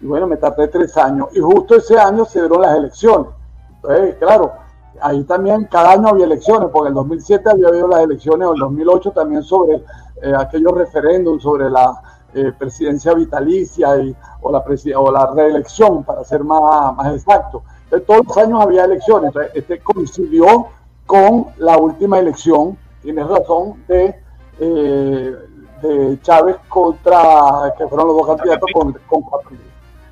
bueno, 0.00 0.26
me 0.26 0.36
tardé 0.36 0.68
tres 0.68 0.96
años. 0.96 1.28
Y 1.32 1.40
justo 1.40 1.76
ese 1.76 1.98
año 1.98 2.24
se 2.24 2.40
dieron 2.40 2.62
las 2.62 2.76
elecciones. 2.76 3.28
Entonces, 3.76 4.16
claro, 4.16 4.52
ahí 5.00 5.22
también 5.24 5.64
cada 5.70 5.92
año 5.92 6.08
había 6.08 6.26
elecciones, 6.26 6.68
porque 6.70 6.88
en 6.88 6.92
el 6.92 6.94
2007 6.94 7.50
había 7.50 7.68
habido 7.68 7.88
las 7.88 8.00
elecciones, 8.00 8.48
o 8.48 8.50
en 8.50 8.56
el 8.56 8.60
2008 8.60 9.10
también 9.12 9.42
sobre 9.42 9.76
eh, 10.22 10.32
aquellos 10.36 10.72
referéndums 10.72 11.42
sobre 11.42 11.70
la 11.70 12.00
eh, 12.34 12.52
presidencia 12.58 13.14
vitalicia 13.14 13.96
y, 13.98 14.14
o, 14.42 14.50
la 14.50 14.64
o 14.96 15.12
la 15.12 15.30
reelección, 15.34 16.04
para 16.04 16.24
ser 16.24 16.42
más, 16.44 16.94
más 16.96 17.14
exacto. 17.14 17.62
Entonces, 17.84 18.06
todos 18.06 18.26
los 18.26 18.36
años 18.38 18.62
había 18.62 18.84
elecciones. 18.84 19.28
Entonces, 19.28 19.52
este 19.54 19.78
coincidió 19.80 20.66
con 21.06 21.46
la 21.58 21.76
última 21.76 22.18
elección, 22.18 22.78
tienes 23.02 23.26
razón, 23.28 23.84
de, 23.86 24.23
eh, 24.60 25.34
de 25.82 26.18
Chávez 26.22 26.56
contra, 26.68 27.74
que 27.76 27.86
fueron 27.86 28.08
los 28.08 28.16
dos 28.16 28.36
candidatos 28.36 28.70
con, 28.72 28.92
con 29.06 29.24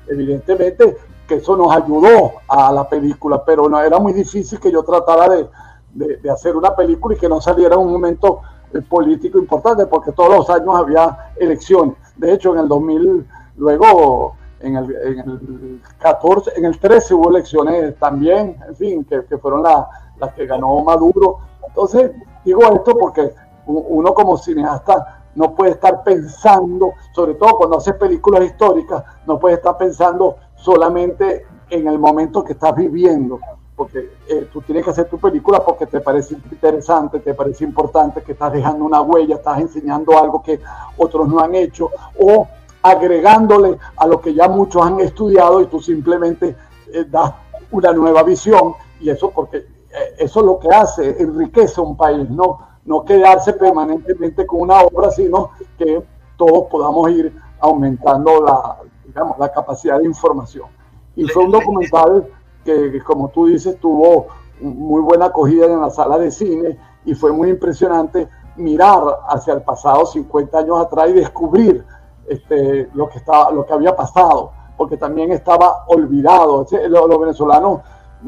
Evidentemente 0.07 0.97
que 1.27 1.35
eso 1.35 1.55
nos 1.55 1.73
ayudó 1.73 2.33
a 2.47 2.71
la 2.71 2.87
película, 2.87 3.43
pero 3.45 3.69
no 3.69 3.81
era 3.81 3.99
muy 3.99 4.13
difícil 4.13 4.59
que 4.59 4.71
yo 4.71 4.83
tratara 4.83 5.29
de, 5.29 5.47
de, 5.93 6.29
hacer 6.29 6.55
una 6.55 6.75
película 6.75 7.15
y 7.15 7.17
que 7.19 7.29
no 7.29 7.39
saliera 7.39 7.77
un 7.77 7.91
momento 7.91 8.41
eh, 8.73 8.81
político 8.81 9.39
importante, 9.39 9.85
porque 9.85 10.11
todos 10.11 10.37
los 10.37 10.49
años 10.49 10.75
había 10.75 11.31
elecciones. 11.37 11.95
De 12.17 12.33
hecho, 12.33 12.53
en 12.53 12.61
el 12.61 12.67
2000, 12.67 13.25
luego 13.57 14.35
en 14.59 14.75
el, 14.75 14.95
en 14.95 15.19
el 15.19 15.81
14, 15.99 16.51
en 16.55 16.65
el 16.65 16.79
13 16.79 17.13
hubo 17.13 17.29
elecciones 17.29 17.97
también, 17.97 18.57
en 18.67 18.75
fin, 18.75 19.05
que, 19.05 19.23
que 19.25 19.37
fueron 19.37 19.63
las 19.63 20.33
que 20.35 20.45
ganó 20.45 20.81
Maduro. 20.83 21.39
Entonces, 21.67 22.11
digo 22.43 22.61
esto 22.73 22.97
porque 22.97 23.33
uno 23.65 24.13
como 24.13 24.37
cineasta 24.37 25.23
no 25.35 25.55
puede 25.55 25.71
estar 25.71 26.03
pensando, 26.03 26.93
sobre 27.13 27.35
todo 27.35 27.57
cuando 27.57 27.77
hace 27.77 27.93
películas 27.93 28.43
históricas, 28.43 29.03
no 29.25 29.39
puede 29.39 29.55
estar 29.55 29.77
pensando 29.77 30.37
solamente 30.55 31.45
en 31.69 31.87
el 31.87 31.97
momento 31.97 32.43
que 32.43 32.53
estás 32.53 32.75
viviendo, 32.75 33.39
porque 33.75 34.11
eh, 34.27 34.47
tú 34.51 34.61
tienes 34.61 34.83
que 34.83 34.91
hacer 34.91 35.09
tu 35.09 35.17
película 35.17 35.63
porque 35.65 35.87
te 35.87 36.01
parece 36.01 36.35
interesante, 36.35 37.19
te 37.19 37.33
parece 37.33 37.63
importante, 37.63 38.21
que 38.21 38.33
estás 38.33 38.53
dejando 38.53 38.85
una 38.85 39.01
huella, 39.01 39.35
estás 39.35 39.59
enseñando 39.59 40.17
algo 40.17 40.43
que 40.43 40.59
otros 40.97 41.27
no 41.27 41.39
han 41.39 41.55
hecho, 41.55 41.89
o 42.19 42.47
agregándole 42.83 43.79
a 43.95 44.05
lo 44.05 44.21
que 44.21 44.33
ya 44.33 44.47
muchos 44.47 44.85
han 44.85 44.99
estudiado 44.99 45.61
y 45.61 45.67
tú 45.67 45.81
simplemente 45.81 46.55
eh, 46.93 47.05
das 47.09 47.33
una 47.71 47.91
nueva 47.91 48.21
visión, 48.23 48.75
y 48.99 49.09
eso 49.09 49.31
porque 49.31 49.57
eh, 49.57 50.15
eso 50.19 50.39
es 50.41 50.45
lo 50.45 50.59
que 50.59 50.69
hace, 50.69 51.21
enriquece 51.21 51.81
un 51.81 51.97
país, 51.97 52.29
¿no? 52.29 52.72
No 52.85 53.03
quedarse 53.03 53.53
permanentemente 53.53 54.45
con 54.45 54.61
una 54.61 54.81
obra, 54.81 55.11
sino 55.11 55.51
que 55.77 56.03
todos 56.37 56.67
podamos 56.69 57.09
ir 57.11 57.33
aumentando 57.59 58.43
la, 58.43 58.77
digamos, 59.05 59.37
la 59.37 59.51
capacidad 59.51 59.99
de 59.99 60.05
información. 60.05 60.67
Y 61.15 61.25
fue 61.27 61.45
un 61.45 61.51
documental 61.51 62.27
que, 62.65 63.01
como 63.03 63.29
tú 63.29 63.47
dices, 63.47 63.79
tuvo 63.79 64.27
muy 64.59 65.01
buena 65.01 65.25
acogida 65.27 65.65
en 65.65 65.81
la 65.81 65.89
sala 65.89 66.17
de 66.17 66.31
cine 66.31 66.77
y 67.05 67.13
fue 67.13 67.31
muy 67.31 67.49
impresionante 67.49 68.27
mirar 68.55 69.03
hacia 69.27 69.53
el 69.53 69.61
pasado 69.61 70.05
50 70.05 70.57
años 70.57 70.79
atrás 70.79 71.09
y 71.09 71.13
descubrir 71.13 71.85
este, 72.27 72.89
lo, 72.93 73.09
que 73.09 73.17
estaba, 73.17 73.51
lo 73.51 73.65
que 73.65 73.73
había 73.73 73.95
pasado, 73.95 74.51
porque 74.77 74.97
también 74.97 75.31
estaba 75.31 75.85
olvidado. 75.87 76.65
Los, 76.87 77.19
venezolanos 77.19 77.81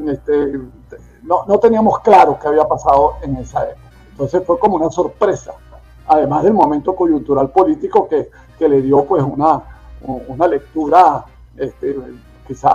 este, 0.07 0.59
no, 1.23 1.45
no 1.47 1.59
teníamos 1.59 1.99
claro 1.99 2.37
qué 2.39 2.47
había 2.47 2.67
pasado 2.67 3.15
en 3.21 3.37
esa 3.37 3.63
época. 3.63 3.84
Entonces 4.15 4.43
fue 4.47 4.57
como 4.57 4.77
una 4.77 4.89
sorpresa, 4.89 5.53
además 6.07 6.43
del 6.43 6.53
momento 6.53 6.95
coyuntural 6.95 7.49
político 7.49 8.07
que, 8.07 8.29
que 8.57 8.69
le 8.69 8.81
dio 8.81 9.03
pues 9.03 9.21
una, 9.21 9.61
una 10.27 10.47
lectura, 10.47 11.25
este, 11.57 11.97
quizá 12.47 12.71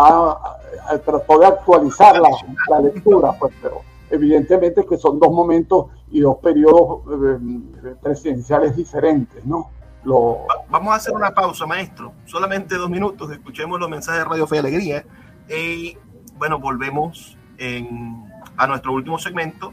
trató 1.02 1.38
de 1.38 1.46
actualizar 1.46 2.20
la, 2.20 2.28
la, 2.68 2.80
lectura, 2.80 3.32
pues, 3.38 3.54
pero 3.62 3.80
evidentemente 4.10 4.84
que 4.84 4.98
son 4.98 5.18
dos 5.18 5.32
momentos 5.32 5.86
y 6.10 6.20
dos 6.20 6.36
periodos 6.42 7.00
eh, 7.10 7.94
presidenciales 8.02 8.76
diferentes, 8.76 9.42
¿no? 9.46 9.70
Vamos 10.68 10.92
a 10.92 10.96
hacer 10.96 11.14
una 11.14 11.30
pausa, 11.30 11.66
maestro. 11.66 12.12
Solamente 12.26 12.76
dos 12.76 12.90
minutos, 12.90 13.30
escuchemos 13.30 13.80
los 13.80 13.88
mensajes 13.88 14.24
de 14.24 14.28
Radio 14.28 14.46
Fe 14.46 14.56
y 14.56 14.58
Alegría. 14.58 15.04
Y 15.48 15.98
bueno, 16.38 16.58
volvemos 16.58 17.38
en 17.56 18.30
a 18.56 18.66
nuestro 18.66 18.92
último 18.92 19.18
segmento 19.18 19.72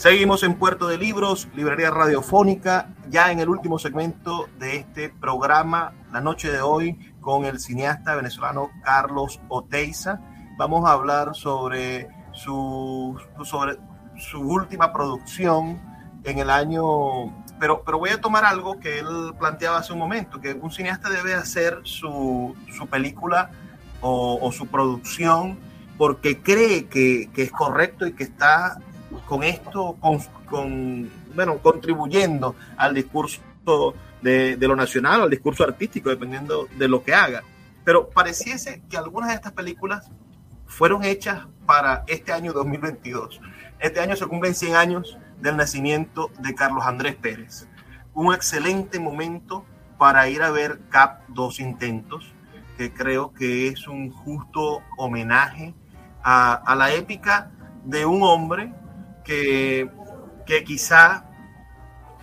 Seguimos 0.00 0.42
en 0.44 0.54
Puerto 0.54 0.88
de 0.88 0.96
Libros, 0.96 1.46
Librería 1.54 1.90
Radiofónica, 1.90 2.88
ya 3.10 3.30
en 3.32 3.38
el 3.38 3.50
último 3.50 3.78
segmento 3.78 4.48
de 4.58 4.76
este 4.76 5.10
programa, 5.10 5.92
la 6.10 6.22
noche 6.22 6.50
de 6.50 6.62
hoy, 6.62 6.98
con 7.20 7.44
el 7.44 7.60
cineasta 7.60 8.14
venezolano 8.14 8.70
Carlos 8.82 9.40
Oteiza. 9.48 10.18
Vamos 10.56 10.88
a 10.88 10.94
hablar 10.94 11.34
sobre 11.34 12.08
su, 12.32 13.14
su 14.16 14.40
última 14.40 14.90
producción 14.90 15.78
en 16.24 16.38
el 16.38 16.48
año, 16.48 17.44
pero, 17.58 17.82
pero 17.84 17.98
voy 17.98 18.08
a 18.08 18.22
tomar 18.22 18.46
algo 18.46 18.80
que 18.80 19.00
él 19.00 19.34
planteaba 19.38 19.80
hace 19.80 19.92
un 19.92 19.98
momento, 19.98 20.40
que 20.40 20.54
un 20.54 20.70
cineasta 20.70 21.10
debe 21.10 21.34
hacer 21.34 21.78
su, 21.82 22.56
su 22.74 22.86
película 22.86 23.50
o, 24.00 24.38
o, 24.40 24.50
su 24.50 24.66
producción 24.66 25.58
porque 25.98 26.40
cree 26.40 26.86
que, 26.86 27.28
que 27.34 27.42
es 27.42 27.52
correcto 27.52 28.06
y 28.06 28.14
que 28.14 28.24
está 28.24 28.78
con 29.26 29.42
esto, 29.42 29.96
bueno, 31.34 31.58
contribuyendo 31.58 32.54
al 32.76 32.94
discurso 32.94 33.40
de, 34.22 34.56
lo 34.60 34.76
nacional, 34.76 35.22
al 35.22 35.30
discurso 35.30 35.64
artístico, 35.64 36.10
dependiendo 36.10 36.68
de 36.76 36.88
lo 36.88 37.02
que 37.02 37.14
haga. 37.14 37.42
Pero 37.84 38.08
pareciese 38.08 38.82
que 38.88 38.96
algunas 38.96 39.30
de 39.30 39.36
estas 39.36 39.52
películas 39.52 40.10
fueron 40.66 41.04
hechas 41.04 41.46
para 41.66 42.04
este 42.06 42.32
año 42.32 42.52
2022. 42.52 43.40
Este 43.78 44.00
año 44.00 44.16
se 44.16 44.26
cumplen 44.26 44.54
100 44.54 44.76
años 44.76 45.18
del 45.40 45.56
nacimiento 45.56 46.30
de 46.38 46.54
Carlos 46.54 46.84
Andrés 46.84 47.16
Pérez. 47.16 47.66
Un 48.12 48.34
excelente 48.34 49.00
momento 49.00 49.64
para 49.98 50.28
ir 50.28 50.42
a 50.42 50.50
ver 50.50 50.80
CAP 50.90 51.28
Dos 51.28 51.60
Intentos, 51.60 52.32
que 52.76 52.92
creo 52.92 53.32
que 53.32 53.68
es 53.68 53.86
un 53.88 54.10
justo 54.10 54.82
homenaje 54.96 55.74
a 56.22 56.74
la 56.76 56.92
épica 56.92 57.50
de 57.84 58.04
un 58.04 58.22
hombre 58.22 58.72
que, 59.30 59.88
que 60.44 60.64
quizá 60.64 61.24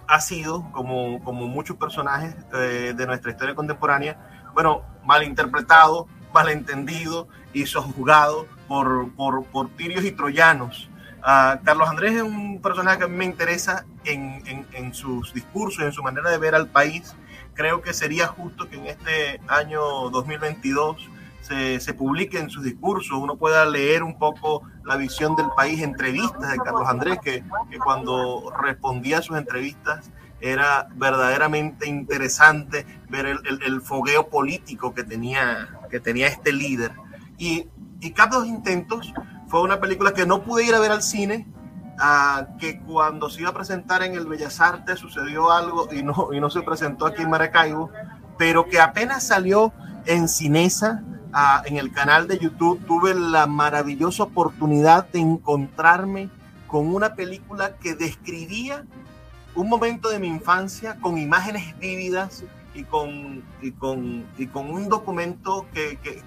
ha 0.10 0.20
sido, 0.20 0.70
como, 0.74 1.24
como 1.24 1.48
muchos 1.48 1.78
personajes 1.78 2.36
eh, 2.54 2.94
de 2.96 3.08
nuestra 3.08 3.32
historia 3.32 3.56
contemporánea, 3.56 4.50
bueno, 4.54 4.84
malinterpretado, 5.06 6.08
malentendido 6.34 7.30
y 7.54 7.66
sojuzgado 7.66 8.46
por, 8.68 9.14
por, 9.16 9.46
por 9.46 9.70
tirios 9.78 10.04
y 10.04 10.12
troyanos. 10.12 10.90
Uh, 11.20 11.64
Carlos 11.64 11.88
Andrés 11.90 12.16
es 12.16 12.24
un 12.24 12.62
personaje 12.62 12.98
que 13.00 13.04
a 13.06 13.08
mí 13.08 13.16
me 13.16 13.26
interesa 13.26 13.86
en, 14.04 14.44
en, 14.46 14.68
en, 14.74 14.94
sus 14.94 15.34
discursos, 15.34 15.84
en 15.84 15.94
su 15.94 16.04
manera 16.04 16.30
de 16.30 16.38
ver 16.38 16.56
al 16.56 16.68
país. 16.68 17.16
Creo 17.54 17.82
que 17.82 17.94
sería 17.94 18.28
justo 18.28 18.70
que 18.70 18.76
en 18.76 18.86
este 18.88 19.40
año 19.48 20.10
2022 20.10 21.10
se, 21.42 21.80
se 21.80 21.96
en 22.34 22.50
sus 22.50 22.64
discursos, 22.64 23.18
uno 23.18 23.38
pueda 23.38 23.66
leer 23.66 24.04
un 24.04 24.18
poco 24.18 24.64
la 24.84 24.98
visión 24.98 25.36
del 25.36 25.48
país, 25.56 25.82
entrevistas 25.82 26.52
de 26.52 26.58
Carlos 26.58 26.88
Andrés, 26.88 27.20
que, 27.24 27.44
cuando 27.84 28.52
respondía 28.62 29.20
a 29.20 29.22
sus 29.22 29.38
entrevistas 29.38 30.12
era 30.40 30.88
verdaderamente 30.96 31.88
interesante 31.88 32.86
ver 33.10 33.26
el, 33.26 33.40
el, 33.66 33.82
fogueo 33.82 34.28
político 34.28 34.94
que 34.94 35.04
tenía, 35.04 35.68
que 35.90 36.00
tenía 36.00 36.28
este 36.28 36.52
líder. 36.52 36.92
Y, 37.40 37.68
y 38.02 38.12
Cap 38.12 38.34
Intentos 38.46 39.12
fue 39.48 39.62
una 39.62 39.80
película 39.80 40.14
que 40.14 40.26
no 40.26 40.44
pude 40.44 40.66
ir 40.66 40.76
a 40.76 40.80
ver 40.80 40.92
al 40.92 41.02
cine, 41.02 41.48
uh, 41.98 42.58
que 42.60 42.80
cuando 42.82 43.30
se 43.30 43.42
iba 43.42 43.50
a 43.50 43.54
presentar 43.54 44.04
en 44.04 44.14
el 44.14 44.28
Bellas 44.28 44.60
Artes 44.62 45.00
sucedió 45.00 45.52
algo 45.52 45.88
y 45.92 46.04
no, 46.04 46.30
y 46.32 46.40
no 46.40 46.50
se 46.50 46.62
presentó 46.62 47.08
aquí 47.08 47.24
en 47.24 47.30
Maracaibo, 47.30 47.90
pero 48.38 48.68
que 48.68 48.80
apenas 48.80 49.26
salió 49.26 49.74
en 50.06 50.28
Cinesa, 50.28 51.04
en 51.66 51.78
el 51.78 51.92
canal 51.92 52.28
de 52.28 52.40
YouTube 52.40 52.84
tuve 52.86 53.14
la 53.14 53.48
maravillosa 53.48 54.24
oportunidad 54.24 55.08
de 55.10 55.20
encontrarme 55.20 56.30
con 56.68 56.94
una 56.94 57.16
película 57.16 57.78
que 57.78 57.96
describía 57.96 58.86
un 59.56 59.70
momento 59.70 60.10
de 60.10 60.20
mi 60.20 60.28
infancia 60.28 60.98
con 61.02 61.18
imágenes 61.18 61.78
vívidas 61.80 62.44
y 62.74 62.84
con, 62.84 63.44
y 63.62 63.72
con, 63.72 64.26
y 64.38 64.48
con 64.48 64.70
un 64.70 64.88
documento 64.88 65.66
que, 65.74 65.98
que, 65.98 66.22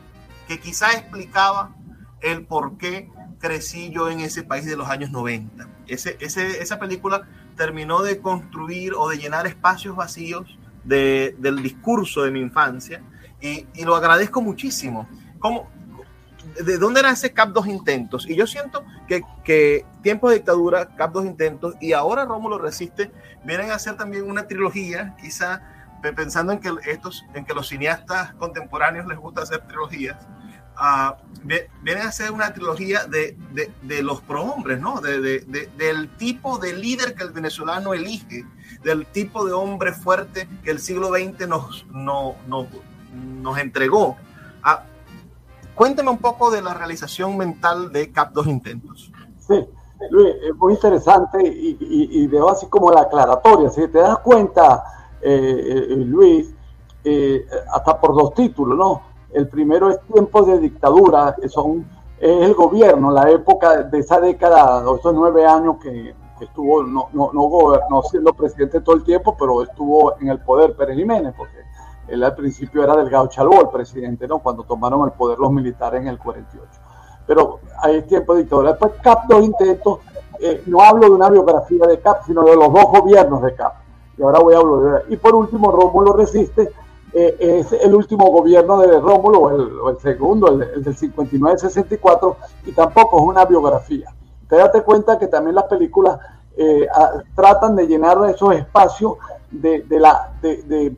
que 0.49 0.59
quizá 0.59 0.93
explicaba 0.93 1.75
el 2.21 2.45
por 2.45 2.77
qué 2.77 3.09
crecí 3.39 3.91
yo 3.91 4.11
en 4.11 4.21
ese 4.21 4.43
país 4.43 4.67
de 4.67 4.77
los 4.77 4.89
años 4.89 5.11
90. 5.11 5.69
Ese, 5.87 6.17
ese, 6.21 6.63
esa 6.63 6.79
película 6.79 7.29
terminó 7.57 8.03
de 8.03 8.21
construir 8.21 8.95
o 8.95 9.09
de 9.09 9.19
llenar 9.19 9.47
espacios 9.47 9.97
vacíos 9.97 10.59
de, 10.85 11.35
del 11.39 11.63
discurso 11.63 12.23
de 12.23 12.31
mi 12.31 12.41
infancia 12.41 13.03
y, 13.41 13.66
y 13.74 13.84
lo 13.84 13.97
agradezco 13.97 14.41
muchísimo. 14.41 15.09
¿Cómo, 15.38 15.68
¿De 16.62 16.78
dónde 16.78 17.03
nace 17.03 17.32
CAP 17.32 17.51
dos 17.51 17.66
intentos? 17.66 18.28
Y 18.28 18.34
yo 18.34 18.47
siento 18.47 18.84
que, 19.07 19.22
que 19.45 19.84
Tiempo 20.03 20.28
de 20.28 20.36
Dictadura, 20.36 20.95
CAP 20.97 21.12
dos 21.12 21.26
intentos 21.26 21.74
y 21.80 21.93
ahora 21.93 22.24
Rómulo 22.24 22.59
Resiste 22.59 23.11
vienen 23.45 23.70
a 23.70 23.78
ser 23.78 23.97
también 23.97 24.28
una 24.28 24.47
trilogía, 24.47 25.14
quizá 25.20 25.62
pensando 26.16 26.53
en 26.53 26.61
que, 26.61 26.72
estos, 26.86 27.24
en 27.34 27.45
que 27.45 27.55
los 27.55 27.68
cineastas 27.68 28.34
contemporáneos 28.34 29.07
les 29.07 29.18
gusta 29.18 29.43
hacer 29.43 29.66
trilogías, 29.66 30.16
uh, 30.76 31.14
vienen 31.82 32.07
a 32.07 32.12
ser 32.12 32.32
una 32.32 32.53
trilogía 32.55 33.05
de, 33.05 33.36
de, 33.53 33.70
de 33.82 34.03
los 34.03 34.20
prohombres, 34.22 34.80
¿no? 34.80 35.01
De, 35.01 35.20
del 35.76 36.09
tipo 36.16 36.59
de 36.59 36.72
líder 36.72 37.14
que 37.14 37.24
el 37.24 37.30
venezolano 37.32 37.93
elige, 37.93 38.47
del 38.82 39.07
tipo 39.07 39.45
de 39.45 39.53
hombre 39.53 39.93
fuerte 39.93 40.49
que 40.64 40.70
el 40.70 40.78
siglo 40.78 41.09
XX 41.09 41.47
nos, 41.47 41.86
no, 41.91 42.36
no, 42.47 42.66
nos 43.15 43.59
entregó. 43.59 44.17
Uh, 44.65 44.81
cuénteme 45.75 46.11
un 46.11 46.19
poco 46.19 46.51
de 46.51 46.63
la 46.63 46.75
realización 46.75 47.37
mental 47.37 47.93
de 47.93 48.11
CAP 48.13 48.33
2 48.33 48.47
Intentos. 48.47 49.13
Sí, 49.39 49.67
Luis, 50.11 50.35
es 50.43 50.57
muy 50.57 50.75
interesante 50.75 51.47
y, 51.47 51.77
y, 51.81 52.25
y 52.25 52.31
así 52.51 52.67
como 52.67 52.91
la 52.91 53.03
aclaratoria. 53.03 53.71
Si 53.71 53.87
te 53.89 53.99
das 53.99 54.19
cuenta, 54.19 54.83
eh, 55.21 55.87
eh, 55.91 55.97
Luis, 55.97 56.55
eh, 57.05 57.47
hasta 57.73 58.01
por 58.01 58.15
dos 58.15 58.35
títulos, 58.35 58.79
¿no? 58.79 59.03
El 59.33 59.49
primero 59.49 59.91
es 59.91 60.01
Tiempos 60.13 60.47
de 60.47 60.59
Dictadura, 60.59 61.37
son, 61.49 61.87
es 62.19 62.43
el 62.43 62.55
gobierno, 62.55 63.11
la 63.11 63.31
época 63.31 63.83
de 63.85 63.99
esa 63.99 64.21
década, 64.21 64.83
esos 64.83 65.15
nueve 65.15 65.47
años 65.47 65.77
que, 65.83 66.15
que 66.39 66.45
estuvo, 66.47 66.83
no, 66.83 67.09
no, 67.13 67.31
no, 67.33 67.79
no, 67.89 68.03
siendo 68.03 68.33
presidente 68.33 68.81
todo 68.81 68.97
el 68.97 69.05
tiempo, 69.05 69.37
pero 69.39 69.63
estuvo 69.63 70.19
en 70.21 70.29
el 70.29 70.41
poder 70.41 70.75
Pérez 70.75 70.97
Jiménez, 70.97 71.35
porque 71.37 71.59
él 72.11 72.23
al 72.23 72.35
principio 72.35 72.83
era 72.83 72.97
Delgado 72.97 73.29
Chalbó, 73.29 73.61
el 73.61 73.69
presidente, 73.69 74.27
¿no? 74.27 74.39
Cuando 74.39 74.65
tomaron 74.65 75.05
el 75.05 75.13
poder 75.13 75.39
los 75.39 75.53
militares 75.53 76.01
en 76.01 76.09
el 76.09 76.19
48. 76.19 76.67
Pero 77.27 77.61
hay 77.83 78.03
tiempo 78.03 78.35
de 78.35 78.43
dictadura. 78.43 78.71
Después 78.71 78.93
CAP 79.03 79.29
dos 79.29 79.45
intentos, 79.45 80.01
eh, 80.41 80.63
no 80.67 80.83
hablo 80.83 81.07
de 81.07 81.13
una 81.13 81.31
biografía 81.31 81.87
de 81.87 82.01
CAP, 82.01 82.27
sino 82.27 82.43
de 82.43 82.57
los 82.57 82.73
dos 82.73 82.85
gobiernos 82.87 83.43
de 83.43 83.55
CAP. 83.55 83.75
Y 84.19 84.23
ahora 84.23 84.41
voy 84.41 84.55
a 84.55 84.59
hablar. 84.59 85.05
Y 85.09 85.17
por 85.17 85.35
último, 85.35 85.71
Rómulo 85.71 86.13
Resiste, 86.15 86.71
eh, 87.13 87.37
es 87.41 87.73
el 87.73 87.95
último 87.95 88.31
gobierno 88.31 88.79
de 88.79 89.01
Rómulo, 89.01 89.51
el, 89.51 89.71
el 89.91 89.99
segundo, 90.01 90.49
el, 90.49 90.63
el 90.63 90.85
del 90.85 90.97
59-64, 90.97 92.37
y 92.67 92.73
tampoco 92.73 93.19
es 93.19 93.25
una 93.25 93.45
biografía. 93.45 94.13
Te 94.49 94.57
date 94.57 94.83
cuenta 94.83 95.19
que 95.19 95.29
también 95.29 95.55
las 95.55 95.65
películas 95.65 96.19
eh, 96.57 96.87
tratan 97.35 97.77
de 97.77 97.87
llenar 97.87 98.19
esos 98.29 98.55
espacios 98.55 99.15
de, 99.51 99.85
la, 99.89 100.33
de, 100.43 100.95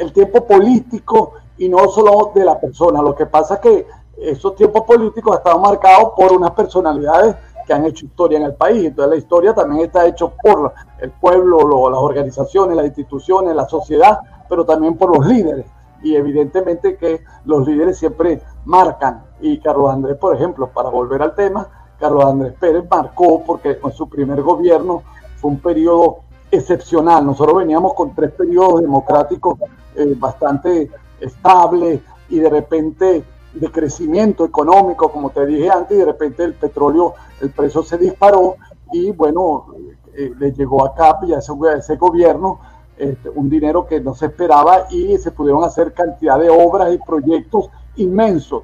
el 0.00 0.12
tiempo 0.12 0.46
político 0.46 1.32
y 1.56 1.68
no 1.68 1.88
solo 1.88 2.32
de 2.34 2.44
la 2.44 2.58
persona. 2.58 3.02
Lo 3.02 3.14
que 3.14 3.26
pasa 3.26 3.54
es 3.54 3.60
que 3.60 3.86
esos 4.16 4.56
tiempos 4.56 4.82
políticos 4.82 5.36
están 5.36 5.60
marcados 5.60 6.12
por 6.16 6.32
unas 6.32 6.50
personalidades 6.52 7.36
que 7.66 7.72
han 7.72 7.84
hecho 7.84 8.06
historia 8.06 8.38
en 8.38 8.44
el 8.44 8.54
país. 8.54 8.86
Entonces 8.86 9.10
la 9.10 9.16
historia 9.16 9.54
también 9.54 9.86
está 9.86 10.06
hecha 10.06 10.26
por 10.26 10.72
el 11.00 11.10
pueblo, 11.12 11.60
lo, 11.62 11.90
las 11.90 12.00
organizaciones, 12.00 12.76
las 12.76 12.86
instituciones, 12.86 13.54
la 13.54 13.68
sociedad, 13.68 14.20
pero 14.48 14.64
también 14.64 14.96
por 14.96 15.16
los 15.16 15.26
líderes. 15.26 15.66
Y 16.02 16.14
evidentemente 16.14 16.96
que 16.96 17.20
los 17.44 17.66
líderes 17.66 17.98
siempre 17.98 18.40
marcan. 18.64 19.24
Y 19.40 19.58
Carlos 19.58 19.92
Andrés, 19.92 20.16
por 20.16 20.34
ejemplo, 20.34 20.68
para 20.68 20.88
volver 20.88 21.22
al 21.22 21.34
tema, 21.34 21.68
Carlos 21.98 22.24
Andrés 22.24 22.54
Pérez 22.58 22.84
marcó 22.90 23.42
porque 23.44 23.78
con 23.78 23.92
su 23.92 24.08
primer 24.08 24.42
gobierno 24.42 25.02
fue 25.36 25.50
un 25.50 25.58
periodo 25.58 26.20
excepcional. 26.50 27.24
Nosotros 27.24 27.58
veníamos 27.58 27.94
con 27.94 28.14
tres 28.14 28.32
periodos 28.32 28.80
democráticos 28.80 29.58
eh, 29.94 30.14
bastante 30.16 30.90
estables 31.20 32.00
y 32.28 32.38
de 32.38 32.50
repente 32.50 33.24
de 33.54 33.72
crecimiento 33.72 34.44
económico, 34.44 35.10
como 35.10 35.30
te 35.30 35.46
dije 35.46 35.70
antes, 35.70 35.96
y 35.96 36.00
de 36.00 36.06
repente 36.06 36.44
el 36.44 36.54
petróleo, 36.54 37.14
el 37.40 37.50
precio 37.50 37.82
se 37.82 37.98
disparó 37.98 38.56
y 38.92 39.10
bueno, 39.10 39.66
eh, 40.14 40.32
le 40.38 40.52
llegó 40.52 40.84
a 40.84 40.94
CAP 40.94 41.24
y 41.24 41.34
a 41.34 41.38
ese, 41.38 41.52
a 41.52 41.76
ese 41.76 41.96
gobierno 41.96 42.60
este, 42.96 43.28
un 43.30 43.48
dinero 43.48 43.86
que 43.86 44.00
no 44.00 44.14
se 44.14 44.26
esperaba 44.26 44.86
y 44.90 45.16
se 45.18 45.30
pudieron 45.30 45.64
hacer 45.64 45.92
cantidad 45.92 46.38
de 46.38 46.50
obras 46.50 46.92
y 46.92 46.98
proyectos 46.98 47.70
inmensos 47.96 48.62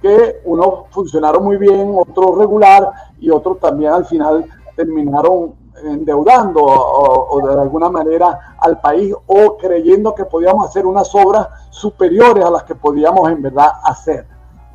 que 0.00 0.40
unos 0.44 0.86
funcionaron 0.90 1.44
muy 1.44 1.56
bien, 1.56 1.94
otros 1.96 2.36
regular 2.36 2.90
y 3.18 3.30
otros 3.30 3.58
también 3.58 3.92
al 3.92 4.04
final 4.04 4.44
terminaron 4.76 5.54
endeudando 5.82 6.62
o, 6.62 7.40
de 7.46 7.60
alguna 7.60 7.88
manera 7.88 8.56
al 8.58 8.80
país 8.80 9.14
o 9.26 9.56
creyendo 9.56 10.14
que 10.14 10.24
podíamos 10.24 10.68
hacer 10.68 10.86
unas 10.86 11.14
obras 11.14 11.48
superiores 11.70 12.44
a 12.44 12.50
las 12.50 12.62
que 12.64 12.74
podíamos 12.74 13.28
en 13.30 13.42
verdad 13.42 13.72
hacer. 13.84 14.26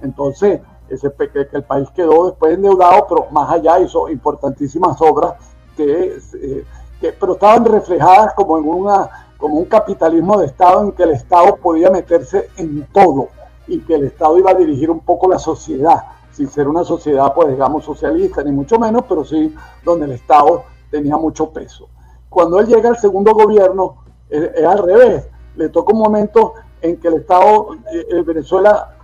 Entonces, 0.01 0.61
ese 0.89 1.11
que 1.11 1.47
el 1.51 1.63
país 1.63 1.89
quedó 1.91 2.27
después 2.27 2.53
endeudado, 2.53 3.05
pero 3.07 3.27
más 3.31 3.49
allá 3.51 3.79
hizo 3.79 4.09
importantísimas 4.09 4.99
obras 5.01 5.33
que, 5.77 6.17
eh, 6.33 6.65
que 6.99 7.13
pero 7.13 7.33
estaban 7.33 7.63
reflejadas 7.65 8.33
como 8.33 8.57
en 8.57 8.67
una 8.67 9.09
como 9.37 9.55
un 9.55 9.65
capitalismo 9.65 10.37
de 10.37 10.47
Estado 10.47 10.83
en 10.83 10.91
que 10.91 11.03
el 11.03 11.11
Estado 11.11 11.55
podía 11.55 11.89
meterse 11.89 12.49
en 12.57 12.85
todo 12.91 13.29
y 13.67 13.79
que 13.79 13.95
el 13.95 14.05
Estado 14.05 14.37
iba 14.37 14.51
a 14.51 14.55
dirigir 14.55 14.91
un 14.91 14.99
poco 14.99 15.29
la 15.29 15.39
sociedad, 15.39 16.03
sin 16.31 16.49
ser 16.49 16.67
una 16.67 16.83
sociedad, 16.83 17.33
pues 17.33 17.47
digamos, 17.47 17.85
socialista, 17.85 18.43
ni 18.43 18.51
mucho 18.51 18.77
menos, 18.77 19.03
pero 19.07 19.23
sí 19.23 19.55
donde 19.85 20.05
el 20.05 20.11
Estado 20.11 20.63
tenía 20.89 21.17
mucho 21.17 21.51
peso. 21.51 21.89
Cuando 22.29 22.59
él 22.59 22.67
llega 22.67 22.89
al 22.89 22.97
segundo 22.97 23.33
gobierno, 23.33 24.03
es, 24.29 24.51
es 24.55 24.65
al 24.65 24.79
revés. 24.79 25.27
Le 25.55 25.69
toca 25.69 25.93
un 25.93 25.99
momento 25.99 26.53
en 26.81 26.97
que 26.99 27.07
el 27.07 27.15
Estado, 27.15 27.69
eh, 27.91 28.21
Venezuela 28.23 28.95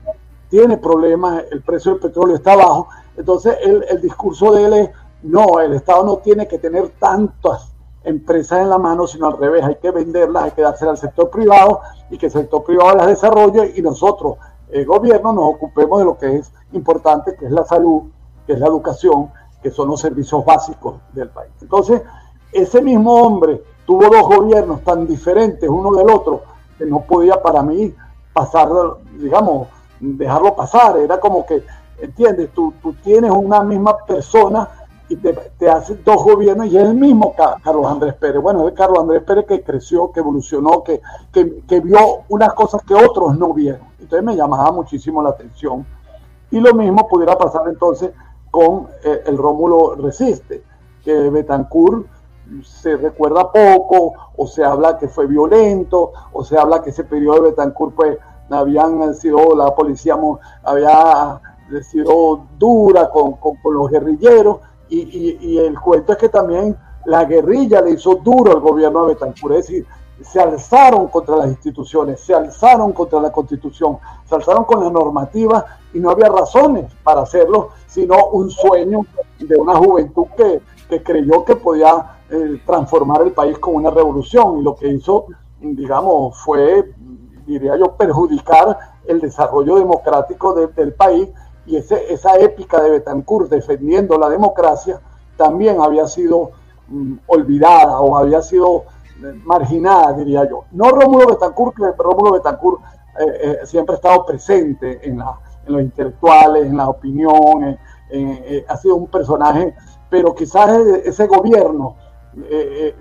tiene 0.49 0.77
problemas, 0.77 1.43
el 1.51 1.61
precio 1.61 1.91
del 1.91 2.01
petróleo 2.01 2.35
está 2.35 2.55
bajo, 2.55 2.87
entonces 3.17 3.57
el, 3.61 3.83
el, 3.89 4.01
discurso 4.01 4.53
de 4.53 4.65
él 4.65 4.73
es, 4.73 4.89
no, 5.23 5.59
el 5.59 5.73
Estado 5.73 6.03
no 6.03 6.17
tiene 6.17 6.47
que 6.47 6.59
tener 6.59 6.89
tantas 6.99 7.73
empresas 8.03 8.59
en 8.59 8.69
la 8.69 8.77
mano, 8.77 9.07
sino 9.07 9.27
al 9.27 9.37
revés, 9.37 9.63
hay 9.63 9.75
que 9.75 9.91
venderlas, 9.91 10.43
hay 10.43 10.51
que 10.51 10.61
dárselas 10.61 10.91
al 10.91 11.09
sector 11.09 11.29
privado 11.29 11.81
y 12.09 12.17
que 12.17 12.27
el 12.27 12.31
sector 12.31 12.63
privado 12.63 12.95
las 12.95 13.07
desarrolle 13.07 13.73
y 13.75 13.81
nosotros, 13.81 14.37
el 14.69 14.85
gobierno, 14.85 15.33
nos 15.33 15.55
ocupemos 15.55 15.99
de 15.99 16.05
lo 16.05 16.17
que 16.17 16.37
es 16.37 16.51
importante, 16.73 17.35
que 17.35 17.45
es 17.45 17.51
la 17.51 17.65
salud, 17.65 18.03
que 18.45 18.53
es 18.53 18.59
la 18.59 18.67
educación, 18.67 19.31
que 19.65 19.71
son 19.71 19.89
los 19.89 19.99
servicios 19.99 20.45
básicos 20.45 20.97
del 21.11 21.27
país. 21.29 21.51
Entonces, 21.59 21.99
ese 22.51 22.83
mismo 22.83 23.15
hombre 23.15 23.63
tuvo 23.87 24.03
dos 24.09 24.21
gobiernos 24.21 24.83
tan 24.83 25.07
diferentes 25.07 25.67
uno 25.67 25.91
del 25.97 26.07
otro 26.07 26.43
que 26.77 26.85
no 26.85 27.01
podía 27.01 27.41
para 27.41 27.63
mí 27.63 27.91
pasar, 28.31 28.69
digamos, 29.17 29.69
dejarlo 29.99 30.55
pasar. 30.55 30.97
Era 30.97 31.19
como 31.19 31.47
que, 31.47 31.63
¿entiendes? 31.97 32.51
Tú, 32.53 32.75
tú 32.79 32.93
tienes 33.03 33.31
una 33.31 33.61
misma 33.61 33.97
persona 34.05 34.69
y 35.09 35.15
te, 35.15 35.33
te 35.33 35.67
hace 35.67 35.95
dos 35.95 36.23
gobiernos 36.23 36.67
y 36.67 36.77
es 36.77 36.83
el 36.83 36.93
mismo 36.93 37.33
Carlos 37.35 37.87
Andrés 37.87 38.13
Pérez. 38.13 38.43
Bueno, 38.43 38.67
es 38.67 38.75
Carlos 38.75 38.99
Andrés 38.99 39.23
Pérez 39.23 39.45
que 39.47 39.63
creció, 39.63 40.11
que 40.11 40.19
evolucionó, 40.19 40.83
que, 40.83 41.01
que, 41.31 41.63
que 41.67 41.79
vio 41.79 41.97
unas 42.29 42.53
cosas 42.53 42.83
que 42.83 42.93
otros 42.93 43.35
no 43.35 43.51
vieron. 43.51 43.81
Entonces 43.99 44.23
me 44.23 44.35
llamaba 44.35 44.71
muchísimo 44.71 45.23
la 45.23 45.31
atención. 45.31 45.87
Y 46.51 46.59
lo 46.59 46.71
mismo 46.75 47.07
pudiera 47.07 47.35
pasar 47.35 47.63
entonces 47.67 48.11
con 48.55 48.87
eh, 49.03 49.21
el 49.25 49.37
Rómulo 49.37 49.95
Resiste, 49.95 50.63
que 51.03 51.29
Betancourt 51.29 52.07
se 52.63 52.95
recuerda 52.95 53.51
poco, 53.51 54.13
o 54.37 54.47
se 54.47 54.63
habla 54.63 54.97
que 54.97 55.09
fue 55.09 55.27
violento, 55.27 56.13
o 56.31 56.45
se 56.45 56.57
habla 56.57 56.81
que 56.81 56.91
ese 56.91 57.03
periodo 57.03 57.41
de 57.41 57.49
Betancourt 57.49 57.93
pues 57.95 58.17
habían 58.49 59.13
sido, 59.15 59.53
la 59.57 59.75
policía 59.75 60.15
había 60.63 61.41
sido 61.81 62.45
dura 62.57 63.09
con, 63.09 63.33
con, 63.33 63.57
los 63.73 63.91
guerrilleros, 63.91 64.59
y, 64.87 64.99
y, 65.01 65.37
y, 65.41 65.57
el 65.57 65.77
cuento 65.77 66.13
es 66.13 66.17
que 66.17 66.29
también 66.29 66.77
la 67.03 67.25
guerrilla 67.25 67.81
le 67.81 67.91
hizo 67.91 68.15
duro 68.15 68.53
al 68.53 68.61
gobierno 68.61 69.01
de 69.01 69.15
Betancourt, 69.15 69.55
es 69.55 69.67
decir, 69.67 69.85
se 70.21 70.39
alzaron 70.39 71.07
contra 71.07 71.37
las 71.37 71.47
instituciones, 71.47 72.21
se 72.21 72.33
alzaron 72.33 72.93
contra 72.93 73.19
la 73.19 73.31
constitución, 73.31 73.97
se 74.27 74.35
alzaron 74.35 74.63
con 74.63 74.83
la 74.83 74.89
normativa 74.89 75.65
y 75.93 75.99
no 75.99 76.09
había 76.09 76.29
razones 76.29 76.91
para 77.03 77.21
hacerlo, 77.21 77.69
sino 77.87 78.27
un 78.27 78.49
sueño 78.49 79.01
de 79.39 79.55
una 79.55 79.75
juventud 79.75 80.27
que, 80.37 80.61
que 80.89 81.03
creyó 81.03 81.43
que 81.43 81.55
podía 81.55 82.17
eh, 82.29 82.61
transformar 82.65 83.21
el 83.21 83.33
país 83.33 83.57
con 83.59 83.75
una 83.75 83.91
revolución. 83.91 84.59
Y 84.59 84.63
lo 84.63 84.75
que 84.75 84.87
hizo, 84.87 85.25
digamos, 85.59 86.37
fue, 86.43 86.93
diría 87.45 87.77
yo, 87.77 87.95
perjudicar 87.95 88.77
el 89.05 89.19
desarrollo 89.19 89.75
democrático 89.75 90.53
de, 90.53 90.67
del 90.67 90.93
país. 90.93 91.29
Y 91.65 91.77
ese, 91.77 92.13
esa 92.13 92.37
épica 92.39 92.81
de 92.81 92.91
Betancourt 92.91 93.49
defendiendo 93.49 94.17
la 94.17 94.29
democracia 94.29 95.01
también 95.35 95.81
había 95.81 96.07
sido 96.07 96.51
mm, 96.87 97.15
olvidada 97.27 97.99
o 97.99 98.17
había 98.17 98.41
sido 98.41 98.83
marginada, 99.43 100.13
diría 100.13 100.47
yo. 100.49 100.65
No 100.71 100.89
Rómulo 100.89 101.27
Betancourt, 101.27 101.75
que 101.75 101.83
Rómulo 101.97 102.33
Betancourt 102.33 102.81
eh, 103.19 103.59
siempre 103.65 103.93
ha 103.93 103.97
estado 103.97 104.25
presente 104.25 104.99
en, 105.07 105.19
la, 105.19 105.39
en 105.65 105.73
los 105.73 105.81
intelectuales, 105.81 106.65
en 106.65 106.77
la 106.77 106.89
opinión, 106.89 107.77
ha 108.67 108.77
sido 108.77 108.95
un 108.95 109.07
personaje, 109.07 109.75
pero 110.09 110.35
quizás 110.35 110.69
ese 111.03 111.27
gobierno, 111.27 111.95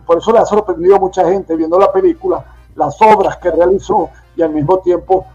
por 0.06 0.18
eso 0.18 0.32
le 0.32 0.38
ha 0.38 0.46
sorprendido 0.46 0.96
a 0.96 0.98
mucha 0.98 1.28
gente 1.28 1.54
viendo 1.56 1.78
la 1.78 1.92
película, 1.92 2.44
las 2.74 3.00
obras 3.02 3.36
que 3.36 3.50
realizó 3.50 4.08
y 4.34 4.42
al 4.42 4.50
mismo 4.50 4.78
tiempo 4.78 5.26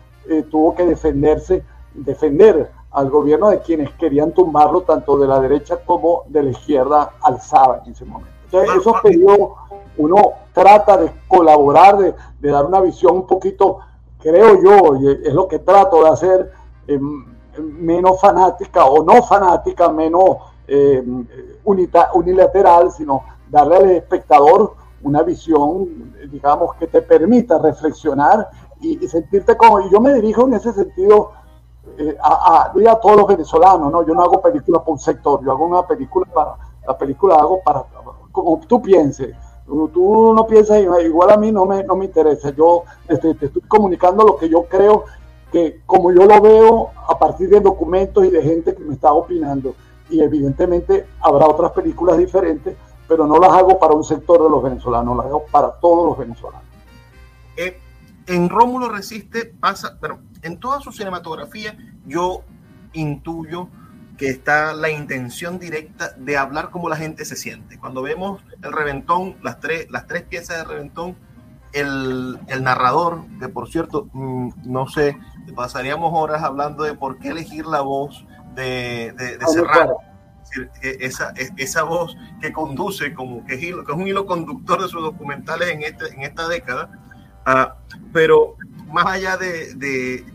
tuvo 0.49 0.73
que 0.75 0.85
defenderse, 0.85 1.63
defender 1.93 2.71
al 2.91 3.09
gobierno 3.09 3.49
de 3.49 3.59
quienes 3.59 3.91
querían 3.93 4.31
tumbarlo 4.31 4.81
tanto 4.81 5.17
de 5.17 5.27
la 5.27 5.39
derecha 5.39 5.77
como 5.85 6.23
de 6.27 6.43
la 6.43 6.49
izquierda 6.51 7.11
alzada 7.21 7.83
en 7.85 7.91
ese 7.91 8.05
momento. 8.05 8.33
Entonces, 8.45 8.77
esos 8.77 8.93
periodos 9.01 9.51
uno 9.99 10.33
trata 10.53 10.97
de 10.97 11.11
colaborar, 11.27 11.97
de, 11.97 12.49
dar 12.49 12.65
una 12.65 12.81
visión 12.81 13.15
un 13.17 13.27
poquito, 13.27 13.79
creo 14.19 14.61
yo, 14.61 14.95
y 14.97 15.27
es 15.27 15.33
lo 15.33 15.47
que 15.47 15.59
trato 15.59 16.03
de 16.03 16.09
hacer, 16.09 16.51
em, 16.87 17.25
menos 17.57 18.19
fanática 18.19 18.85
o 18.85 19.03
no 19.03 19.21
fanática, 19.23 19.89
menos 19.89 20.37
em, 20.67 21.27
unilateral, 22.13 22.91
sino 22.91 23.23
darle 23.49 23.75
al 23.75 23.89
espectador 23.91 24.75
una 25.01 25.23
visión, 25.23 26.13
digamos, 26.31 26.75
que 26.75 26.87
te 26.87 27.01
permita 27.01 27.57
reflexionar 27.57 28.49
y, 28.79 29.03
y 29.03 29.07
sentirte 29.07 29.57
como, 29.57 29.81
y 29.81 29.89
yo 29.91 29.99
me 29.99 30.13
dirijo 30.13 30.47
en 30.47 30.53
ese 30.53 30.71
sentido 30.73 31.31
eh, 31.97 32.15
a, 32.21 32.71
a, 32.71 32.99
todos 33.01 33.17
los 33.17 33.27
venezolanos, 33.27 33.91
¿no? 33.91 34.05
Yo 34.05 34.13
no 34.13 34.21
hago 34.23 34.41
películas 34.41 34.81
por 34.83 34.93
un 34.93 34.99
sector, 34.99 35.43
yo 35.43 35.51
hago 35.51 35.65
una 35.65 35.85
película 35.85 36.25
para, 36.33 36.55
la 36.87 36.97
película 36.97 37.35
hago 37.35 37.61
para, 37.63 37.83
como 38.31 38.59
tú 38.67 38.81
pienses. 38.81 39.35
Tú 39.93 40.33
no 40.33 40.47
piensas 40.47 40.81
igual 40.81 41.29
a 41.29 41.37
mí 41.37 41.51
no 41.51 41.65
me, 41.65 41.83
no 41.83 41.95
me 41.95 42.05
interesa. 42.05 42.51
Yo 42.51 42.83
este, 43.07 43.35
te 43.35 43.45
estoy 43.47 43.61
comunicando 43.63 44.25
lo 44.25 44.37
que 44.37 44.49
yo 44.49 44.63
creo 44.63 45.05
que 45.51 45.81
como 45.85 46.11
yo 46.11 46.25
lo 46.25 46.41
veo 46.41 46.89
a 47.07 47.17
partir 47.17 47.49
de 47.49 47.59
documentos 47.59 48.25
y 48.25 48.29
de 48.29 48.41
gente 48.41 48.75
que 48.75 48.83
me 48.83 48.93
está 48.93 49.13
opinando. 49.13 49.75
Y 50.09 50.21
evidentemente 50.21 51.05
habrá 51.21 51.47
otras 51.47 51.71
películas 51.71 52.17
diferentes, 52.17 52.75
pero 53.07 53.27
no 53.27 53.37
las 53.37 53.51
hago 53.51 53.79
para 53.79 53.93
un 53.93 54.03
sector 54.03 54.43
de 54.43 54.49
los 54.49 54.63
venezolanos, 54.63 55.17
las 55.17 55.27
hago 55.27 55.45
para 55.51 55.71
todos 55.79 56.07
los 56.07 56.17
venezolanos. 56.17 56.67
Eh, 57.57 57.79
en 58.27 58.49
Rómulo 58.49 58.89
Resiste 58.89 59.45
pasa, 59.59 59.97
pero 60.01 60.19
en 60.41 60.59
toda 60.59 60.79
su 60.79 60.91
cinematografía 60.91 61.77
yo 62.05 62.41
intuyo 62.93 63.67
que 64.19 64.27
está 64.27 64.73
la 64.73 64.89
intención 64.89 65.59
directa 65.59 66.11
de 66.17 66.37
hablar 66.37 66.71
como 66.71 66.89
la 66.89 66.97
gente 66.97 67.23
se 67.23 67.37
siente. 67.37 67.79
Cuando 67.79 68.01
vemos 68.01 68.43
el 68.61 68.73
reventón, 68.73 69.37
las 69.41 69.61
tres, 69.61 69.89
las 69.89 70.07
tres 70.07 70.23
piezas 70.23 70.57
de 70.57 70.63
reventón, 70.65 71.15
el, 71.71 72.37
el 72.47 72.63
narrador, 72.63 73.23
que 73.39 73.47
por 73.47 73.69
cierto, 73.69 74.09
mm, 74.11 74.49
no 74.65 74.89
sé, 74.89 75.17
pasaríamos 75.55 76.11
horas 76.13 76.43
hablando 76.43 76.83
de 76.83 76.95
por 76.95 77.17
qué 77.17 77.29
elegir 77.29 77.65
la 77.65 77.79
voz 77.79 78.25
de, 78.55 79.13
de, 79.17 79.37
de 79.37 79.47
Serrano. 79.47 79.95
E, 80.81 80.97
esa, 81.05 81.31
e, 81.37 81.49
esa 81.55 81.83
voz 81.83 82.17
que 82.41 82.51
conduce, 82.51 83.13
como 83.13 83.45
que 83.45 83.55
es, 83.55 83.63
hilo, 83.63 83.85
que 83.85 83.93
es 83.93 83.97
un 83.97 84.05
hilo 84.05 84.25
conductor 84.25 84.81
de 84.81 84.89
sus 84.89 85.01
documentales 85.01 85.69
en, 85.69 85.83
este, 85.83 86.13
en 86.13 86.23
esta 86.23 86.49
década, 86.49 86.89
uh, 87.47 87.95
pero 88.11 88.57
más 88.91 89.05
allá 89.05 89.37
de, 89.37 90.25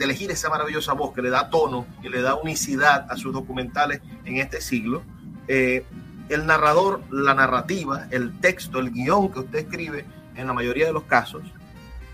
elegir 0.00 0.30
esa 0.30 0.48
maravillosa 0.48 0.92
voz 0.92 1.12
que 1.14 1.22
le 1.22 1.30
da 1.30 1.50
tono, 1.50 1.86
y 2.02 2.08
le 2.08 2.22
da 2.22 2.34
unicidad 2.34 3.06
a 3.10 3.16
sus 3.16 3.32
documentales 3.32 4.00
en 4.24 4.38
este 4.38 4.60
siglo, 4.60 5.02
eh, 5.48 5.84
el 6.28 6.46
narrador, 6.46 7.02
la 7.10 7.34
narrativa, 7.34 8.06
el 8.10 8.38
texto, 8.40 8.78
el 8.78 8.90
guion 8.90 9.30
que 9.32 9.40
usted 9.40 9.58
escribe, 9.60 10.06
en 10.36 10.46
la 10.46 10.52
mayoría 10.52 10.86
de 10.86 10.92
los 10.92 11.04
casos, 11.04 11.42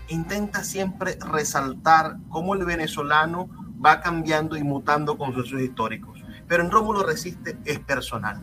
intenta 0.09 0.63
siempre 0.63 1.17
resaltar 1.31 2.17
cómo 2.29 2.55
el 2.55 2.65
venezolano 2.65 3.49
va 3.83 4.01
cambiando 4.01 4.57
y 4.57 4.63
mutando 4.63 5.17
con 5.17 5.33
sus 5.33 5.61
históricos. 5.61 6.19
Pero 6.47 6.63
en 6.63 6.71
Rómulo 6.71 7.03
Resiste 7.03 7.57
es 7.65 7.79
personal. 7.79 8.41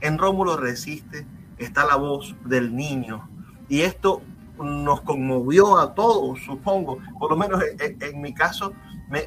En 0.00 0.18
Rómulo 0.18 0.56
Resiste 0.56 1.26
está 1.58 1.84
la 1.84 1.96
voz 1.96 2.34
del 2.44 2.74
niño. 2.74 3.28
Y 3.68 3.82
esto 3.82 4.22
nos 4.60 5.00
conmovió 5.02 5.78
a 5.78 5.94
todos, 5.94 6.40
supongo, 6.44 6.98
por 7.18 7.30
lo 7.30 7.36
menos 7.36 7.62
en, 7.78 8.20
mi 8.20 8.34
caso, 8.34 8.72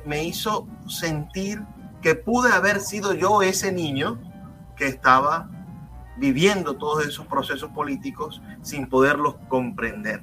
me, 0.06 0.24
hizo 0.24 0.68
sentir 0.88 1.62
que 2.02 2.16
pude 2.16 2.52
haber 2.52 2.80
sido 2.80 3.14
yo 3.14 3.42
ese 3.42 3.72
niño 3.72 4.20
que 4.76 4.88
estaba 4.88 5.50
viviendo 6.18 6.76
todos 6.76 7.06
esos 7.06 7.26
procesos 7.28 7.70
políticos 7.72 8.42
sin 8.62 8.88
poderlos 8.88 9.36
comprender. 9.48 10.22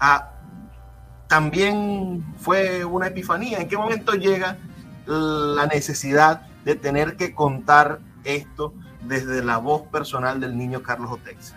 Ah, 0.00 0.32
también 1.26 2.24
fue 2.38 2.84
una 2.84 3.08
epifanía. 3.08 3.58
¿En 3.58 3.68
qué 3.68 3.76
momento 3.76 4.12
llega 4.14 4.56
la 5.06 5.66
necesidad 5.66 6.42
de 6.64 6.74
tener 6.74 7.16
que 7.16 7.34
contar 7.34 8.00
esto 8.24 8.74
desde 9.02 9.44
la 9.44 9.58
voz 9.58 9.82
personal 9.88 10.40
del 10.40 10.56
niño 10.56 10.82
Carlos 10.82 11.10
Otexa? 11.12 11.56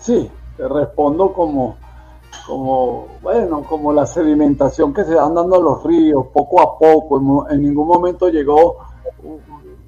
Sí, 0.00 0.30
respondo 0.68 1.32
como, 1.32 1.76
como, 2.46 3.06
bueno, 3.22 3.62
como 3.68 3.92
la 3.92 4.06
sedimentación 4.06 4.92
que 4.92 5.04
se 5.04 5.14
van 5.14 5.34
dando 5.34 5.60
los 5.60 5.82
ríos, 5.84 6.26
poco 6.32 6.60
a 6.60 6.78
poco, 6.78 7.48
en, 7.50 7.62
ningún 7.62 7.86
momento 7.86 8.28
llegó 8.28 8.76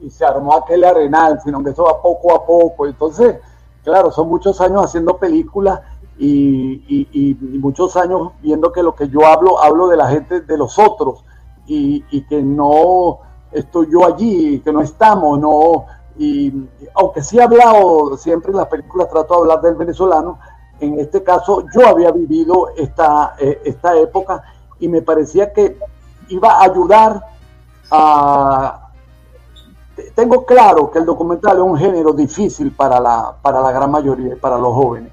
y 0.01 0.11
se 0.11 0.25
armó 0.25 0.55
aquel 0.55 0.85
arenal, 0.85 1.41
sino 1.43 1.63
que 1.63 1.71
eso 1.71 1.85
va 1.85 2.01
poco 2.01 2.35
a 2.35 2.45
poco. 2.45 2.87
Entonces, 2.87 3.37
claro, 3.85 4.11
son 4.11 4.29
muchos 4.29 4.61
años 4.61 4.85
haciendo 4.85 5.17
películas 5.17 5.81
y, 6.19 7.07
y, 7.13 7.35
muchos 7.59 7.97
años 7.97 8.33
viendo 8.41 8.73
que 8.73 8.83
lo 8.83 8.95
que 8.95 9.09
yo 9.09 9.27
hablo, 9.27 9.61
hablo 9.63 9.89
de 9.89 9.97
la 9.97 10.09
gente, 10.09 10.41
de 10.41 10.59
los 10.59 10.79
otros, 10.79 11.25
y, 11.67 12.05
y 12.11 12.23
que 12.27 12.43
no 12.43 13.21
estoy 13.51 13.89
yo 13.91 14.07
allí, 14.07 14.61
que 14.61 14.73
no 14.73 14.81
estamos, 14.81 15.39
no, 15.39 15.87
y 16.19 16.53
aunque 16.95 17.23
sí 17.23 17.39
he 17.39 17.43
hablado, 17.43 18.17
siempre 18.17 18.51
en 18.51 18.59
las 18.59 18.69
películas 18.69 19.09
trato 19.09 19.35
de 19.35 19.41
hablar 19.41 19.61
del 19.63 19.75
venezolano, 19.77 20.39
en 20.83 20.99
este 20.99 21.23
caso 21.23 21.65
yo 21.75 21.87
había 21.87 22.11
vivido 22.11 22.71
esta, 22.77 23.35
eh, 23.39 23.61
esta 23.65 23.97
época 23.97 24.43
y 24.81 24.89
me 24.89 25.01
parecía 25.03 25.53
que 25.53 25.79
iba 26.29 26.53
a 26.53 26.65
ayudar 26.65 27.25
a... 27.91 28.91
Tengo 30.15 30.45
claro 30.45 30.91
que 30.91 30.99
el 30.99 31.07
documental 31.07 31.59
es 31.59 31.63
un 31.63 31.77
género 31.77 32.13
difícil 32.13 32.73
para 32.73 32.99
la, 32.99 33.37
para 33.41 33.61
la 33.61 33.71
gran 33.71 33.91
mayoría, 33.91 34.37
para 34.41 34.59
los 34.59 34.75
jóvenes. 34.75 35.13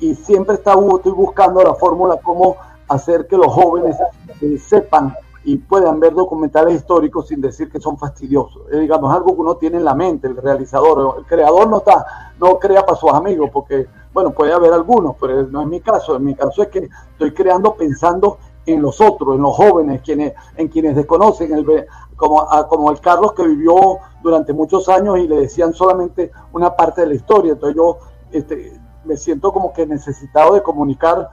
Y 0.00 0.14
siempre 0.14 0.54
está, 0.54 0.74
estoy 0.74 1.12
buscando 1.12 1.62
la 1.62 1.74
fórmula 1.74 2.18
cómo 2.22 2.56
hacer 2.88 3.26
que 3.26 3.36
los 3.36 3.52
jóvenes 3.52 3.96
eh, 4.40 4.58
sepan 4.58 5.14
y 5.48 5.56
puedan 5.56 5.98
ver 5.98 6.12
documentales 6.12 6.74
históricos 6.74 7.28
sin 7.28 7.40
decir 7.40 7.70
que 7.70 7.80
son 7.80 7.96
fastidiosos. 7.96 8.70
Digamos, 8.70 9.14
algo 9.14 9.34
que 9.34 9.40
uno 9.40 9.56
tiene 9.56 9.78
en 9.78 9.84
la 9.86 9.94
mente, 9.94 10.26
el 10.26 10.36
realizador. 10.36 11.20
El 11.20 11.24
creador 11.24 11.70
no 11.70 11.78
está, 11.78 12.34
no 12.38 12.58
crea 12.58 12.84
para 12.84 12.98
sus 12.98 13.10
amigos, 13.14 13.48
porque 13.50 13.86
bueno, 14.12 14.32
puede 14.32 14.52
haber 14.52 14.74
algunos, 14.74 15.16
pero 15.18 15.44
no 15.44 15.62
es 15.62 15.66
mi 15.66 15.80
caso. 15.80 16.16
En 16.16 16.24
mi 16.26 16.34
caso 16.34 16.60
es 16.60 16.68
que 16.68 16.90
estoy 17.12 17.32
creando 17.32 17.74
pensando 17.74 18.36
en 18.66 18.82
los 18.82 19.00
otros, 19.00 19.36
en 19.36 19.40
los 19.40 19.56
jóvenes, 19.56 20.02
quienes, 20.02 20.34
en 20.54 20.68
quienes 20.68 20.94
desconocen, 20.94 21.54
el, 21.54 21.86
como, 22.14 22.46
como 22.68 22.90
el 22.90 23.00
Carlos 23.00 23.32
que 23.32 23.46
vivió 23.46 24.00
durante 24.22 24.52
muchos 24.52 24.86
años 24.90 25.18
y 25.18 25.28
le 25.28 25.36
decían 25.36 25.72
solamente 25.72 26.30
una 26.52 26.76
parte 26.76 27.00
de 27.00 27.06
la 27.06 27.14
historia. 27.14 27.52
Entonces 27.52 27.74
yo 27.74 27.96
este, 28.32 28.78
me 29.06 29.16
siento 29.16 29.50
como 29.50 29.72
que 29.72 29.86
necesitado 29.86 30.52
de 30.52 30.62
comunicar 30.62 31.30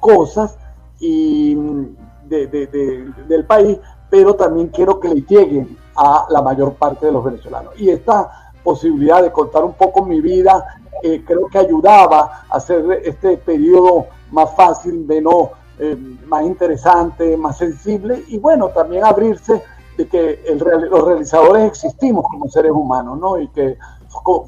cosas 0.00 0.58
y 1.00 1.56
del 2.28 3.44
país, 3.46 3.78
pero 4.10 4.34
también 4.34 4.68
quiero 4.68 5.00
que 5.00 5.08
le 5.08 5.22
lleguen 5.22 5.76
a 5.96 6.26
la 6.30 6.42
mayor 6.42 6.74
parte 6.74 7.06
de 7.06 7.12
los 7.12 7.24
venezolanos. 7.24 7.72
Y 7.76 7.90
esta 7.90 8.52
posibilidad 8.62 9.22
de 9.22 9.32
contar 9.32 9.64
un 9.64 9.74
poco 9.74 10.04
mi 10.04 10.20
vida 10.20 10.64
eh, 11.02 11.22
creo 11.26 11.48
que 11.48 11.58
ayudaba 11.58 12.44
a 12.48 12.56
hacer 12.56 13.02
este 13.04 13.36
periodo 13.36 14.06
más 14.30 14.54
fácil, 14.56 15.04
menos, 15.04 15.50
eh, 15.78 15.96
más 16.26 16.44
interesante, 16.44 17.36
más 17.36 17.58
sensible 17.58 18.24
y 18.28 18.38
bueno, 18.38 18.68
también 18.68 19.04
abrirse 19.04 19.62
de 19.96 20.08
que 20.08 20.42
el, 20.46 20.58
los 20.58 21.04
realizadores 21.04 21.64
existimos 21.64 22.24
como 22.28 22.48
seres 22.48 22.72
humanos, 22.72 23.18
¿no? 23.18 23.38
Y 23.38 23.48
que 23.48 23.76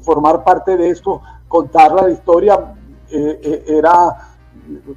formar 0.01 0.43
parte 0.43 0.77
de 0.77 0.89
esto, 0.89 1.21
contar 1.47 1.93
la 1.93 2.09
historia, 2.09 2.73
eh, 3.09 3.63
era 3.67 4.36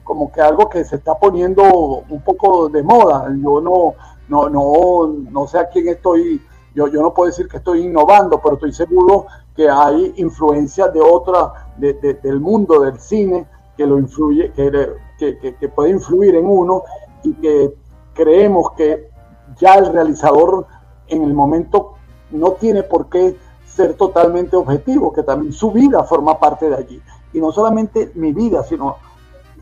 como 0.04 0.30
que 0.32 0.40
algo 0.40 0.68
que 0.68 0.84
se 0.84 0.96
está 0.96 1.18
poniendo 1.18 1.62
un 2.08 2.22
poco 2.22 2.68
de 2.68 2.82
moda. 2.82 3.26
Yo 3.42 3.60
no, 3.60 3.94
no, 4.28 4.48
no, 4.48 5.06
no 5.30 5.46
sé 5.46 5.58
a 5.58 5.68
quién 5.68 5.88
estoy, 5.88 6.40
yo, 6.74 6.88
yo 6.88 7.02
no 7.02 7.12
puedo 7.12 7.28
decir 7.28 7.48
que 7.48 7.58
estoy 7.58 7.84
innovando, 7.84 8.40
pero 8.40 8.54
estoy 8.54 8.72
seguro 8.72 9.26
que 9.54 9.68
hay 9.68 10.14
influencia 10.16 10.88
de 10.88 11.00
otra, 11.00 11.72
del 11.76 12.40
mundo 12.40 12.80
del 12.80 12.98
cine 12.98 13.46
que 13.76 13.86
lo 13.86 13.98
influye, 13.98 14.52
que, 14.52 15.56
que, 15.58 15.68
puede 15.68 15.90
influir 15.90 16.34
en 16.34 16.46
uno 16.46 16.82
y 17.22 17.34
que 17.34 17.74
creemos 18.14 18.72
que 18.72 19.10
ya 19.58 19.74
el 19.74 19.92
realizador 19.92 20.66
en 21.08 21.24
el 21.24 21.34
momento 21.34 21.94
no 22.30 22.52
tiene 22.52 22.82
por 22.82 23.08
qué 23.08 23.36
ser 23.66 23.94
totalmente 23.94 24.56
objetivo, 24.56 25.12
que 25.12 25.22
también 25.22 25.52
su 25.52 25.72
vida 25.72 26.04
forma 26.04 26.38
parte 26.38 26.68
de 26.68 26.76
allí. 26.76 27.02
Y 27.32 27.40
no 27.40 27.52
solamente 27.52 28.12
mi 28.14 28.32
vida, 28.32 28.62
sino 28.64 28.96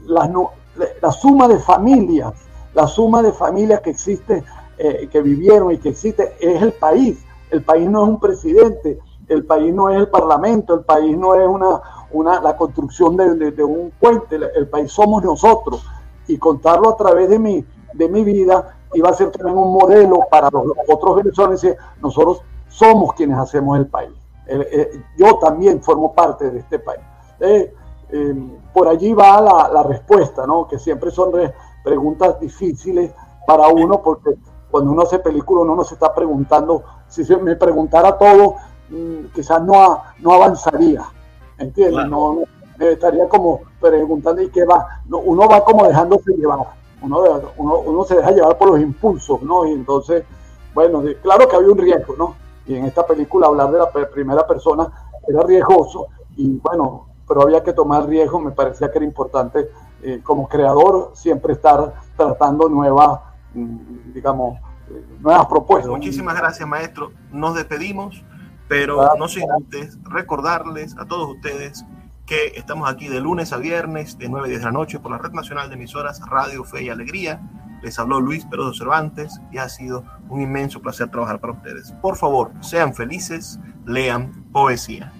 la, 0.09 0.30
la 1.00 1.12
suma 1.12 1.48
de 1.48 1.59
familias, 1.59 2.34
la 2.74 2.86
suma 2.86 3.22
de 3.22 3.32
familias 3.32 3.80
que 3.80 3.90
existe, 3.90 4.44
eh, 4.78 5.09
que 5.11 5.20
vivieron 5.22 5.72
y 5.72 5.78
que 5.78 5.88
existe, 5.88 6.36
es 6.40 6.62
el 6.62 6.72
país. 6.72 7.18
El 7.50 7.64
país 7.64 7.88
no 7.90 8.02
es 8.04 8.09
un 8.11 8.20
presidente, 8.20 9.00
el 9.26 9.44
país 9.44 9.74
no 9.74 9.90
es 9.90 9.96
el 9.96 10.09
parlamento, 10.09 10.74
el 10.74 10.84
país 10.84 11.16
no 11.16 11.34
es 11.34 11.48
una, 11.48 11.80
una 12.12 12.40
la 12.40 12.56
construcción 12.56 13.16
de, 13.16 13.64
un 13.64 13.92
puente, 13.98 14.36
el, 14.36 14.68
país 14.68 14.92
somos 14.92 15.24
nosotros. 15.24 15.84
Y 16.28 16.38
contarlo 16.38 16.90
a 16.90 16.96
través 16.96 17.30
de 17.30 17.38
mi, 17.38 17.64
de 17.94 18.09
mi 18.09 18.22
vida 18.22 18.76
iba 18.94 19.09
a 19.09 19.14
ser 19.14 19.30
también 19.30 19.56
un 19.56 19.72
modelo 19.72 20.20
para 20.30 20.50
los, 20.50 20.64
otros 20.86 21.16
venezolanos. 21.16 21.66
Nosotros 22.00 22.42
somos 22.68 23.14
quienes 23.14 23.38
hacemos 23.38 23.78
el 23.78 23.86
país. 23.86 24.12
Eh, 24.46 25.02
yo 25.16 25.38
también 25.38 25.82
formo 25.82 26.14
parte 26.14 26.50
de 26.50 26.61
este 26.61 26.78
país. 26.78 27.00
Eh, 27.40 27.74
por 28.72 28.88
allí 28.88 29.12
va 29.12 29.40
la, 29.40 29.70
la, 29.72 29.82
respuesta, 29.82 30.46
¿no? 30.46 30.66
que 30.66 30.78
siempre 30.78 31.11
son 31.11 31.32
preguntas 31.84 32.40
difíciles 32.40 33.12
para 33.46 33.68
uno, 33.68 34.02
porque 34.02 34.36
cuando 34.70 34.92
uno 34.92 35.02
hace 35.02 35.18
película 35.18 35.62
uno 35.62 35.74
no 35.74 35.84
se 35.84 35.94
está 35.94 36.14
preguntando, 36.14 36.84
si 37.09 37.24
se 37.24 37.36
me 37.36 37.56
preguntara 37.56 38.16
todo, 38.16 38.56
mm, 38.90 39.32
quizás 39.34 39.62
no, 39.62 40.02
no 40.20 40.32
avanzaría, 40.32 41.02
¿entiendes? 41.59 42.06
No, 42.09 42.38
estaría 42.78 43.28
como 43.28 43.61
preguntando 43.80 44.40
y 44.42 44.50
qué 44.50 44.64
va, 44.64 44.86
uno 45.11 45.48
va 45.48 45.64
como 45.64 45.86
dejándose 45.86 46.32
llevar, 46.32 46.61
uno, 47.02 47.22
uno, 47.56 47.78
uno 47.80 48.04
se 48.04 48.16
deja 48.16 48.30
llevar 48.30 48.56
por 48.56 48.70
los 48.70 48.80
impulsos, 48.80 49.42
¿no? 49.42 49.66
Y 49.66 49.72
entonces, 49.72 50.24
bueno, 50.74 51.02
claro 51.22 51.48
que 51.48 51.56
había 51.56 51.72
un 51.72 51.78
riesgo, 51.78 52.14
¿no? 52.16 52.34
Y 52.66 52.76
en 52.76 52.84
esta 52.84 53.06
película 53.06 53.46
hablar 53.46 53.72
de 53.72 53.78
la 53.78 53.90
primera 53.90 54.46
persona 54.46 54.90
era 55.26 55.42
riesgoso 55.42 56.06
y 56.36 56.59
bueno, 56.59 57.07
pero 57.29 57.43
había 57.43 57.62
que 57.62 57.72
tomar 57.72 58.07
riesgo, 58.07 58.41
me 58.41 58.51
parecía 58.51 58.91
que 58.91 58.99
era 58.99 59.05
importante 59.05 59.68
eh, 60.03 60.20
como 60.22 60.49
creador 60.49 61.12
siempre 61.14 61.53
estar 61.53 61.95
tratando 62.16 62.68
nuevas, 62.68 63.20
mm, 63.55 64.12
digamos, 64.14 64.59
eh, 64.91 65.05
nuevas 65.20 65.47
propuestas. 65.47 65.91
Muchísimas 65.91 66.37
gracias, 66.37 66.66
maestro. 66.66 67.12
Nos 67.31 67.55
despedimos, 67.55 68.24
pero 68.68 69.14
no 69.16 69.29
sin 69.29 69.51
antes 69.51 69.99
recordarles 70.05 70.97
a 70.99 71.07
todos 71.07 71.29
ustedes 71.29 71.85
que 72.26 72.53
estamos 72.57 72.89
aquí 72.91 73.09
de 73.09 73.20
lunes 73.20 73.53
a 73.53 73.57
viernes 73.57 74.18
de 74.18 74.29
9 74.29 74.47
a 74.47 74.49
10 74.49 74.61
de 74.61 74.66
la 74.66 74.72
noche 74.72 74.99
por 75.01 75.11
la 75.11 75.18
Red 75.18 75.33
Nacional 75.33 75.68
de 75.70 75.76
Emisoras 75.76 76.20
Radio 76.29 76.62
Fe 76.62 76.85
y 76.85 76.91
Alegría. 76.91 77.41
Les 77.83 77.99
habló 77.99 78.20
Luis 78.20 78.45
Peroso 78.45 78.74
Cervantes 78.74 79.41
y 79.51 79.59
ha 79.59 79.68
sido 79.68 80.05
un 80.29 80.43
inmenso 80.43 80.81
placer 80.81 81.11
trabajar 81.11 81.41
para 81.41 81.55
ustedes. 81.55 81.93
Por 82.03 82.16
favor, 82.16 82.53
sean 82.61 82.95
felices, 82.95 83.59
lean 83.87 84.45
poesía. 84.53 85.12